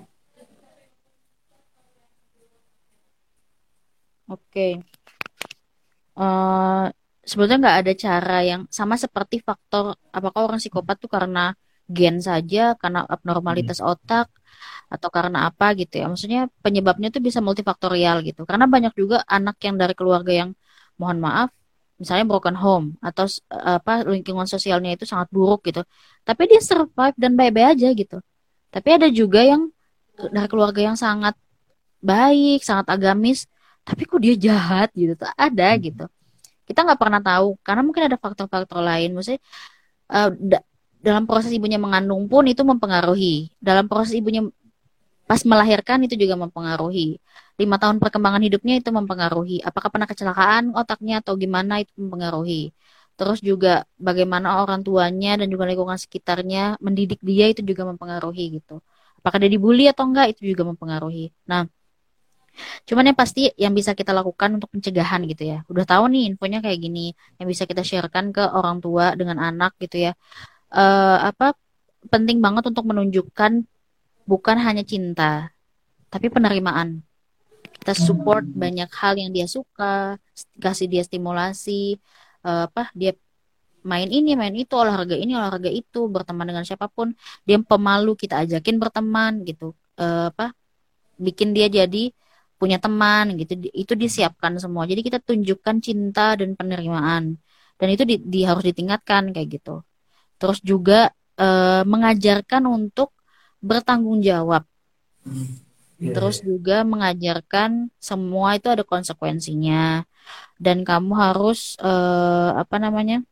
Oke, 4.27 4.83
uh, 6.19 6.91
sebetulnya 7.23 7.59
nggak 7.63 7.79
ada 7.87 7.93
cara 7.95 8.37
yang 8.43 8.63
sama 8.75 8.99
seperti 8.99 9.39
faktor 9.39 9.95
apakah 10.11 10.51
orang 10.51 10.59
psikopat 10.59 10.97
tuh 10.99 11.11
karena 11.13 11.55
gen 11.87 12.19
saja, 12.19 12.75
karena 12.75 13.07
abnormalitas 13.07 13.79
hmm. 13.79 13.87
otak, 13.87 14.27
atau 14.91 15.09
karena 15.17 15.39
apa 15.51 15.67
gitu 15.79 15.95
ya. 16.03 16.07
Maksudnya 16.11 16.41
penyebabnya 16.65 17.09
tuh 17.15 17.23
bisa 17.23 17.39
multifaktorial 17.39 18.17
gitu. 18.27 18.43
Karena 18.49 18.67
banyak 18.67 18.93
juga 18.99 19.23
anak 19.27 19.57
yang 19.67 19.77
dari 19.79 19.95
keluarga 19.99 20.33
yang 20.35 20.51
mohon 20.99 21.19
maaf 21.23 21.51
misalnya 21.97 22.25
broken 22.29 22.57
home 22.57 22.87
atau 23.01 23.25
uh, 23.53 23.81
apa 23.81 24.05
lingkungan 24.05 24.45
sosialnya 24.45 24.97
itu 24.97 25.05
sangat 25.09 25.29
buruk 25.33 25.65
gitu. 25.69 25.83
Tapi 26.23 26.43
dia 26.51 26.61
survive 26.61 27.17
dan 27.17 27.33
baik-baik 27.35 27.69
aja 27.77 27.89
gitu. 27.97 28.19
Tapi 28.73 28.89
ada 28.93 29.09
juga 29.09 29.41
yang 29.45 29.73
dari 30.17 30.49
keluarga 30.49 30.81
yang 30.81 30.97
sangat 30.97 31.37
baik 32.01 32.61
sangat 32.65 32.87
agamis 32.93 33.49
tapi 33.87 34.03
kok 34.05 34.21
dia 34.21 34.35
jahat 34.37 34.93
gitu. 34.93 35.17
Tuh 35.17 35.31
ada 35.35 35.69
hmm. 35.73 35.81
gitu. 35.83 36.05
Kita 36.67 36.83
nggak 36.83 37.01
pernah 37.01 37.21
tahu 37.23 37.57
karena 37.63 37.83
mungkin 37.87 38.03
ada 38.11 38.17
faktor-faktor 38.19 38.83
lain. 38.83 39.15
Maksudnya 39.17 39.41
uh, 40.13 40.31
da 40.37 40.59
dalam 41.01 41.23
proses 41.23 41.55
ibunya 41.55 41.79
mengandung 41.79 42.27
pun 42.27 42.43
itu 42.51 42.67
mempengaruhi. 42.67 43.55
Dalam 43.63 43.87
proses 43.87 44.19
ibunya 44.19 44.43
pas 45.27 45.43
melahirkan 45.47 46.03
itu 46.07 46.15
juga 46.19 46.35
mempengaruhi 46.39 47.19
lima 47.57 47.77
tahun 47.81 47.97
perkembangan 48.03 48.43
hidupnya 48.45 48.75
itu 48.81 48.91
mempengaruhi. 48.93 49.65
Apakah 49.65 49.89
pernah 49.89 50.09
kecelakaan 50.09 50.77
otaknya 50.77 51.25
atau 51.25 51.35
gimana 51.41 51.81
itu 51.81 51.93
mempengaruhi. 51.97 52.73
Terus 53.17 53.41
juga 53.41 53.89
bagaimana 53.97 54.61
orang 54.61 54.85
tuanya 54.85 55.41
dan 55.41 55.49
juga 55.49 55.65
lingkungan 55.65 55.97
sekitarnya 55.97 56.77
mendidik 56.85 57.21
dia 57.25 57.49
itu 57.49 57.65
juga 57.65 57.89
mempengaruhi 57.89 58.61
gitu. 58.61 58.85
Apakah 59.25 59.41
dia 59.41 59.49
dibully 59.49 59.89
atau 59.89 60.05
enggak 60.05 60.37
itu 60.37 60.53
juga 60.53 60.69
mempengaruhi. 60.69 61.33
Nah, 61.49 61.65
cuman 62.85 63.09
yang 63.09 63.17
pasti 63.17 63.49
yang 63.57 63.73
bisa 63.73 63.97
kita 63.97 64.13
lakukan 64.13 64.61
untuk 64.61 64.69
pencegahan 64.69 65.25
gitu 65.33 65.49
ya. 65.49 65.65
Udah 65.73 65.89
tahu 65.89 66.13
nih 66.13 66.37
infonya 66.37 66.61
kayak 66.61 66.77
gini 66.77 67.17
yang 67.41 67.49
bisa 67.49 67.65
kita 67.65 67.81
sharekan 67.81 68.37
ke 68.37 68.45
orang 68.45 68.85
tua 68.85 69.17
dengan 69.17 69.41
anak 69.41 69.81
gitu 69.81 69.97
ya. 70.09 70.13
Uh, 70.69 71.33
apa 71.33 71.57
penting 72.13 72.45
banget 72.45 72.69
untuk 72.69 72.85
menunjukkan 72.85 73.65
bukan 74.29 74.57
hanya 74.61 74.85
cinta, 74.85 75.55
tapi 76.13 76.29
penerimaan 76.29 77.06
kita 77.77 77.93
support 77.95 78.43
banyak 78.43 78.89
hal 78.91 79.15
yang 79.21 79.31
dia 79.31 79.47
suka 79.47 80.17
kasih 80.59 80.89
dia 80.91 81.03
stimulasi 81.05 82.01
uh, 82.43 82.67
apa 82.67 82.91
dia 82.97 83.15
main 83.87 84.11
ini 84.11 84.35
main 84.35 84.51
itu 84.59 84.75
olahraga 84.75 85.15
ini 85.15 85.39
olahraga 85.39 85.71
itu 85.71 86.11
berteman 86.11 86.51
dengan 86.51 86.67
siapa 86.67 86.91
pun. 86.91 87.15
Dia 87.47 87.63
pemalu 87.63 88.19
kita 88.19 88.43
ajakin 88.43 88.77
berteman 88.83 89.47
gitu. 89.47 89.73
Uh, 89.97 90.29
apa 90.35 90.53
bikin 91.17 91.55
dia 91.55 91.71
jadi 91.71 92.11
punya 92.59 92.83
teman 92.83 93.39
gitu. 93.39 93.55
Itu 93.71 93.95
disiapkan 93.95 94.59
semua. 94.59 94.85
Jadi 94.91 95.01
kita 95.07 95.23
tunjukkan 95.23 95.77
cinta 95.79 96.35
dan 96.35 96.59
penerimaan. 96.59 97.39
Dan 97.77 97.89
itu 97.93 98.03
di, 98.09 98.17
di 98.19 98.43
harus 98.43 98.65
ditingkatkan 98.67 99.31
kayak 99.31 99.49
gitu. 99.61 99.85
Terus 100.41 100.59
juga 100.65 101.13
uh, 101.39 101.87
mengajarkan 101.87 102.67
untuk 102.67 103.15
bertanggung 103.63 104.21
jawab. 104.25 104.67
Hmm. 105.23 105.66
Yeah. 105.97 106.13
Terus 106.13 106.41
iya. 106.41 106.45
juga 106.45 106.77
mengajarkan 106.85 107.89
semua 107.97 108.61
itu 108.61 108.69
ada 108.69 108.85
konsekuensinya 108.85 110.05
dan 110.61 110.85
kamu 110.85 111.13
harus 111.17 111.77
uh, 111.81 112.57
apa 112.57 112.77
namanya? 112.77 113.25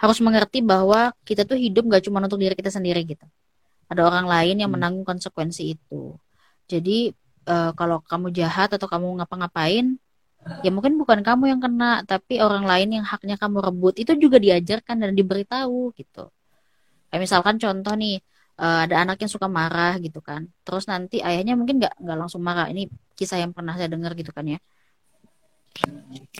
harus 0.00 0.18
mengerti 0.18 0.64
bahwa 0.64 1.12
kita 1.28 1.44
tuh 1.44 1.60
hidup 1.60 1.86
gak 1.86 2.08
cuma 2.08 2.18
untuk 2.24 2.40
diri 2.40 2.56
kita 2.56 2.72
sendiri 2.72 3.04
gitu. 3.04 3.24
Ada 3.86 4.02
orang 4.04 4.26
lain 4.26 4.64
yang 4.64 4.72
hmm. 4.72 4.80
menanggung 4.80 5.06
konsekuensi 5.06 5.76
itu. 5.76 6.16
Jadi 6.66 7.12
uh, 7.46 7.70
kalau 7.76 8.00
kamu 8.00 8.32
jahat 8.32 8.72
atau 8.72 8.88
kamu 8.88 9.22
ngapa-ngapain, 9.22 10.00
ya 10.64 10.70
mungkin 10.72 11.00
bukan 11.00 11.20
kamu 11.24 11.56
yang 11.56 11.60
kena, 11.60 12.04
tapi 12.04 12.40
orang 12.40 12.64
lain 12.64 13.00
yang 13.00 13.04
haknya 13.04 13.36
kamu 13.40 13.64
rebut 13.64 13.94
itu 13.96 14.12
juga 14.16 14.36
diajarkan 14.40 15.04
dan 15.04 15.12
diberitahu 15.16 15.92
gitu. 15.96 16.28
Kayak 17.08 17.20
misalkan 17.20 17.56
contoh 17.60 17.94
nih, 17.96 18.20
uh, 18.58 18.78
ada 18.84 19.02
anak 19.02 19.22
yang 19.22 19.30
suka 19.32 19.46
marah 19.50 19.98
gitu 19.98 20.18
kan. 20.22 20.46
Terus 20.62 20.86
nanti 20.86 21.20
ayahnya 21.20 21.54
mungkin 21.58 21.80
nggak 21.82 22.00
nggak 22.00 22.18
langsung 22.18 22.42
marah. 22.42 22.70
Ini 22.70 22.88
kisah 23.14 23.42
yang 23.42 23.54
pernah 23.54 23.74
saya 23.78 23.90
dengar 23.90 24.12
gitu 24.14 24.30
kan 24.30 24.46
ya. 24.46 24.58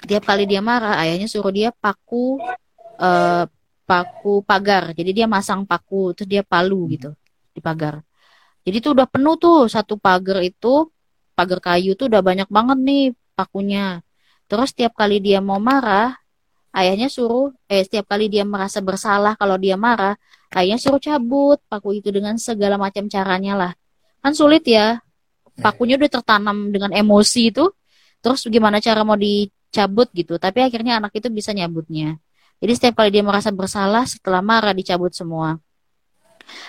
Tiap 0.07 0.23
kali 0.23 0.47
dia 0.47 0.63
marah 0.63 0.95
ayahnya 1.03 1.27
suruh 1.27 1.51
dia 1.51 1.75
paku 1.75 2.39
uh, 2.99 3.45
paku 3.85 4.43
pagar. 4.47 4.95
Jadi 4.95 5.11
dia 5.23 5.27
masang 5.27 5.67
paku 5.67 6.15
terus 6.15 6.29
dia 6.31 6.43
palu 6.47 6.87
gitu 6.95 7.11
di 7.55 7.61
pagar. 7.63 8.03
Jadi 8.65 8.77
tuh 8.81 8.97
udah 8.97 9.07
penuh 9.11 9.37
tuh 9.37 9.69
satu 9.69 10.01
pagar 10.01 10.41
itu 10.41 10.89
pagar 11.37 11.61
kayu 11.61 11.99
tuh 11.99 12.09
udah 12.09 12.23
banyak 12.25 12.49
banget 12.49 12.79
nih 12.81 13.05
pakunya. 13.37 14.01
Terus 14.49 14.71
setiap 14.73 14.95
kali 14.95 15.19
dia 15.21 15.43
mau 15.43 15.59
marah, 15.59 16.17
ayahnya 16.75 17.07
suruh, 17.07 17.55
eh 17.71 17.87
setiap 17.87 18.11
kali 18.11 18.27
dia 18.27 18.43
merasa 18.43 18.83
bersalah 18.83 19.39
kalau 19.39 19.55
dia 19.57 19.79
marah, 19.79 20.19
ayahnya 20.53 20.83
suruh 20.83 20.99
cabut 20.99 21.63
paku 21.71 22.03
itu 22.03 22.11
dengan 22.11 22.35
segala 22.37 22.75
macam 22.77 23.07
caranya 23.07 23.55
lah. 23.55 23.73
Kan 24.21 24.35
sulit 24.35 24.67
ya, 24.67 24.99
pakunya 25.63 25.95
udah 25.95 26.11
tertanam 26.11 26.75
dengan 26.75 26.91
emosi 26.91 27.55
itu, 27.55 27.71
terus 28.19 28.43
gimana 28.51 28.83
cara 28.83 29.07
mau 29.07 29.15
dicabut 29.15 30.11
gitu. 30.11 30.37
Tapi 30.37 30.67
akhirnya 30.67 30.99
anak 30.99 31.15
itu 31.15 31.31
bisa 31.31 31.55
nyabutnya. 31.55 32.19
Jadi 32.59 32.73
setiap 32.75 33.03
kali 33.03 33.15
dia 33.15 33.23
merasa 33.23 33.55
bersalah, 33.55 34.09
setelah 34.09 34.41
marah 34.43 34.75
dicabut 34.75 35.15
semua. 35.15 35.61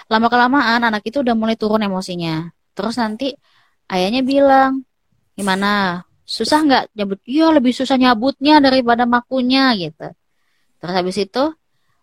Lama-kelamaan 0.08 0.82
anak 0.86 1.04
itu 1.08 1.20
udah 1.24 1.36
mulai 1.36 1.56
turun 1.58 1.84
emosinya. 1.84 2.52
Terus 2.76 2.96
nanti 3.00 3.32
ayahnya 3.88 4.22
bilang, 4.22 4.84
gimana? 5.34 6.04
Susah 6.38 6.60
nggak 6.68 6.84
nyabut 6.98 7.20
iya 7.34 7.46
lebih 7.56 7.74
susah 7.80 7.96
nyabutnya 8.04 8.54
daripada 8.66 9.04
makunya 9.16 9.72
gitu. 9.80 10.08
Terus 10.80 10.94
habis 10.98 11.16
itu 11.26 11.44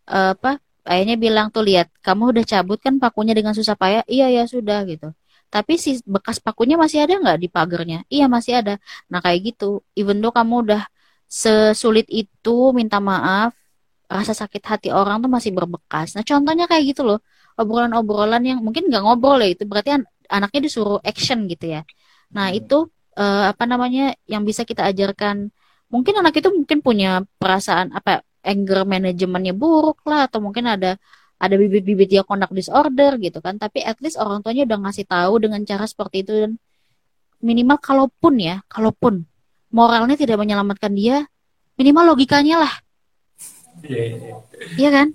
uh, 0.08 0.30
apa 0.34 0.50
ayahnya 0.88 1.16
bilang 1.24 1.46
tuh 1.54 1.62
lihat 1.68 1.88
kamu 2.06 2.22
udah 2.32 2.44
cabut 2.52 2.78
kan 2.80 2.94
pakunya 3.02 3.34
dengan 3.38 3.52
susah 3.58 3.76
payah? 3.76 4.02
Iya 4.08 4.26
ya 4.36 4.42
sudah 4.48 4.78
gitu. 4.88 5.08
Tapi 5.52 5.76
si 5.76 6.00
bekas 6.08 6.40
pakunya 6.40 6.76
masih 6.80 7.04
ada 7.04 7.12
nggak 7.20 7.38
di 7.44 7.48
pagernya? 7.52 7.98
Iya 8.08 8.24
masih 8.34 8.52
ada. 8.64 8.74
Nah 9.12 9.20
kayak 9.24 9.52
gitu. 9.52 9.84
Even 10.00 10.24
though 10.24 10.32
kamu 10.32 10.54
udah 10.64 10.82
sesulit 11.28 12.06
itu 12.08 12.56
minta 12.72 12.98
maaf 13.00 13.52
rasa 14.08 14.32
sakit 14.36 14.62
hati 14.64 14.88
orang 14.92 15.20
tuh 15.24 15.30
masih 15.36 15.52
berbekas. 15.52 16.16
Nah 16.16 16.24
contohnya 16.24 16.64
kayak 16.70 16.84
gitu 16.96 17.02
loh. 17.08 17.20
Obrolan-obrolan 17.60 18.42
yang 18.48 18.58
mungkin 18.64 18.88
nggak 18.88 19.02
ngobrol 19.04 19.36
ya 19.44 19.48
itu 19.52 19.68
berarti 19.68 19.90
an 20.00 20.02
anaknya 20.32 20.60
disuruh 20.72 20.98
action 21.04 21.44
gitu 21.52 21.68
ya. 21.76 21.80
Nah 22.32 22.48
hmm. 22.48 22.60
itu 22.64 22.88
uh, 23.16 23.52
apa 23.52 23.64
namanya 23.64 24.16
yang 24.28 24.42
bisa 24.46 24.62
kita 24.66 24.86
ajarkan. 24.88 25.50
Mungkin 25.92 26.14
anak 26.20 26.40
itu 26.40 26.48
mungkin 26.48 26.80
punya 26.80 27.24
perasaan 27.36 27.92
apa 27.92 28.24
anger 28.42 28.88
manajemennya 28.88 29.52
buruk 29.52 30.02
lah 30.08 30.26
atau 30.26 30.40
mungkin 30.40 30.66
ada 30.66 30.96
ada 31.42 31.54
bibit-bibit 31.58 32.08
dia 32.08 32.22
conduct 32.24 32.54
disorder 32.56 33.18
gitu 33.20 33.38
kan. 33.44 33.60
Tapi 33.60 33.84
at 33.84 33.98
least 34.00 34.16
orang 34.16 34.40
tuanya 34.40 34.64
udah 34.68 34.78
ngasih 34.88 35.06
tahu 35.06 35.42
dengan 35.42 35.60
cara 35.68 35.84
seperti 35.84 36.24
itu. 36.24 36.32
Dan 36.32 36.52
minimal 37.42 37.78
kalaupun 37.82 38.38
ya 38.38 38.62
kalaupun 38.70 39.26
moralnya 39.74 40.14
tidak 40.14 40.38
menyelamatkan 40.38 40.92
dia 40.94 41.26
minimal 41.76 42.14
logikanya 42.14 42.64
lah. 42.64 42.74
Iya 43.82 43.96
yeah, 43.96 44.06
yeah. 44.14 44.40
Iya 44.78 44.90
kan? 44.92 45.08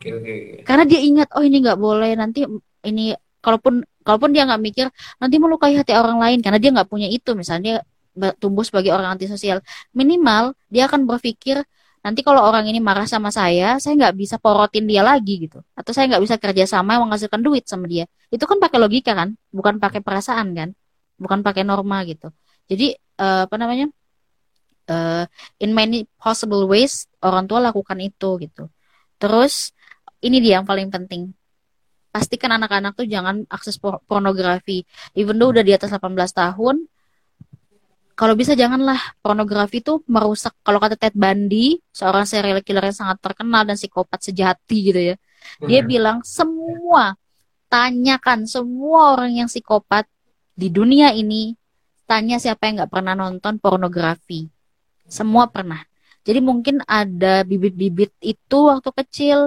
Okay, 0.00 0.16
okay. 0.16 0.38
karena 0.64 0.88
dia 0.88 0.96
ingat 1.04 1.28
oh 1.36 1.44
ini 1.44 1.60
nggak 1.60 1.76
boleh 1.76 2.16
nanti 2.16 2.48
ini 2.88 3.12
kalaupun 3.44 3.84
kalaupun 4.10 4.34
dia 4.34 4.42
nggak 4.42 4.58
mikir 4.58 4.86
nanti 5.22 5.38
melukai 5.38 5.78
hati 5.78 5.94
orang 5.94 6.18
lain 6.18 6.42
karena 6.42 6.58
dia 6.58 6.74
nggak 6.74 6.90
punya 6.90 7.06
itu. 7.06 7.38
Misalnya 7.38 7.86
dia 8.10 8.34
tumbuh 8.42 8.66
sebagai 8.66 8.90
orang 8.90 9.14
antisosial. 9.14 9.62
Minimal 9.94 10.58
dia 10.66 10.90
akan 10.90 11.06
berpikir 11.06 11.62
nanti 12.02 12.26
kalau 12.26 12.42
orang 12.42 12.66
ini 12.66 12.80
marah 12.82 13.04
sama 13.06 13.28
saya 13.30 13.76
saya 13.78 13.94
nggak 13.94 14.14
bisa 14.18 14.36
porotin 14.42 14.90
dia 14.90 15.06
lagi 15.06 15.46
gitu. 15.46 15.62
Atau 15.78 15.94
saya 15.94 16.10
nggak 16.10 16.22
bisa 16.26 16.36
kerja 16.42 16.66
sama 16.66 16.98
menghasilkan 16.98 17.38
duit 17.38 17.70
sama 17.70 17.86
dia. 17.86 18.10
Itu 18.34 18.50
kan 18.50 18.58
pakai 18.58 18.82
logika 18.82 19.14
kan? 19.14 19.38
Bukan 19.54 19.78
pakai 19.78 20.02
perasaan 20.02 20.50
kan? 20.58 20.74
Bukan 21.14 21.46
pakai 21.46 21.62
norma 21.62 22.02
gitu. 22.02 22.34
Jadi 22.66 22.98
uh, 23.22 23.46
apa 23.46 23.54
namanya? 23.54 23.86
Uh, 24.90 25.22
in 25.62 25.70
many 25.70 26.02
possible 26.18 26.66
ways 26.66 27.06
orang 27.22 27.46
tua 27.46 27.62
lakukan 27.62 27.94
itu 28.02 28.42
gitu. 28.42 28.66
Terus 29.22 29.70
ini 30.18 30.42
dia 30.42 30.58
yang 30.58 30.66
paling 30.66 30.90
penting 30.90 31.30
pastikan 32.10 32.54
anak-anak 32.58 32.98
tuh 32.98 33.06
jangan 33.06 33.46
akses 33.46 33.78
pornografi. 33.80 34.82
Even 35.14 35.38
though 35.38 35.54
udah 35.54 35.62
di 35.62 35.72
atas 35.74 35.94
18 35.94 36.14
tahun, 36.34 36.86
kalau 38.18 38.34
bisa 38.36 38.52
janganlah. 38.52 39.00
Pornografi 39.24 39.80
itu 39.80 40.04
merusak. 40.10 40.52
Kalau 40.60 40.76
kata 40.76 40.98
Ted 40.98 41.16
Bundy 41.16 41.80
seorang 41.94 42.28
serial 42.28 42.60
killer 42.60 42.92
yang 42.92 42.98
sangat 42.98 43.18
terkenal 43.22 43.64
dan 43.64 43.80
psikopat 43.80 44.20
sejati 44.20 44.78
gitu 44.92 45.00
ya 45.14 45.16
dia 45.60 45.80
hmm. 45.82 45.88
bilang 45.88 46.18
semua 46.24 47.16
tanyakan 47.70 48.44
semua 48.44 49.16
orang 49.16 49.44
yang 49.44 49.48
psikopat 49.48 50.04
di 50.56 50.68
dunia 50.68 51.14
ini 51.14 51.54
tanya 52.04 52.42
siapa 52.42 52.66
yang 52.66 52.82
nggak 52.82 52.92
pernah 52.92 53.14
nonton 53.14 53.62
pornografi. 53.62 54.50
Semua 55.06 55.46
pernah. 55.46 55.78
Jadi 56.26 56.42
mungkin 56.42 56.82
ada 56.84 57.46
bibit-bibit 57.46 58.12
itu 58.20 58.58
waktu 58.68 58.90
kecil 58.92 59.38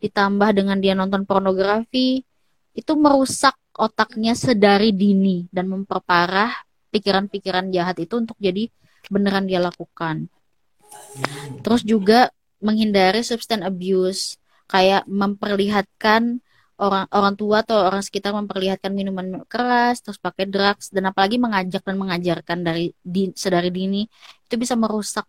ditambah 0.00 0.50
dengan 0.56 0.80
dia 0.80 0.96
nonton 0.96 1.28
pornografi 1.28 2.24
itu 2.72 2.92
merusak 2.96 3.54
otaknya 3.76 4.32
sedari 4.32 4.90
dini 4.96 5.46
dan 5.52 5.68
memperparah 5.68 6.52
pikiran-pikiran 6.90 7.70
jahat 7.70 8.00
itu 8.02 8.18
untuk 8.18 8.36
jadi 8.40 8.66
beneran 9.12 9.46
dia 9.46 9.62
lakukan. 9.62 10.26
Terus 11.62 11.82
juga 11.86 12.32
menghindari 12.60 13.22
substance 13.22 13.64
abuse 13.64 14.22
kayak 14.68 15.06
memperlihatkan 15.06 16.42
orang 16.80 17.04
orang 17.12 17.34
tua 17.36 17.60
atau 17.60 17.76
orang 17.88 18.00
sekitar 18.00 18.32
memperlihatkan 18.32 18.92
minuman 18.92 19.44
keras 19.44 20.00
terus 20.00 20.16
pakai 20.16 20.48
drugs 20.48 20.88
dan 20.88 21.12
apalagi 21.12 21.36
mengajak 21.36 21.84
dan 21.84 21.96
mengajarkan 22.00 22.58
dari 22.64 22.96
di, 23.04 23.28
sedari 23.36 23.68
dini 23.68 24.08
itu 24.48 24.54
bisa 24.56 24.74
merusak 24.80 25.28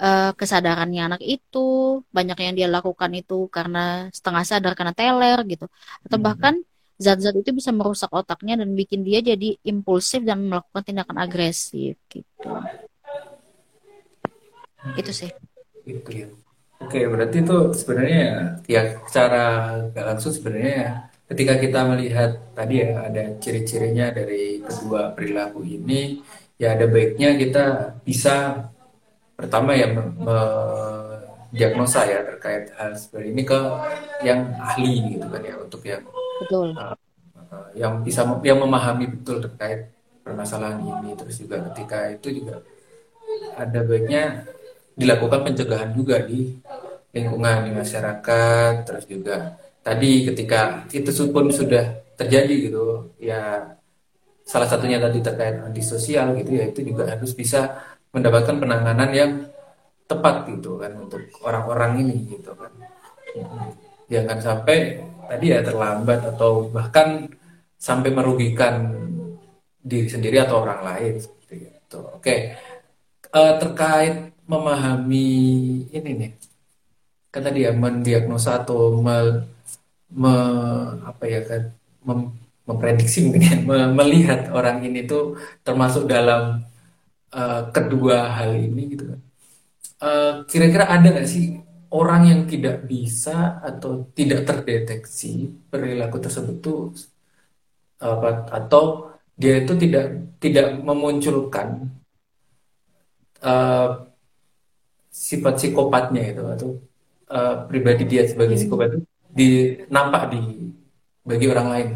uh, 0.00 0.32
kesadarannya 0.36 1.02
anak 1.12 1.22
itu 1.24 2.00
banyak 2.12 2.38
yang 2.40 2.54
dia 2.56 2.68
lakukan 2.68 3.10
itu 3.16 3.48
karena 3.48 4.08
setengah 4.12 4.44
sadar 4.44 4.72
karena 4.76 4.94
teler 4.96 5.38
gitu 5.48 5.66
atau 6.04 6.18
hmm. 6.18 6.26
bahkan 6.26 6.54
zat-zat 6.96 7.36
itu 7.36 7.52
bisa 7.52 7.76
merusak 7.76 8.08
otaknya 8.08 8.56
dan 8.56 8.72
bikin 8.72 9.04
dia 9.04 9.20
jadi 9.20 9.60
impulsif 9.68 10.24
dan 10.24 10.48
melakukan 10.48 10.82
tindakan 10.84 11.16
agresif 11.20 12.00
gitu 12.08 12.50
hmm. 14.80 14.96
itu 14.96 15.12
sih 15.12 15.30
itu 15.84 16.10
ya 16.12 16.28
oke 16.80 16.98
berarti 17.12 17.36
itu 17.44 17.56
sebenarnya 17.76 18.24
ya 18.64 18.82
secara 19.04 19.44
gak 19.92 20.06
langsung 20.06 20.32
sebenarnya 20.32 21.12
ketika 21.26 21.54
kita 21.58 21.80
melihat 21.90 22.30
tadi 22.54 22.86
ya 22.86 23.02
ada 23.02 23.34
ciri-cirinya 23.42 24.14
dari 24.14 24.62
kedua 24.62 25.10
perilaku 25.12 25.66
ini 25.66 26.22
ya 26.56 26.78
ada 26.78 26.88
baiknya 26.88 27.36
kita 27.36 27.64
bisa 28.06 28.66
pertama 29.36 29.76
ya 29.76 29.92
diagnosa 31.52 32.08
ya 32.08 32.24
terkait 32.24 32.72
hal 32.74 32.96
seperti 32.96 33.32
ini 33.32 33.42
ke 33.44 33.58
yang 34.24 34.50
ahli 34.58 35.16
gitu 35.16 35.26
kan 35.28 35.42
ya 35.44 35.54
untuk 35.60 35.82
yang 35.84 36.02
betul. 36.42 36.68
Uh, 36.74 36.96
yang 37.76 38.02
bisa 38.02 38.26
yang 38.42 38.58
memahami 38.58 39.06
betul 39.12 39.38
terkait 39.38 39.92
permasalahan 40.26 40.82
ini 40.82 41.14
terus 41.14 41.38
juga 41.38 41.62
ketika 41.70 42.10
itu 42.10 42.42
juga 42.42 42.64
ada 43.54 43.80
baiknya 43.84 44.42
dilakukan 44.96 45.44
pencegahan 45.46 45.92
juga 45.94 46.24
di 46.24 46.56
lingkungan 47.14 47.68
di 47.68 47.72
masyarakat 47.72 48.72
terus 48.82 49.04
juga 49.06 49.54
tadi 49.84 50.26
ketika 50.26 50.82
itu 50.90 51.12
pun 51.30 51.48
sudah 51.52 51.94
terjadi 52.18 52.72
gitu 52.72 53.12
ya 53.20 53.76
salah 54.46 54.68
satunya 54.70 55.02
tadi 55.02 55.18
terkait 55.18 55.58
antisosial 55.58 56.38
gitu 56.38 56.50
ya 56.54 56.64
itu 56.70 56.80
juga 56.86 57.10
harus 57.10 57.34
bisa 57.34 57.82
mendapatkan 58.14 58.56
penanganan 58.62 59.10
yang 59.10 59.32
tepat 60.06 60.46
gitu 60.46 60.78
kan 60.78 60.94
untuk 60.94 61.20
orang-orang 61.42 62.06
ini 62.06 62.16
gitu 62.30 62.54
kan. 62.54 62.70
Jangan 64.06 64.38
sampai 64.38 65.02
tadi 65.26 65.46
ya 65.50 65.60
terlambat 65.66 66.22
atau 66.30 66.70
bahkan 66.70 67.26
sampai 67.76 68.14
merugikan 68.14 68.94
diri 69.82 70.06
sendiri 70.06 70.38
atau 70.46 70.62
orang 70.62 70.80
lain 70.86 71.14
seperti 71.18 71.56
itu. 71.66 71.98
Oke 72.14 72.54
uh, 73.36 73.54
terkait 73.60 74.32
memahami 74.46 75.28
ini 75.90 76.10
nih 76.20 76.30
kan 77.32 77.42
tadi 77.44 77.68
ya 77.68 77.72
mendiagnosa 77.74 78.64
atau 78.64 78.96
me, 78.96 79.44
me 80.08 80.34
apa 81.04 81.24
ya 81.28 81.40
kan 81.44 81.62
memprediksi 82.66 83.24
mungkin 83.24 83.42
ya, 83.42 83.56
melihat 83.90 84.50
orang 84.50 84.82
ini 84.82 85.06
tuh 85.06 85.38
termasuk 85.62 86.10
dalam 86.10 86.66
uh, 87.32 87.62
kedua 87.70 88.34
hal 88.36 88.58
ini 88.58 88.82
gitu 88.92 89.04
kan 89.14 89.20
uh, 90.02 90.32
kira-kira 90.50 90.90
ada 90.90 91.06
nggak 91.14 91.28
sih 91.30 91.62
orang 91.94 92.22
yang 92.26 92.40
tidak 92.50 92.84
bisa 92.84 93.62
atau 93.62 94.10
tidak 94.12 94.44
terdeteksi 94.44 95.54
perilaku 95.70 96.18
tersebut 96.18 96.56
tuh 96.58 96.92
apa 98.02 98.50
atau 98.52 99.14
dia 99.38 99.64
itu 99.64 99.72
tidak 99.78 100.36
tidak 100.42 100.76
memunculkan 100.82 101.88
uh, 103.40 104.04
sifat 105.08 105.54
psikopatnya 105.56 106.22
itu 106.34 106.44
atau 106.44 106.70
uh, 107.32 107.64
pribadi 107.64 108.04
dia 108.04 108.28
sebagai 108.28 108.60
psikopat 108.60 109.00
itu 109.00 109.06
di 109.36 109.48
nampak 109.88 110.32
di 110.32 110.40
bagi 111.26 111.46
orang 111.50 111.68
lain. 111.68 111.88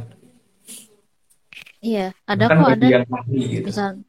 Iya, 1.81 2.12
ada 2.28 2.45
kok 2.49 2.68
ada. 2.76 2.87
Gitu. 3.28 3.64
Misal, 3.64 4.05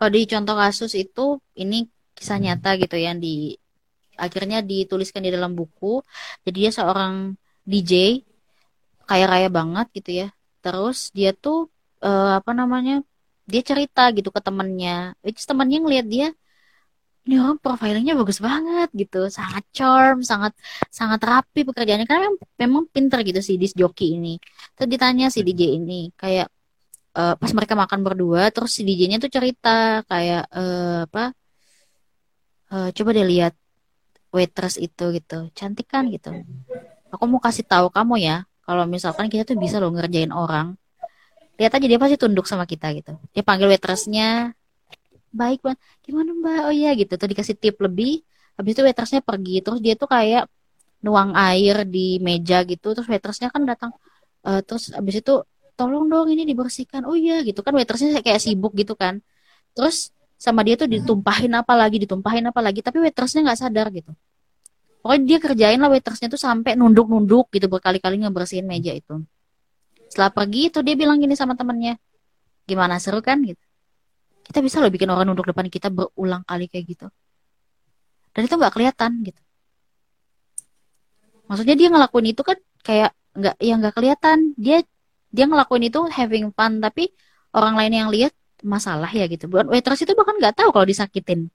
kalau 0.00 0.10
di 0.16 0.24
contoh 0.24 0.56
kasus 0.56 0.92
itu 0.96 1.38
ini 1.54 1.84
kisah 2.16 2.40
hmm. 2.40 2.44
nyata 2.48 2.70
gitu 2.80 2.96
yang 2.96 3.20
di 3.20 3.52
akhirnya 4.16 4.60
dituliskan 4.60 5.24
di 5.24 5.32
dalam 5.32 5.56
buku 5.56 6.04
jadi 6.44 6.68
dia 6.68 6.70
seorang 6.72 7.36
DJ 7.64 8.20
kaya 9.08 9.24
raya 9.24 9.48
banget 9.48 9.86
gitu 9.96 10.10
ya 10.24 10.28
terus 10.60 11.08
dia 11.16 11.32
tuh 11.32 11.72
uh, 12.04 12.36
apa 12.40 12.52
namanya 12.52 13.00
dia 13.48 13.64
cerita 13.64 14.12
gitu 14.12 14.28
ke 14.28 14.40
temennya 14.44 15.16
which 15.24 15.44
temennya 15.48 15.80
ngeliat 15.80 16.06
dia 16.08 16.28
ini 17.30 17.38
orang 17.38 17.62
profilingnya 17.62 18.18
bagus 18.18 18.42
banget 18.42 18.90
gitu. 18.90 19.30
Sangat 19.30 19.62
charm 19.70 20.26
sangat 20.26 20.52
sangat 20.90 21.22
rapi 21.22 21.62
pekerjaannya. 21.62 22.06
Karena 22.10 22.26
memang, 22.26 22.38
memang 22.58 22.84
pinter 22.90 23.22
gitu 23.22 23.38
sih 23.38 23.54
disc 23.54 23.78
joki 23.78 24.18
ini. 24.18 24.34
Terus 24.74 24.88
ditanya 24.90 25.30
si 25.30 25.46
DJ 25.46 25.78
ini 25.78 26.10
kayak 26.18 26.50
uh, 27.14 27.34
pas 27.38 27.50
mereka 27.54 27.78
makan 27.78 28.02
berdua 28.02 28.50
terus 28.50 28.74
si 28.74 28.82
DJ-nya 28.82 29.22
tuh 29.22 29.30
cerita 29.30 30.02
kayak 30.10 30.50
uh, 30.50 31.06
apa 31.06 31.24
uh, 32.74 32.88
coba 32.90 33.10
deh 33.14 33.26
lihat 33.30 33.54
waitress 34.34 34.74
itu 34.82 35.14
gitu. 35.14 35.54
Cantik 35.54 35.86
kan? 35.86 36.10
gitu. 36.10 36.34
Aku 37.14 37.30
mau 37.30 37.38
kasih 37.38 37.62
tahu 37.62 37.94
kamu 37.94 38.26
ya 38.26 38.36
kalau 38.66 38.90
misalkan 38.90 39.30
kita 39.30 39.46
tuh 39.46 39.54
bisa 39.54 39.78
loh 39.78 39.94
ngerjain 39.94 40.34
orang. 40.34 40.74
Lihat 41.62 41.78
aja 41.78 41.86
dia 41.86 41.98
pasti 42.02 42.18
tunduk 42.18 42.50
sama 42.50 42.66
kita 42.66 42.90
gitu. 42.98 43.14
Dia 43.30 43.42
panggil 43.46 43.70
waitressnya 43.70 44.58
baik 45.30 45.62
banget 45.64 45.80
gimana 46.04 46.30
mbak? 46.34 46.60
Oh 46.68 46.74
iya 46.74 46.90
gitu. 46.98 47.12
Tuh 47.14 47.28
dikasih 47.30 47.56
tip 47.58 47.76
lebih. 47.80 48.22
Habis 48.58 48.70
itu 48.76 48.82
waitressnya 48.86 49.20
pergi. 49.24 49.62
Terus 49.64 49.80
dia 49.84 49.94
tuh 49.96 50.08
kayak 50.10 50.50
nuang 51.06 51.32
air 51.38 51.86
di 51.88 52.18
meja 52.20 52.62
gitu. 52.66 52.92
Terus 52.94 53.08
waitressnya 53.08 53.48
kan 53.54 53.62
datang 53.64 53.90
uh, 54.46 54.60
terus 54.66 54.92
habis 54.92 55.22
itu 55.22 55.34
tolong 55.78 56.06
dong 56.12 56.28
ini 56.34 56.42
dibersihkan. 56.44 57.06
Oh 57.08 57.16
iya 57.16 57.40
gitu. 57.46 57.62
Kan 57.64 57.72
waitressnya 57.78 58.20
kayak 58.20 58.42
sibuk 58.42 58.74
gitu 58.76 58.94
kan. 58.98 59.22
Terus 59.72 60.12
sama 60.40 60.64
dia 60.66 60.74
tuh 60.80 60.88
ditumpahin 60.90 61.52
apa 61.56 61.72
lagi 61.78 61.96
ditumpahin 62.02 62.44
apa 62.50 62.60
lagi. 62.60 62.80
Tapi 62.82 62.98
waitressnya 63.00 63.46
nggak 63.46 63.58
sadar 63.58 63.86
gitu. 63.94 64.12
Pokoknya 65.00 65.22
dia 65.24 65.38
kerjain 65.40 65.80
lah 65.80 65.88
waitressnya 65.88 66.28
tuh 66.28 66.36
sampai 66.36 66.76
nunduk-nunduk 66.76 67.48
gitu 67.56 67.66
berkali-kali 67.72 68.20
ngebersihin 68.20 68.68
meja 68.68 68.92
itu. 68.92 69.24
Setelah 70.12 70.28
pergi 70.34 70.68
itu 70.68 70.84
dia 70.84 70.92
bilang 70.98 71.16
gini 71.22 71.32
sama 71.38 71.56
temennya 71.56 71.96
gimana 72.68 73.00
seru 73.02 73.18
kan? 73.24 73.40
gitu 73.42 73.69
kita 74.50 74.66
bisa 74.66 74.82
loh 74.82 74.90
bikin 74.90 75.06
orang 75.06 75.30
nunduk 75.30 75.46
depan 75.46 75.70
kita 75.70 75.94
berulang 75.94 76.42
kali 76.42 76.66
kayak 76.66 76.90
gitu. 76.90 77.06
Dan 78.34 78.50
itu 78.50 78.54
nggak 78.58 78.74
kelihatan 78.74 79.22
gitu. 79.22 79.38
Maksudnya 81.46 81.78
dia 81.78 81.88
ngelakuin 81.94 82.34
itu 82.34 82.42
kan 82.42 82.58
kayak 82.82 83.14
nggak 83.38 83.54
ya 83.62 83.74
nggak 83.78 83.94
kelihatan. 83.94 84.38
Dia 84.58 84.82
dia 85.30 85.46
ngelakuin 85.46 85.86
itu 85.86 86.02
having 86.10 86.50
fun 86.50 86.82
tapi 86.82 87.14
orang 87.54 87.78
lain 87.78 87.94
yang 87.94 88.08
lihat 88.10 88.34
masalah 88.66 89.06
ya 89.06 89.30
gitu. 89.30 89.46
Buat 89.46 89.70
waitress 89.70 90.02
itu 90.02 90.18
bahkan 90.18 90.34
nggak 90.34 90.58
tahu 90.58 90.74
kalau 90.74 90.82
disakitin. 90.82 91.46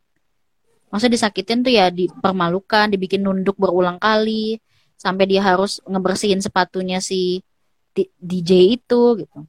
Maksudnya 0.88 1.20
disakitin 1.20 1.68
tuh 1.68 1.76
ya 1.76 1.92
dipermalukan 1.92 2.96
dibikin 2.96 3.28
nunduk 3.28 3.60
berulang 3.60 4.00
kali 4.00 4.64
sampai 4.96 5.28
dia 5.28 5.44
harus 5.44 5.84
ngebersihin 5.84 6.40
sepatunya 6.40 7.04
si 7.04 7.44
DJ 8.24 8.80
itu 8.80 9.20
gitu. 9.20 9.40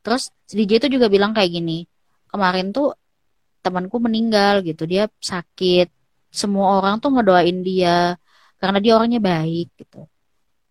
Terus 0.00 0.32
si 0.48 0.56
DJ 0.56 0.80
itu 0.80 0.96
juga 0.96 1.12
bilang 1.12 1.36
kayak 1.36 1.52
gini, 1.52 1.84
kemarin 2.34 2.74
tuh 2.74 2.98
temanku 3.64 3.96
meninggal 4.02 4.60
gitu, 4.66 4.82
dia 4.90 5.06
sakit. 5.22 5.88
Semua 6.34 6.82
orang 6.82 6.98
tuh 6.98 7.14
ngedoain 7.14 7.62
dia 7.62 8.18
karena 8.58 8.78
dia 8.82 8.92
orangnya 8.98 9.22
baik 9.22 9.68
gitu. 9.78 10.10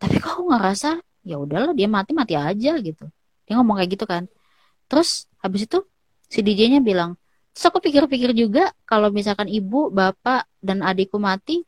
Tapi 0.01 0.15
kok 0.19 0.35
aku 0.39 0.43
ngerasa 0.51 0.89
ya 1.23 1.39
udahlah 1.39 1.71
dia 1.71 1.87
mati 1.87 2.11
mati 2.11 2.35
aja 2.35 2.71
gitu. 2.83 3.07
Dia 3.47 3.53
ngomong 3.57 3.79
kayak 3.79 3.91
gitu 3.95 4.05
kan. 4.05 4.23
Terus 4.91 5.31
habis 5.39 5.63
itu 5.67 5.79
si 6.27 6.43
DJ-nya 6.43 6.83
bilang, 6.83 7.15
terus 7.55 7.65
aku 7.71 7.79
pikir-pikir 7.79 8.35
juga 8.35 8.75
kalau 8.83 9.07
misalkan 9.09 9.47
ibu, 9.47 9.87
bapak 9.87 10.51
dan 10.59 10.83
adikku 10.83 11.15
mati, 11.17 11.63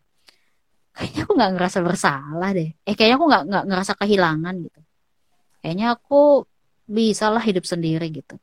kayaknya 0.95 1.21
aku 1.23 1.33
nggak 1.39 1.51
ngerasa 1.55 1.79
bersalah 1.79 2.49
deh. 2.51 2.69
Eh 2.83 2.93
kayaknya 2.97 3.15
aku 3.17 3.25
nggak 3.31 3.43
nggak 3.49 3.65
ngerasa 3.71 3.93
kehilangan 3.95 4.55
gitu 4.59 4.79
kayaknya 5.65 5.97
aku 5.97 6.45
bisa 6.85 7.33
lah 7.33 7.41
hidup 7.41 7.65
sendiri 7.65 8.05
gitu 8.13 8.37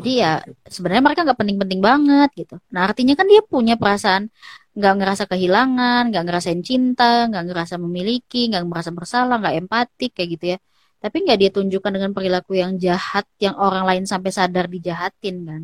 jadi 0.00 0.10
ya 0.22 0.32
sebenarnya 0.64 1.04
mereka 1.04 1.20
nggak 1.26 1.38
penting-penting 1.40 1.80
banget 1.84 2.30
gitu. 2.32 2.56
Nah 2.72 2.88
artinya 2.88 3.14
kan 3.18 3.26
dia 3.28 3.42
punya 3.44 3.74
perasaan 3.76 4.32
nggak 4.72 4.94
ngerasa 4.98 5.24
kehilangan 5.28 6.02
nggak 6.08 6.24
ngerasain 6.24 6.60
cinta 6.64 7.28
nggak 7.28 7.44
ngerasa 7.52 7.76
memiliki 7.76 8.48
nggak 8.48 8.64
merasa 8.64 8.88
bersalah 8.88 9.36
nggak 9.36 9.56
empatik 9.60 10.10
kayak 10.16 10.30
gitu 10.38 10.44
ya. 10.56 10.58
Tapi 11.02 11.16
nggak 11.28 11.38
dia 11.42 11.50
tunjukkan 11.52 11.92
dengan 11.92 12.10
perilaku 12.16 12.56
yang 12.56 12.80
jahat 12.80 13.26
yang 13.36 13.58
orang 13.58 13.84
lain 13.84 14.04
sampai 14.08 14.30
sadar 14.32 14.70
dijahatin 14.70 15.36
kan. 15.44 15.62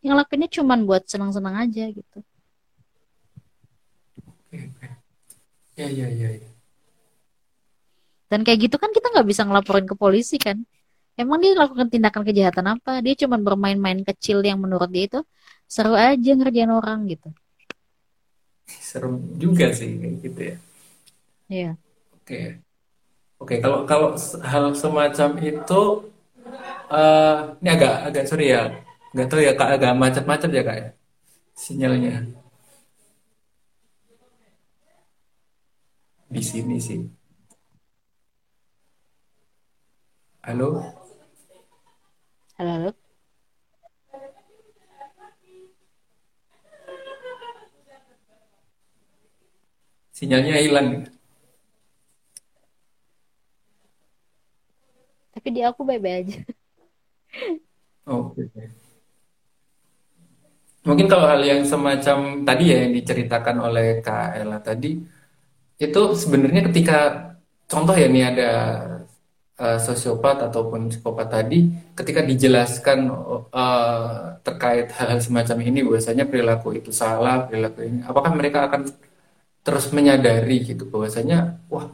Yang 0.00 0.14
lakuinnya 0.24 0.50
cuma 0.56 0.74
buat 0.80 1.04
senang-senang 1.04 1.54
aja 1.58 1.84
gitu. 1.90 2.18
Ya 5.76 5.90
ya 5.92 6.08
ya, 6.08 6.28
ya. 6.32 6.50
Dan 8.26 8.40
kayak 8.42 8.70
gitu 8.70 8.76
kan 8.80 8.90
kita 8.90 9.12
nggak 9.12 9.26
bisa 9.28 9.42
ngelaporin 9.44 9.86
ke 9.86 9.94
polisi 9.98 10.40
kan. 10.40 10.64
Emang 11.16 11.40
dia 11.40 11.56
lakukan 11.56 11.88
tindakan 11.88 12.22
kejahatan 12.28 12.66
apa? 12.76 13.00
Dia 13.00 13.16
cuma 13.24 13.40
bermain-main 13.40 14.04
kecil 14.04 14.44
yang 14.44 14.60
menurut 14.60 14.92
dia 14.92 15.08
itu 15.08 15.20
seru 15.64 15.96
aja 15.96 16.30
ngerjain 16.36 16.68
orang 16.68 17.08
gitu. 17.08 17.32
Seru 18.68 19.16
juga 19.40 19.72
sih 19.72 19.96
kayak 19.96 20.14
gitu 20.20 20.40
ya. 20.44 20.56
Iya. 21.48 21.70
Oke. 22.20 22.60
Oke, 23.40 23.54
kalau 23.64 23.88
kalau 23.88 24.08
hal 24.44 24.76
semacam 24.76 25.30
itu 25.40 25.82
uh, 26.92 27.56
ini 27.64 27.68
agak 27.72 27.94
agak 28.12 28.24
sorry 28.28 28.52
ya. 28.52 28.76
Nggak 29.16 29.28
tahu 29.32 29.40
ya 29.40 29.52
Kak 29.56 29.70
agak 29.80 29.92
macet-macet 29.96 30.50
ya 30.52 30.62
Kak 30.68 30.76
ya. 30.76 30.88
Sinyalnya. 31.56 32.28
Di 36.28 36.42
sini 36.44 36.76
sih. 36.76 37.00
Halo? 40.44 40.95
Halo, 42.56 42.72
halo. 42.72 42.90
Sinyalnya 50.16 50.64
hilang. 50.64 51.04
Tapi 55.36 55.48
di 55.52 55.60
aku 55.60 55.84
baik-baik 55.84 56.16
aja. 56.24 56.36
Oke. 58.08 58.48
Okay. 58.48 58.72
Mungkin 60.88 61.12
kalau 61.12 61.28
hal 61.28 61.44
yang 61.44 61.60
semacam 61.68 62.40
tadi 62.48 62.72
ya 62.72 62.88
yang 62.88 62.96
diceritakan 62.96 63.56
oleh 63.68 64.00
Kak 64.00 64.40
Ella 64.40 64.64
tadi, 64.64 64.96
itu 65.76 66.00
sebenarnya 66.16 66.72
ketika 66.72 66.98
contoh 67.68 67.92
ya 67.92 68.08
nih 68.08 68.24
ada 68.32 68.50
uh, 69.60 69.78
sosiopat 69.80 70.36
ataupun 70.48 70.92
psikopat 70.92 71.28
tadi 71.32 71.72
ketika 71.96 72.20
dijelaskan 72.22 73.08
uh, 73.52 74.36
terkait 74.44 74.92
hal-hal 74.92 75.20
semacam 75.20 75.56
ini 75.64 75.80
bahwasanya 75.84 76.24
perilaku 76.28 76.76
itu 76.76 76.90
salah 76.92 77.48
perilaku 77.48 77.80
ini 77.84 77.98
apakah 78.04 78.32
mereka 78.36 78.68
akan 78.68 78.88
terus 79.66 79.90
menyadari 79.90 80.62
gitu? 80.62 80.86
Bahwasanya 80.86 81.58
wah 81.72 81.90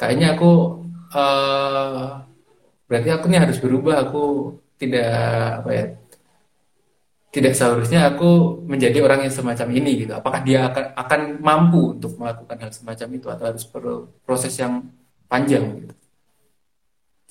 kayaknya 0.00 0.38
aku 0.38 0.50
uh, 1.12 2.24
berarti 2.88 3.08
aku 3.12 3.24
nih 3.28 3.40
harus 3.44 3.58
berubah 3.60 4.08
aku 4.08 4.56
tidak 4.80 5.12
apa 5.62 5.70
ya 5.70 5.86
tidak 7.32 7.56
seharusnya 7.56 8.12
aku 8.12 8.60
menjadi 8.68 9.00
orang 9.00 9.24
yang 9.24 9.32
semacam 9.32 9.68
ini 9.72 10.04
gitu. 10.04 10.12
Apakah 10.12 10.44
dia 10.44 10.68
akan 10.68 10.84
akan 10.96 11.20
mampu 11.40 11.96
untuk 11.96 12.12
melakukan 12.20 12.56
hal 12.60 12.72
semacam 12.76 13.08
itu 13.16 13.26
atau 13.32 13.44
harus 13.48 13.64
perlu 13.64 13.96
proses 14.24 14.52
yang 14.60 14.84
panjang 15.32 15.64
gitu 15.80 16.01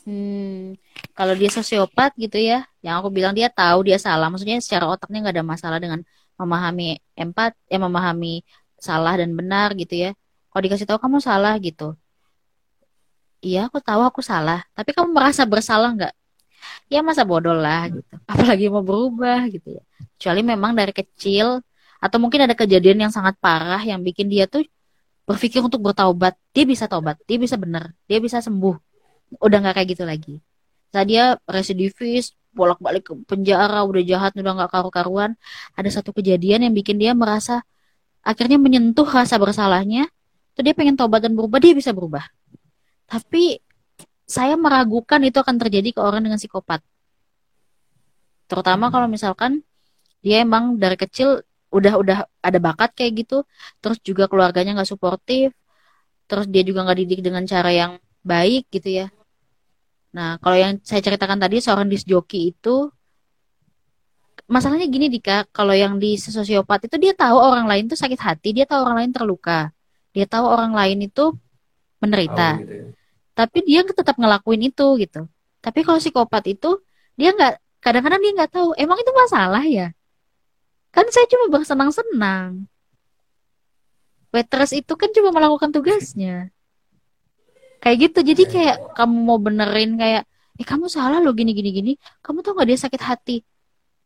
Hmm, 0.02 0.74
kalau 1.14 1.34
dia 1.38 1.50
sosiopat 1.54 2.10
gitu 2.18 2.38
ya, 2.42 2.66
yang 2.82 2.96
aku 3.00 3.10
bilang 3.14 3.34
dia 3.38 3.48
tahu 3.54 3.86
dia 3.88 3.98
salah, 4.02 4.28
maksudnya 4.34 4.58
secara 4.58 4.90
otaknya 4.90 5.18
nggak 5.30 5.36
ada 5.38 5.46
masalah 5.54 5.78
dengan 5.78 6.02
memahami 6.42 6.98
empat, 7.14 7.54
ya 7.70 7.78
memahami 7.78 8.42
salah 8.82 9.14
dan 9.22 9.30
benar 9.38 9.78
gitu 9.78 9.94
ya. 9.94 10.10
Kalau 10.50 10.62
dikasih 10.66 10.90
tahu 10.90 10.98
kamu 11.06 11.18
salah 11.22 11.54
gitu, 11.62 11.94
iya 13.46 13.70
aku 13.70 13.78
tahu 13.78 14.02
aku 14.10 14.22
salah, 14.26 14.66
tapi 14.78 14.90
kamu 14.96 15.10
merasa 15.14 15.46
bersalah 15.46 15.90
nggak? 15.98 16.14
Ya 16.94 17.00
masa 17.06 17.24
bodoh 17.30 17.54
lah 17.54 17.90
gitu, 17.94 18.14
apalagi 18.32 18.66
mau 18.74 18.82
berubah 18.82 19.46
gitu 19.54 19.78
ya. 19.78 19.84
Kecuali 20.18 20.42
memang 20.42 20.72
dari 20.74 20.94
kecil 20.98 21.62
atau 22.02 22.18
mungkin 22.18 22.50
ada 22.50 22.56
kejadian 22.58 23.06
yang 23.06 23.12
sangat 23.14 23.38
parah 23.38 23.82
yang 23.86 24.02
bikin 24.02 24.26
dia 24.34 24.50
tuh 24.50 24.66
berpikir 25.30 25.62
untuk 25.62 25.82
bertaubat, 25.86 26.34
dia 26.56 26.66
bisa 26.66 26.86
taubat, 26.90 27.18
dia 27.30 27.38
bisa 27.38 27.56
benar, 27.62 27.94
dia 28.10 28.18
bisa 28.18 28.42
sembuh 28.42 28.91
udah 29.40 29.58
nggak 29.64 29.76
kayak 29.80 29.90
gitu 29.96 30.04
lagi. 30.04 30.36
Saat 30.92 31.08
dia 31.08 31.40
residivis 31.48 32.36
bolak-balik 32.52 33.08
ke 33.08 33.14
penjara 33.24 33.88
udah 33.88 34.04
jahat 34.04 34.36
udah 34.36 34.54
nggak 34.60 34.72
karu-karuan. 34.72 35.40
Ada 35.78 36.02
satu 36.02 36.12
kejadian 36.12 36.68
yang 36.68 36.74
bikin 36.76 37.00
dia 37.00 37.16
merasa 37.16 37.64
akhirnya 38.26 38.60
menyentuh 38.60 39.08
rasa 39.08 39.40
bersalahnya. 39.40 40.10
Tuh 40.52 40.68
dia 40.68 40.76
pengen 40.76 41.00
tobat 41.00 41.24
dan 41.24 41.32
berubah 41.32 41.64
dia 41.64 41.72
bisa 41.72 41.96
berubah. 41.96 42.28
Tapi 43.08 43.60
saya 44.28 44.60
meragukan 44.60 45.20
itu 45.24 45.40
akan 45.40 45.56
terjadi 45.60 45.96
ke 45.96 46.00
orang 46.04 46.28
dengan 46.28 46.40
psikopat. 46.40 46.84
Terutama 48.52 48.92
kalau 48.92 49.08
misalkan 49.08 49.64
dia 50.20 50.44
emang 50.44 50.76
dari 50.76 51.00
kecil 51.00 51.44
udah 51.72 51.94
udah 51.98 52.18
ada 52.44 52.60
bakat 52.60 52.92
kayak 52.92 53.26
gitu 53.26 53.48
terus 53.80 53.98
juga 54.04 54.28
keluarganya 54.28 54.76
nggak 54.76 54.92
suportif 54.92 55.56
terus 56.28 56.46
dia 56.52 56.68
juga 56.68 56.84
nggak 56.84 57.00
didik 57.00 57.20
dengan 57.24 57.48
cara 57.48 57.72
yang 57.72 57.92
baik 58.22 58.68
gitu 58.70 58.92
ya 58.92 59.08
Nah, 60.12 60.36
kalau 60.44 60.58
yang 60.60 60.76
saya 60.84 61.00
ceritakan 61.00 61.40
tadi 61.40 61.64
seorang 61.64 61.88
disjoki 61.88 62.52
itu 62.52 62.92
masalahnya 64.52 64.84
gini 64.92 65.08
Dika, 65.08 65.48
kalau 65.56 65.72
yang 65.72 65.96
di 65.96 66.20
sosiopat 66.20 66.92
itu 66.92 67.00
dia 67.00 67.16
tahu 67.16 67.40
orang 67.40 67.64
lain 67.72 67.88
tuh 67.88 67.96
sakit 67.96 68.20
hati, 68.20 68.52
dia 68.52 68.68
tahu 68.68 68.84
orang 68.84 69.08
lain 69.08 69.12
terluka, 69.16 69.72
dia 70.12 70.28
tahu 70.28 70.44
orang 70.44 70.76
lain 70.76 71.08
itu 71.08 71.32
menderita, 72.04 72.60
oh, 72.60 72.60
gitu 72.60 72.74
ya. 72.76 72.86
tapi 73.32 73.58
dia 73.64 73.80
tetap 73.88 74.20
ngelakuin 74.20 74.68
itu 74.68 74.88
gitu. 75.00 75.32
Tapi 75.64 75.80
kalau 75.88 76.04
psikopat 76.04 76.44
itu 76.52 76.84
dia 77.16 77.32
nggak, 77.32 77.80
kadang-kadang 77.80 78.20
dia 78.20 78.32
nggak 78.36 78.52
tahu, 78.52 78.76
emang 78.76 79.00
itu 79.00 79.12
masalah 79.16 79.64
ya? 79.64 79.96
Kan 80.92 81.08
saya 81.08 81.24
cuma 81.32 81.48
bersenang-senang. 81.48 82.68
Waitress 84.36 84.76
itu 84.76 84.92
kan 85.00 85.12
cuma 85.16 85.32
melakukan 85.32 85.72
tugasnya. 85.72 86.52
Kayak 87.82 87.98
gitu, 87.98 88.20
jadi 88.22 88.44
iya, 88.46 88.52
kayak 88.54 88.76
iya. 88.78 88.94
kamu 88.94 89.16
mau 89.26 89.40
benerin 89.42 89.92
kayak, 89.98 90.24
eh 90.62 90.66
kamu 90.66 90.86
salah 90.86 91.18
loh 91.18 91.34
gini 91.34 91.52
gini 91.58 91.70
gini, 91.74 91.92
kamu 92.22 92.46
tuh 92.46 92.54
nggak 92.54 92.68
dia 92.70 92.80
sakit 92.86 93.02
hati? 93.02 93.38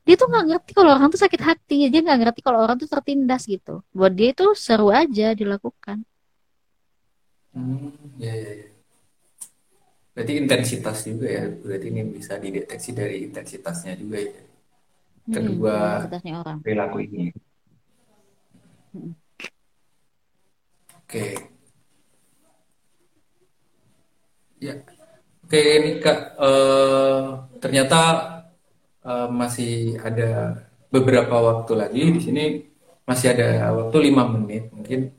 Dia 0.06 0.16
tuh 0.22 0.30
nggak 0.30 0.46
ngerti 0.48 0.72
kalau 0.78 0.92
orang 0.94 1.10
tuh 1.10 1.18
sakit 1.18 1.42
hati. 1.42 1.90
Dia 1.90 2.00
nggak 2.06 2.20
ngerti 2.22 2.40
kalau 2.46 2.62
orang 2.62 2.78
tuh 2.78 2.86
tertindas 2.86 3.50
gitu. 3.50 3.82
Buat 3.90 4.14
dia 4.14 4.30
itu 4.38 4.46
seru 4.54 4.94
aja 4.94 5.34
dilakukan. 5.34 6.06
Hmm, 7.56 7.90
ya 8.20 8.36
ya 8.36 8.52
ya 8.64 8.68
berarti 10.16 10.34
intensitas 10.40 10.98
juga 11.04 11.28
ya. 11.28 11.44
Berarti 11.52 11.88
ini 11.92 12.02
bisa 12.08 12.40
dideteksi 12.40 12.90
dari 12.96 13.28
intensitasnya 13.28 13.94
juga 14.00 14.18
ya. 14.24 14.34
Hmm, 15.26 15.34
kedua 15.34 15.76
hmm, 16.06 16.40
orang. 16.40 16.58
perilaku 16.62 16.98
ini. 17.02 17.34
Hmm. 18.96 19.12
oke 21.04 21.55
ya. 24.66 24.76
Oke 25.46 25.62
ini 25.62 25.90
kak. 26.02 26.20
Uh, 26.42 27.46
ternyata 27.62 28.00
uh, 29.06 29.28
masih 29.30 30.02
ada 30.02 30.58
beberapa 30.90 31.36
waktu 31.38 31.72
lagi. 31.78 32.04
Di 32.18 32.22
sini 32.22 32.44
masih 33.06 33.38
ada 33.38 33.70
waktu 33.78 33.98
lima 34.10 34.26
menit 34.26 34.74
mungkin. 34.74 35.14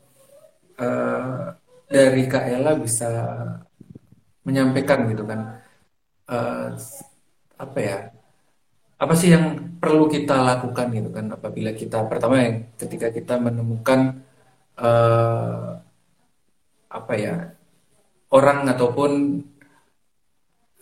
Uh, 0.77 1.55
dari 1.87 2.27
Kak 2.27 2.45
Ella 2.51 2.75
bisa 2.75 3.09
menyampaikan 4.43 5.07
gitu 5.11 5.23
kan. 5.23 5.63
Uh, 6.27 6.75
apa 7.57 7.79
ya? 7.79 7.97
Apa 8.99 9.15
sih 9.15 9.31
yang 9.31 9.79
perlu 9.79 10.11
kita 10.11 10.35
lakukan 10.43 10.91
gitu 10.91 11.11
kan? 11.15 11.31
Apabila 11.31 11.71
kita 11.71 12.03
pertama 12.11 12.43
yang 12.43 12.67
ketika 12.75 13.15
kita 13.15 13.39
menemukan 13.39 14.27
uh, 14.83 15.79
apa 16.91 17.13
ya 17.15 17.56
orang 18.33 18.67
ataupun 18.67 19.13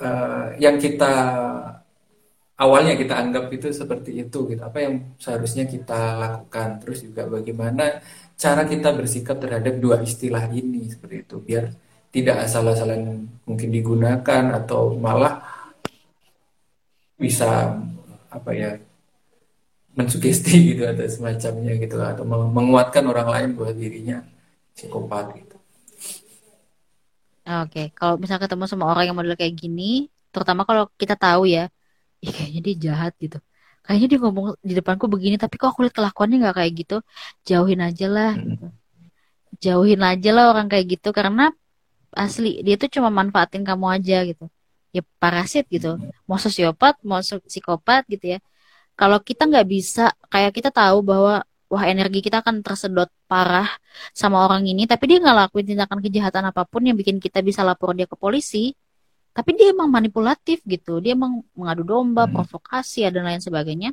uh, 0.01 0.47
yang 0.57 0.77
kita 0.81 1.13
awalnya 2.55 2.95
kita 2.95 3.15
anggap 3.19 3.51
itu 3.51 3.69
seperti 3.75 4.25
itu 4.25 4.39
gitu. 4.51 4.63
Apa 4.63 4.79
yang 4.85 4.95
seharusnya 5.19 5.67
kita 5.67 6.19
lakukan 6.19 6.81
terus 6.83 7.03
juga 7.03 7.27
bagaimana 7.27 8.01
cara 8.35 8.63
kita 8.67 8.95
bersikap 8.95 9.39
terhadap 9.43 9.75
dua 9.79 10.01
istilah 10.03 10.49
ini 10.51 10.91
seperti 10.91 11.27
itu. 11.27 11.37
Biar 11.43 11.65
tidak 12.15 12.47
asal-asalan 12.47 13.27
mungkin 13.43 13.69
digunakan 13.75 14.45
atau 14.55 14.95
malah 14.95 15.43
bisa 17.19 17.75
apa 18.31 18.51
ya 18.55 18.71
mensugesti 19.95 20.55
gitu 20.75 20.83
atau 20.87 21.07
semacamnya 21.07 21.75
gitu 21.79 21.97
atau 21.99 22.25
menguatkan 22.27 23.05
orang 23.07 23.29
lain 23.31 23.49
buat 23.59 23.75
dirinya. 23.75 24.23
Psikopat 24.75 25.39
gitu. 25.39 25.54
Oke, 27.45 27.93
kalau 27.99 28.15
misalnya 28.17 28.43
ketemu 28.49 28.65
sama 28.65 28.85
orang 28.89 29.05
yang 29.09 29.17
model 29.19 29.37
kayak 29.37 29.53
gini, 29.53 30.09
terutama 30.33 30.65
kalau 30.69 30.89
kita 30.97 31.13
tahu 31.13 31.45
ya, 31.45 31.69
Ih, 32.25 32.33
kayaknya 32.33 32.61
dia 32.67 32.75
jahat 32.89 33.13
gitu. 33.21 33.39
Kayaknya 33.85 34.07
dia 34.17 34.19
ngomong 34.25 34.47
di 34.65 34.73
depanku 34.81 35.05
begini 35.13 35.37
tapi 35.37 35.55
kok 35.61 35.69
aku 35.77 35.85
lihat 35.85 35.95
kelakuannya 35.99 36.37
nggak 36.41 36.57
kayak 36.57 36.73
gitu? 36.81 36.97
Jauhin 37.49 37.81
aja 37.85 38.07
lah 38.09 38.33
hmm. 38.33 38.49
gitu. 38.51 38.67
jauhin 39.65 40.03
aja 40.03 40.31
lah 40.37 40.45
orang 40.53 40.67
kayak 40.73 40.87
gitu 40.99 41.09
karena 41.15 41.53
asli 42.17 42.61
dia 42.67 42.75
tuh 42.81 42.89
cuma 42.95 43.09
manfaatin 43.13 43.63
kamu 43.69 43.87
aja 43.97 44.17
gitu. 44.25 44.45
Ya 44.97 45.03
parasit 45.21 45.69
gitu. 45.69 46.01
Mau 46.29 46.39
sosiopat 46.41 46.97
mau 47.05 47.21
psikopat 47.21 48.09
gitu 48.09 48.25
ya. 48.35 48.39
Kalau 48.97 49.19
kita 49.21 49.45
nggak 49.51 49.67
bisa 49.69 50.03
kayak 50.33 50.53
kita 50.57 50.71
tahu 50.73 51.05
bahwa 51.05 51.45
wah 51.75 51.85
energi 51.91 52.23
kita 52.23 52.39
akan 52.47 52.63
tersedot 52.63 53.11
parah 53.27 53.67
sama 54.15 54.47
orang 54.47 54.63
ini 54.71 54.87
tapi 54.87 55.11
dia 55.11 55.19
nggak 55.19 55.37
lakuin 55.51 55.67
tindakan 55.75 55.99
kejahatan 55.99 56.47
apa 56.55 56.63
pun 56.63 56.87
yang 56.87 56.95
bikin 56.95 57.19
kita 57.19 57.43
bisa 57.43 57.67
lapor 57.67 57.99
dia 57.99 58.07
ke 58.07 58.15
polisi. 58.15 58.71
Tapi 59.35 59.51
dia 59.59 59.75
emang 59.75 59.91
manipulatif 59.91 60.63
gitu. 60.63 61.03
Dia 61.03 61.19
emang 61.19 61.43
mengadu 61.59 61.83
domba 61.83 62.23
hmm. 62.23 62.39
provokasi 62.39 63.03
dan 63.11 63.27
lain 63.27 63.43
sebagainya. 63.43 63.91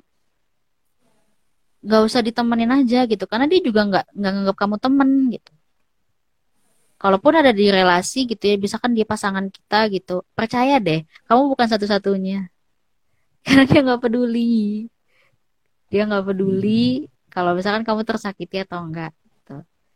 Gak 1.81 2.01
usah 2.05 2.21
ditemenin 2.21 2.69
aja 2.69 3.09
gitu 3.09 3.25
karena 3.25 3.49
dia 3.49 3.57
juga 3.57 3.81
nggak 3.89 4.05
nggak 4.13 4.31
nganggap 4.37 4.55
kamu 4.61 4.75
temen 4.77 5.09
gitu. 5.33 5.51
Kalaupun 7.01 7.33
ada 7.41 7.49
di 7.49 7.65
relasi 7.73 8.29
gitu 8.29 8.43
ya 8.45 8.55
bisa 8.61 8.77
kan 8.77 8.93
dia 8.93 9.01
pasangan 9.01 9.49
kita 9.49 9.89
gitu 9.89 10.21
percaya 10.37 10.77
deh 10.77 11.01
kamu 11.25 11.41
bukan 11.57 11.67
satu-satunya. 11.73 12.45
Karena 13.45 13.65
dia 13.65 13.79
nggak 13.81 14.01
peduli. 14.05 14.85
Dia 15.89 16.05
nggak 16.05 16.23
peduli 16.29 17.09
hmm. 17.09 17.10
Kalau 17.31 17.55
misalkan 17.55 17.87
kamu 17.87 18.03
tersakiti 18.03 18.61
atau 18.61 18.83
enggak 18.83 19.15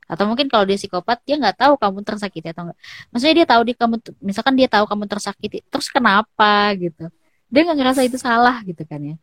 atau 0.05 0.23
mungkin 0.29 0.45
kalau 0.45 0.69
dia 0.69 0.77
psikopat 0.77 1.17
dia 1.25 1.35
nggak 1.41 1.65
tahu 1.65 1.73
kamu 1.81 1.99
tersakiti 2.05 2.47
atau 2.53 2.69
enggak. 2.69 2.79
Maksudnya 3.09 3.35
dia 3.41 3.47
tahu 3.49 3.61
dia 3.65 3.75
kamu 3.75 3.95
misalkan 4.21 4.53
dia 4.53 4.69
tahu 4.69 4.85
kamu 4.85 5.03
tersakiti 5.09 5.57
terus 5.65 5.87
kenapa 5.89 6.73
gitu. 6.77 7.09
Dia 7.49 7.61
nggak 7.65 7.77
ngerasa 7.81 8.01
itu 8.05 8.17
salah 8.21 8.61
gitu 8.61 8.85
kan 8.85 9.01
ya. 9.01 9.15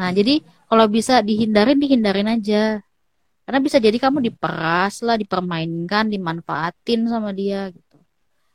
Nah 0.00 0.08
jadi 0.08 0.40
kalau 0.64 0.88
bisa 0.88 1.20
dihindarin 1.20 1.76
dihindarin 1.76 2.28
aja. 2.40 2.80
Karena 3.48 3.64
bisa 3.64 3.80
jadi 3.80 3.96
kamu 3.96 4.20
diperas 4.28 5.00
lah 5.00 5.16
dipermainkan 5.16 6.12
dimanfaatin 6.12 7.08
sama 7.08 7.32
dia 7.32 7.72
gitu. 7.72 7.96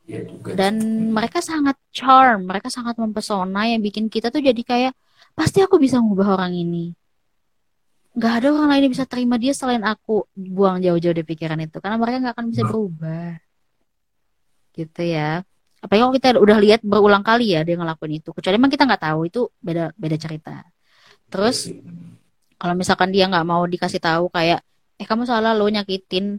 Ya, 0.03 0.19
dan 0.53 0.75
mereka 1.15 1.39
sangat 1.39 1.79
charm 1.95 2.43
mereka 2.43 2.67
sangat 2.67 2.99
mempesona 2.99 3.71
yang 3.71 3.79
bikin 3.79 4.11
kita 4.11 4.27
tuh 4.35 4.43
jadi 4.43 4.59
kayak 4.59 4.93
pasti 5.31 5.63
aku 5.63 5.79
bisa 5.79 5.95
ngubah 6.03 6.35
orang 6.35 6.51
ini 6.51 6.91
nggak 8.13 8.33
ada 8.39 8.47
orang 8.53 8.69
lain 8.69 8.81
yang 8.87 8.93
bisa 8.93 9.05
terima 9.09 9.35
dia 9.41 9.53
selain 9.57 9.81
aku. 9.81 10.29
Buang 10.37 10.77
jauh-jauh 10.79 11.13
dari 11.13 11.25
pikiran 11.25 11.57
itu. 11.65 11.81
Karena 11.81 11.97
mereka 11.97 12.17
nggak 12.21 12.35
akan 12.37 12.45
bisa 12.53 12.61
nah. 12.61 12.69
berubah. 12.69 13.29
Gitu 14.73 15.01
ya. 15.01 15.29
Apalagi 15.83 16.01
kalau 16.01 16.13
kita 16.15 16.27
udah 16.39 16.57
lihat 16.61 16.81
berulang 16.85 17.25
kali 17.25 17.57
ya 17.57 17.65
dia 17.65 17.75
ngelakuin 17.75 18.21
itu. 18.21 18.29
Kecuali 18.31 18.55
emang 18.55 18.71
kita 18.71 18.85
nggak 18.85 19.03
tahu 19.03 19.19
itu 19.27 19.41
beda 19.59 19.91
beda 19.97 20.17
cerita. 20.21 20.63
Terus 21.27 21.73
kalau 22.61 22.77
misalkan 22.77 23.09
dia 23.11 23.27
nggak 23.27 23.43
mau 23.43 23.65
dikasih 23.65 23.99
tahu 23.99 24.31
kayak 24.31 24.63
eh 25.01 25.05
kamu 25.09 25.25
salah 25.25 25.57
lo 25.57 25.65
nyakitin. 25.67 26.37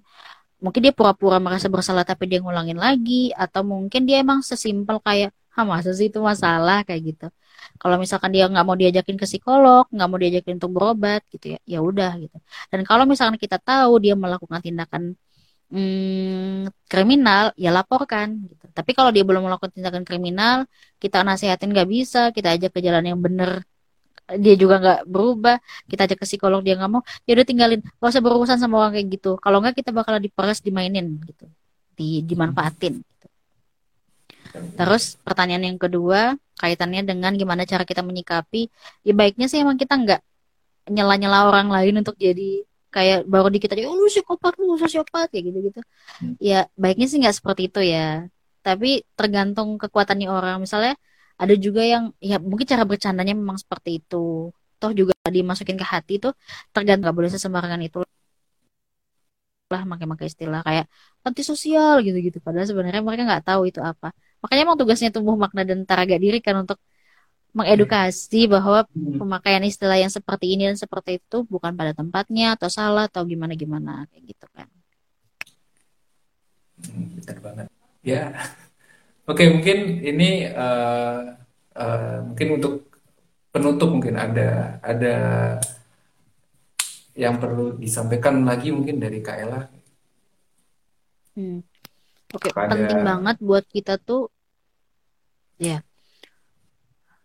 Mungkin 0.62 0.80
dia 0.80 0.94
pura-pura 0.96 1.36
merasa 1.42 1.68
bersalah 1.68 2.06
tapi 2.06 2.30
dia 2.30 2.38
ngulangin 2.40 2.78
lagi. 2.78 3.34
Atau 3.34 3.66
mungkin 3.66 4.06
dia 4.06 4.22
emang 4.22 4.40
sesimpel 4.46 5.02
kayak 5.02 5.34
ah 5.58 5.66
masa 5.66 5.90
sih 5.90 6.08
itu 6.08 6.22
masalah? 6.22 6.86
Kayak 6.86 7.02
gitu 7.02 7.26
kalau 7.80 7.96
misalkan 8.02 8.30
dia 8.34 8.44
nggak 8.50 8.64
mau 8.66 8.76
diajakin 8.76 9.16
ke 9.20 9.26
psikolog 9.28 9.84
nggak 9.94 10.08
mau 10.10 10.18
diajakin 10.22 10.52
untuk 10.58 10.72
berobat 10.76 11.22
gitu 11.32 11.56
ya 11.56 11.58
ya 11.64 11.78
udah 11.80 12.10
gitu. 12.22 12.36
Dan 12.70 12.80
kalau 12.88 13.04
misalkan 13.08 13.36
kita 13.40 13.56
tahu 13.62 13.92
dia 14.04 14.14
melakukan 14.14 14.60
tindakan 14.64 15.02
hmm, 15.72 16.70
kriminal 16.90 17.52
ya 17.58 17.70
laporkan 17.74 18.28
gitu. 18.50 18.64
Tapi 18.70 18.90
kalau 18.96 19.10
dia 19.14 19.24
belum 19.26 19.42
melakukan 19.46 19.72
tindakan 19.74 20.02
kriminal 20.08 20.68
kita 21.02 21.22
nasihatin 21.26 21.70
nggak 21.74 21.88
bisa 21.88 22.20
kita 22.36 22.54
ajak 22.54 22.70
ke 22.74 22.80
jalan 22.84 23.04
yang 23.14 23.20
benar 23.20 23.64
dia 24.40 24.56
juga 24.56 24.80
nggak 24.80 25.00
berubah 25.04 25.60
kita 25.84 26.08
ajak 26.08 26.18
ke 26.24 26.26
psikolog 26.26 26.64
dia 26.64 26.80
nggak 26.80 26.88
mau 26.88 27.04
ya 27.28 27.36
udah 27.36 27.44
tinggalin 27.44 27.80
gak 27.84 28.08
usah 28.08 28.22
berurusan 28.24 28.58
sama 28.62 28.74
orang 28.84 28.92
kayak 28.96 29.08
gitu. 29.20 29.30
Kalau 29.40 29.58
nggak 29.62 29.74
kita 29.80 29.90
bakal 29.92 30.16
diperes 30.20 30.60
dimainin 30.64 31.20
gitu. 31.28 31.46
Di 31.94 32.24
dimanfaatin 32.26 33.13
Terus 34.54 35.18
pertanyaan 35.26 35.64
yang 35.74 35.78
kedua 35.80 36.38
kaitannya 36.58 37.02
dengan 37.02 37.32
gimana 37.34 37.62
cara 37.66 37.82
kita 37.82 38.02
menyikapi. 38.06 38.70
Ya 39.06 39.12
baiknya 39.12 39.46
sih 39.50 39.58
emang 39.64 39.76
kita 39.80 39.94
nggak 39.98 40.20
nyela-nyela 40.94 41.48
orang 41.50 41.68
lain 41.72 41.94
untuk 42.00 42.14
jadi 42.20 42.62
kayak 42.94 43.26
baru 43.26 43.50
dikit 43.50 43.74
aja, 43.74 43.90
oh, 43.90 43.98
lu 43.98 44.06
psikopat, 44.06 44.54
lu 44.62 44.78
sosiopat 44.78 45.26
kayak 45.32 45.44
gitu-gitu. 45.50 45.80
Hmm. 46.22 46.34
Ya 46.38 46.70
baiknya 46.78 47.06
sih 47.10 47.18
nggak 47.22 47.36
seperti 47.38 47.62
itu 47.70 47.80
ya. 47.82 48.30
Tapi 48.62 49.02
tergantung 49.18 49.76
kekuatannya 49.82 50.28
orang. 50.30 50.56
Misalnya 50.62 50.94
ada 51.34 51.54
juga 51.58 51.82
yang 51.82 52.14
ya 52.22 52.38
mungkin 52.38 52.66
cara 52.70 52.84
bercandanya 52.86 53.34
memang 53.34 53.58
seperti 53.58 53.98
itu. 53.98 54.54
Toh 54.78 54.92
juga 54.94 55.14
dimasukin 55.26 55.76
ke 55.80 55.86
hati 55.86 56.12
itu 56.22 56.28
tergantung 56.74 57.04
nggak 57.10 57.16
boleh 57.18 57.30
sesembarangan 57.34 57.82
itu 57.82 57.98
lah 59.72 59.82
makai-makai 59.90 60.26
istilah 60.30 60.60
kayak 60.68 60.86
antisosial 61.26 61.98
gitu-gitu 62.06 62.38
padahal 62.46 62.66
sebenarnya 62.70 63.02
mereka 63.06 63.22
nggak 63.28 63.44
tahu 63.48 63.62
itu 63.70 63.80
apa 63.90 64.12
Makanya 64.44 64.62
emang 64.68 64.76
tugasnya 64.76 65.08
tumbuh 65.08 65.40
makna 65.40 65.64
dan 65.64 65.88
taraga 65.88 66.20
diri 66.20 66.44
kan 66.44 66.68
untuk 66.68 66.76
mengedukasi 67.56 68.44
bahwa 68.44 68.84
pemakaian 68.92 69.64
istilah 69.64 69.96
yang 69.96 70.12
seperti 70.12 70.52
ini 70.52 70.68
dan 70.68 70.76
seperti 70.76 71.16
itu 71.16 71.48
bukan 71.48 71.72
pada 71.72 71.96
tempatnya 71.96 72.52
atau 72.52 72.68
salah 72.68 73.08
atau 73.08 73.24
gimana 73.24 73.56
gimana 73.56 74.04
kayak 74.12 74.36
gitu 74.36 74.46
kan. 74.52 74.68
Hmm, 76.82 77.16
benar 77.16 77.38
banget. 77.40 77.66
Ya, 78.04 78.36
oke 79.30 79.44
mungkin 79.48 80.02
ini 80.02 80.50
uh, 80.50 81.40
uh, 81.78 82.18
mungkin 82.28 82.48
untuk 82.60 82.90
penutup 83.54 83.88
mungkin 83.94 84.18
ada 84.18 84.82
ada 84.82 85.16
yang 87.14 87.38
perlu 87.38 87.78
disampaikan 87.78 88.42
lagi 88.42 88.74
mungkin 88.74 88.98
dari 88.98 89.22
Kak 89.22 89.38
Ella? 89.38 89.62
Hmm. 91.38 91.62
Oke, 92.34 92.50
okay, 92.50 92.66
penting 92.66 92.98
banget 93.06 93.36
buat 93.38 93.62
kita 93.70 93.94
tuh 94.02 94.33
ya. 95.60 95.82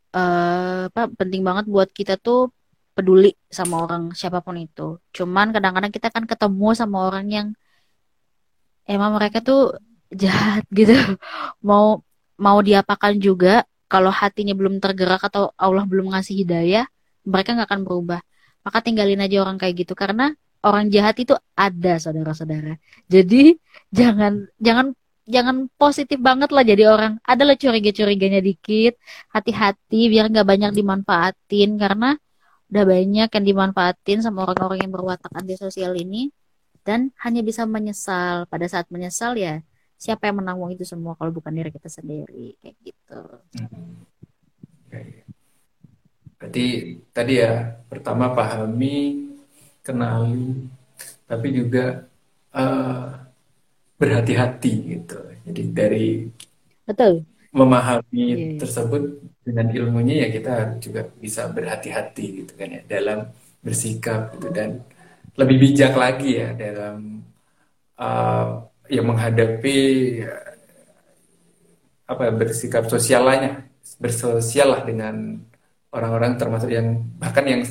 Uh, 0.10 0.90
apa 0.90 1.06
penting 1.14 1.46
banget 1.46 1.70
buat 1.70 1.90
kita 1.94 2.18
tuh 2.18 2.50
peduli 2.98 3.32
sama 3.48 3.86
orang 3.86 4.12
siapa 4.12 4.44
pun 4.44 4.58
itu. 4.60 4.98
Cuman 5.16 5.56
kadang-kadang 5.56 5.94
kita 5.94 6.10
kan 6.12 6.26
ketemu 6.28 6.68
sama 6.76 7.08
orang 7.08 7.26
yang 7.30 7.48
emang 8.90 9.16
mereka 9.16 9.40
tuh 9.40 9.78
jahat 10.12 10.66
gitu. 10.80 10.98
Mau 11.64 12.04
mau 12.40 12.60
diapakan 12.60 13.16
juga 13.20 13.64
kalau 13.90 14.12
hatinya 14.14 14.54
belum 14.54 14.84
tergerak 14.84 15.26
atau 15.32 15.52
Allah 15.58 15.84
belum 15.88 16.14
ngasih 16.14 16.46
hidayah, 16.46 16.86
mereka 17.26 17.56
nggak 17.56 17.70
akan 17.70 17.82
berubah. 17.88 18.22
Maka 18.62 18.84
tinggalin 18.84 19.24
aja 19.24 19.42
orang 19.42 19.58
kayak 19.58 19.88
gitu 19.88 19.94
karena 19.96 20.36
orang 20.64 20.92
jahat 20.92 21.16
itu 21.20 21.34
ada 21.56 21.96
saudara-saudara. 21.98 22.76
Jadi 23.08 23.56
jangan 23.90 24.48
jangan 24.60 24.92
jangan 25.30 25.70
positif 25.78 26.18
banget 26.18 26.50
lah 26.50 26.66
jadi 26.66 26.90
orang. 26.90 27.22
Ada 27.22 27.46
lah 27.46 27.56
curiga-curiganya 27.56 28.42
dikit. 28.42 28.98
Hati-hati 29.30 30.10
biar 30.10 30.34
nggak 30.34 30.48
banyak 30.50 30.72
dimanfaatin 30.74 31.78
karena 31.78 32.18
udah 32.70 32.84
banyak 32.86 33.30
yang 33.30 33.46
dimanfaatin 33.46 34.26
sama 34.26 34.50
orang-orang 34.50 34.90
yang 34.90 34.94
berwatak 34.94 35.30
anti 35.38 35.54
sosial 35.54 35.94
ini 35.94 36.34
dan 36.82 37.14
hanya 37.22 37.46
bisa 37.46 37.70
menyesal. 37.70 38.50
Pada 38.50 38.66
saat 38.66 38.90
menyesal 38.90 39.38
ya 39.38 39.62
siapa 40.02 40.28
yang 40.32 40.42
menanggung 40.42 40.74
itu 40.74 40.84
semua 40.84 41.14
kalau 41.14 41.30
bukan 41.30 41.54
diri 41.54 41.70
kita 41.70 41.88
sendiri 41.94 42.58
kayak 42.58 42.76
gitu. 42.82 43.22
Hmm. 43.62 44.02
Berarti 46.40 46.66
tadi 47.12 47.34
ya 47.38 47.78
pertama 47.86 48.32
pahami, 48.32 49.28
kenali, 49.84 50.66
tapi 51.28 51.48
juga 51.52 52.08
uh, 52.56 53.29
berhati-hati 54.00 54.74
gitu. 54.98 55.20
Jadi 55.46 55.62
dari 55.76 56.08
betul 56.88 57.28
memahami 57.50 58.26
yeah. 58.30 58.60
tersebut 58.62 59.26
dengan 59.42 59.74
ilmunya 59.74 60.26
ya 60.26 60.28
kita 60.30 60.78
juga 60.78 61.10
bisa 61.18 61.50
berhati-hati 61.50 62.46
gitu 62.46 62.54
kan 62.54 62.70
ya 62.70 62.82
dalam 62.86 63.34
bersikap 63.66 64.38
gitu 64.38 64.54
dan 64.54 64.86
lebih 65.34 65.58
bijak 65.58 65.98
lagi 65.98 66.38
ya 66.38 66.54
dalam 66.54 67.26
uh, 67.98 68.70
yang 68.90 69.06
menghadapi 69.10 69.78
apa 72.10 72.22
ya, 72.26 72.32
bersikap 72.34 72.84
sosialnya 72.86 73.66
bersosial 73.98 74.78
lah 74.78 74.82
dengan 74.86 75.42
orang-orang 75.90 76.38
termasuk 76.38 76.70
yang 76.70 77.02
bahkan 77.18 77.46
yang 77.50 77.62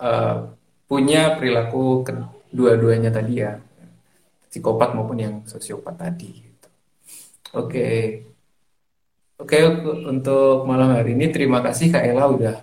uh, 0.00 0.56
punya 0.88 1.36
perilaku 1.36 2.04
kedua-duanya 2.04 3.12
tadi 3.12 3.44
ya 3.44 3.60
psikopat 4.56 4.96
maupun 4.96 5.20
yang 5.20 5.34
sosiopat 5.44 6.00
tadi. 6.00 6.32
Gitu. 6.32 6.68
Oke, 7.60 7.88
oke 9.36 9.56
untuk 10.08 10.64
malam 10.64 10.96
hari 10.96 11.12
ini 11.12 11.28
terima 11.28 11.60
kasih 11.60 11.92
Kak 11.92 12.08
Ella 12.08 12.24
udah 12.24 12.56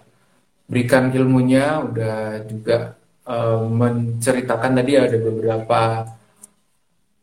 berikan 0.65 1.13
ilmunya, 1.13 1.85
udah 1.85 2.49
juga 2.49 2.97
uh, 3.29 3.61
menceritakan 3.61 4.73
tadi 4.81 4.91
ada 4.97 5.17
beberapa 5.21 6.09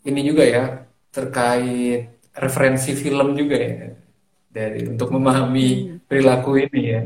ini 0.06 0.22
juga 0.22 0.46
ya 0.46 0.64
terkait 1.10 2.30
referensi 2.30 2.94
film 2.94 3.34
juga 3.34 3.58
ya 3.58 3.90
dari 4.54 4.86
untuk 4.86 5.10
memahami 5.10 5.98
hmm. 5.98 6.06
perilaku 6.06 6.62
ini 6.62 6.82
ya. 6.86 7.02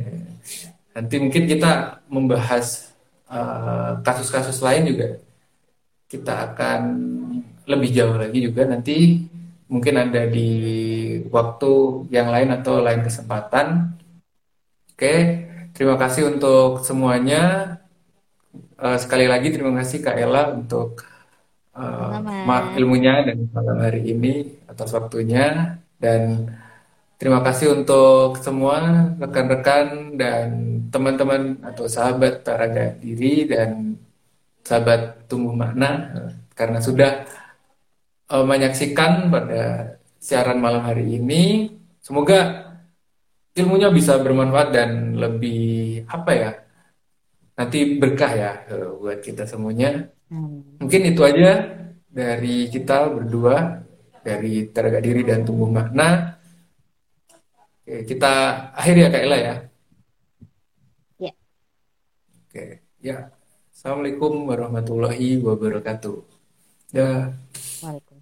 Nanti 1.00 1.16
mungkin 1.16 1.48
kita 1.48 2.06
membahas 2.06 2.94
eh, 3.26 3.92
kasus-kasus 4.06 4.62
uh, 4.62 4.64
lain 4.70 4.94
juga 4.94 5.08
kita 6.06 6.54
akan 6.54 6.80
lebih 7.64 7.90
jauh 7.96 8.16
lagi 8.20 8.38
juga 8.44 8.62
nanti 8.68 9.24
mungkin 9.68 9.94
ada 9.96 10.28
di 10.28 10.50
waktu 11.32 11.72
yang 12.12 12.28
lain 12.28 12.50
atau 12.52 12.84
lain 12.84 13.02
kesempatan. 13.02 13.96
Oke, 14.94 15.14
terima 15.74 15.96
kasih 15.98 16.36
untuk 16.36 16.84
semuanya. 16.84 17.74
Uh, 18.78 18.98
sekali 19.00 19.26
lagi 19.26 19.50
terima 19.50 19.74
kasih 19.80 19.98
Kak 20.04 20.14
Ella 20.14 20.52
untuk 20.54 21.02
uh, 21.74 22.22
ilmunya 22.78 23.26
dan 23.26 23.50
malam 23.50 23.78
hari 23.82 24.14
ini 24.14 24.62
atas 24.70 24.94
waktunya 24.94 25.78
dan 25.98 26.50
terima 27.18 27.42
kasih 27.42 27.82
untuk 27.82 28.38
semua 28.38 29.10
rekan-rekan 29.18 30.14
dan 30.14 30.48
teman-teman 30.90 31.58
atau 31.66 31.90
sahabat 31.90 32.46
Taraga 32.46 32.94
Diri 32.98 33.50
dan 33.50 33.98
sahabat 34.62 35.26
Tumbuh 35.26 35.54
Makna 35.54 36.14
karena 36.54 36.78
sudah 36.78 37.26
uh, 38.34 38.42
menyaksikan 38.42 39.30
pada 39.30 39.94
siaran 40.18 40.58
malam 40.58 40.82
hari 40.82 41.22
ini. 41.22 41.70
Semoga 42.02 42.66
ilmunya 43.54 43.88
bisa 43.94 44.18
bermanfaat 44.18 44.68
dan 44.74 45.14
lebih 45.14 46.02
apa 46.10 46.32
ya 46.34 46.50
nanti 47.54 47.96
berkah 47.96 48.32
ya 48.34 48.52
buat 48.98 49.22
kita 49.22 49.46
semuanya. 49.46 50.10
Hmm. 50.26 50.82
Mungkin 50.82 51.14
itu 51.14 51.22
aja 51.22 51.62
dari 52.10 52.66
kita 52.66 53.14
berdua 53.14 53.84
dari 54.26 54.68
Teraga 54.74 54.98
Diri 54.98 55.22
dan 55.22 55.46
Tumbuh 55.46 55.70
Makna. 55.70 56.34
Oke, 57.84 58.08
kita 58.08 58.32
akhiri 58.74 59.06
ya 59.06 59.08
Kak 59.12 59.22
Ella 59.22 59.38
ya. 59.38 59.54
Ya. 61.20 61.32
Oke, 62.48 62.64
ya. 63.04 63.28
Assalamualaikum 63.70 64.48
warahmatullahi 64.48 65.36
wabarakatuh. 65.44 66.16
Ya. 66.96 67.36
Waalaikumsalam. 67.84 68.13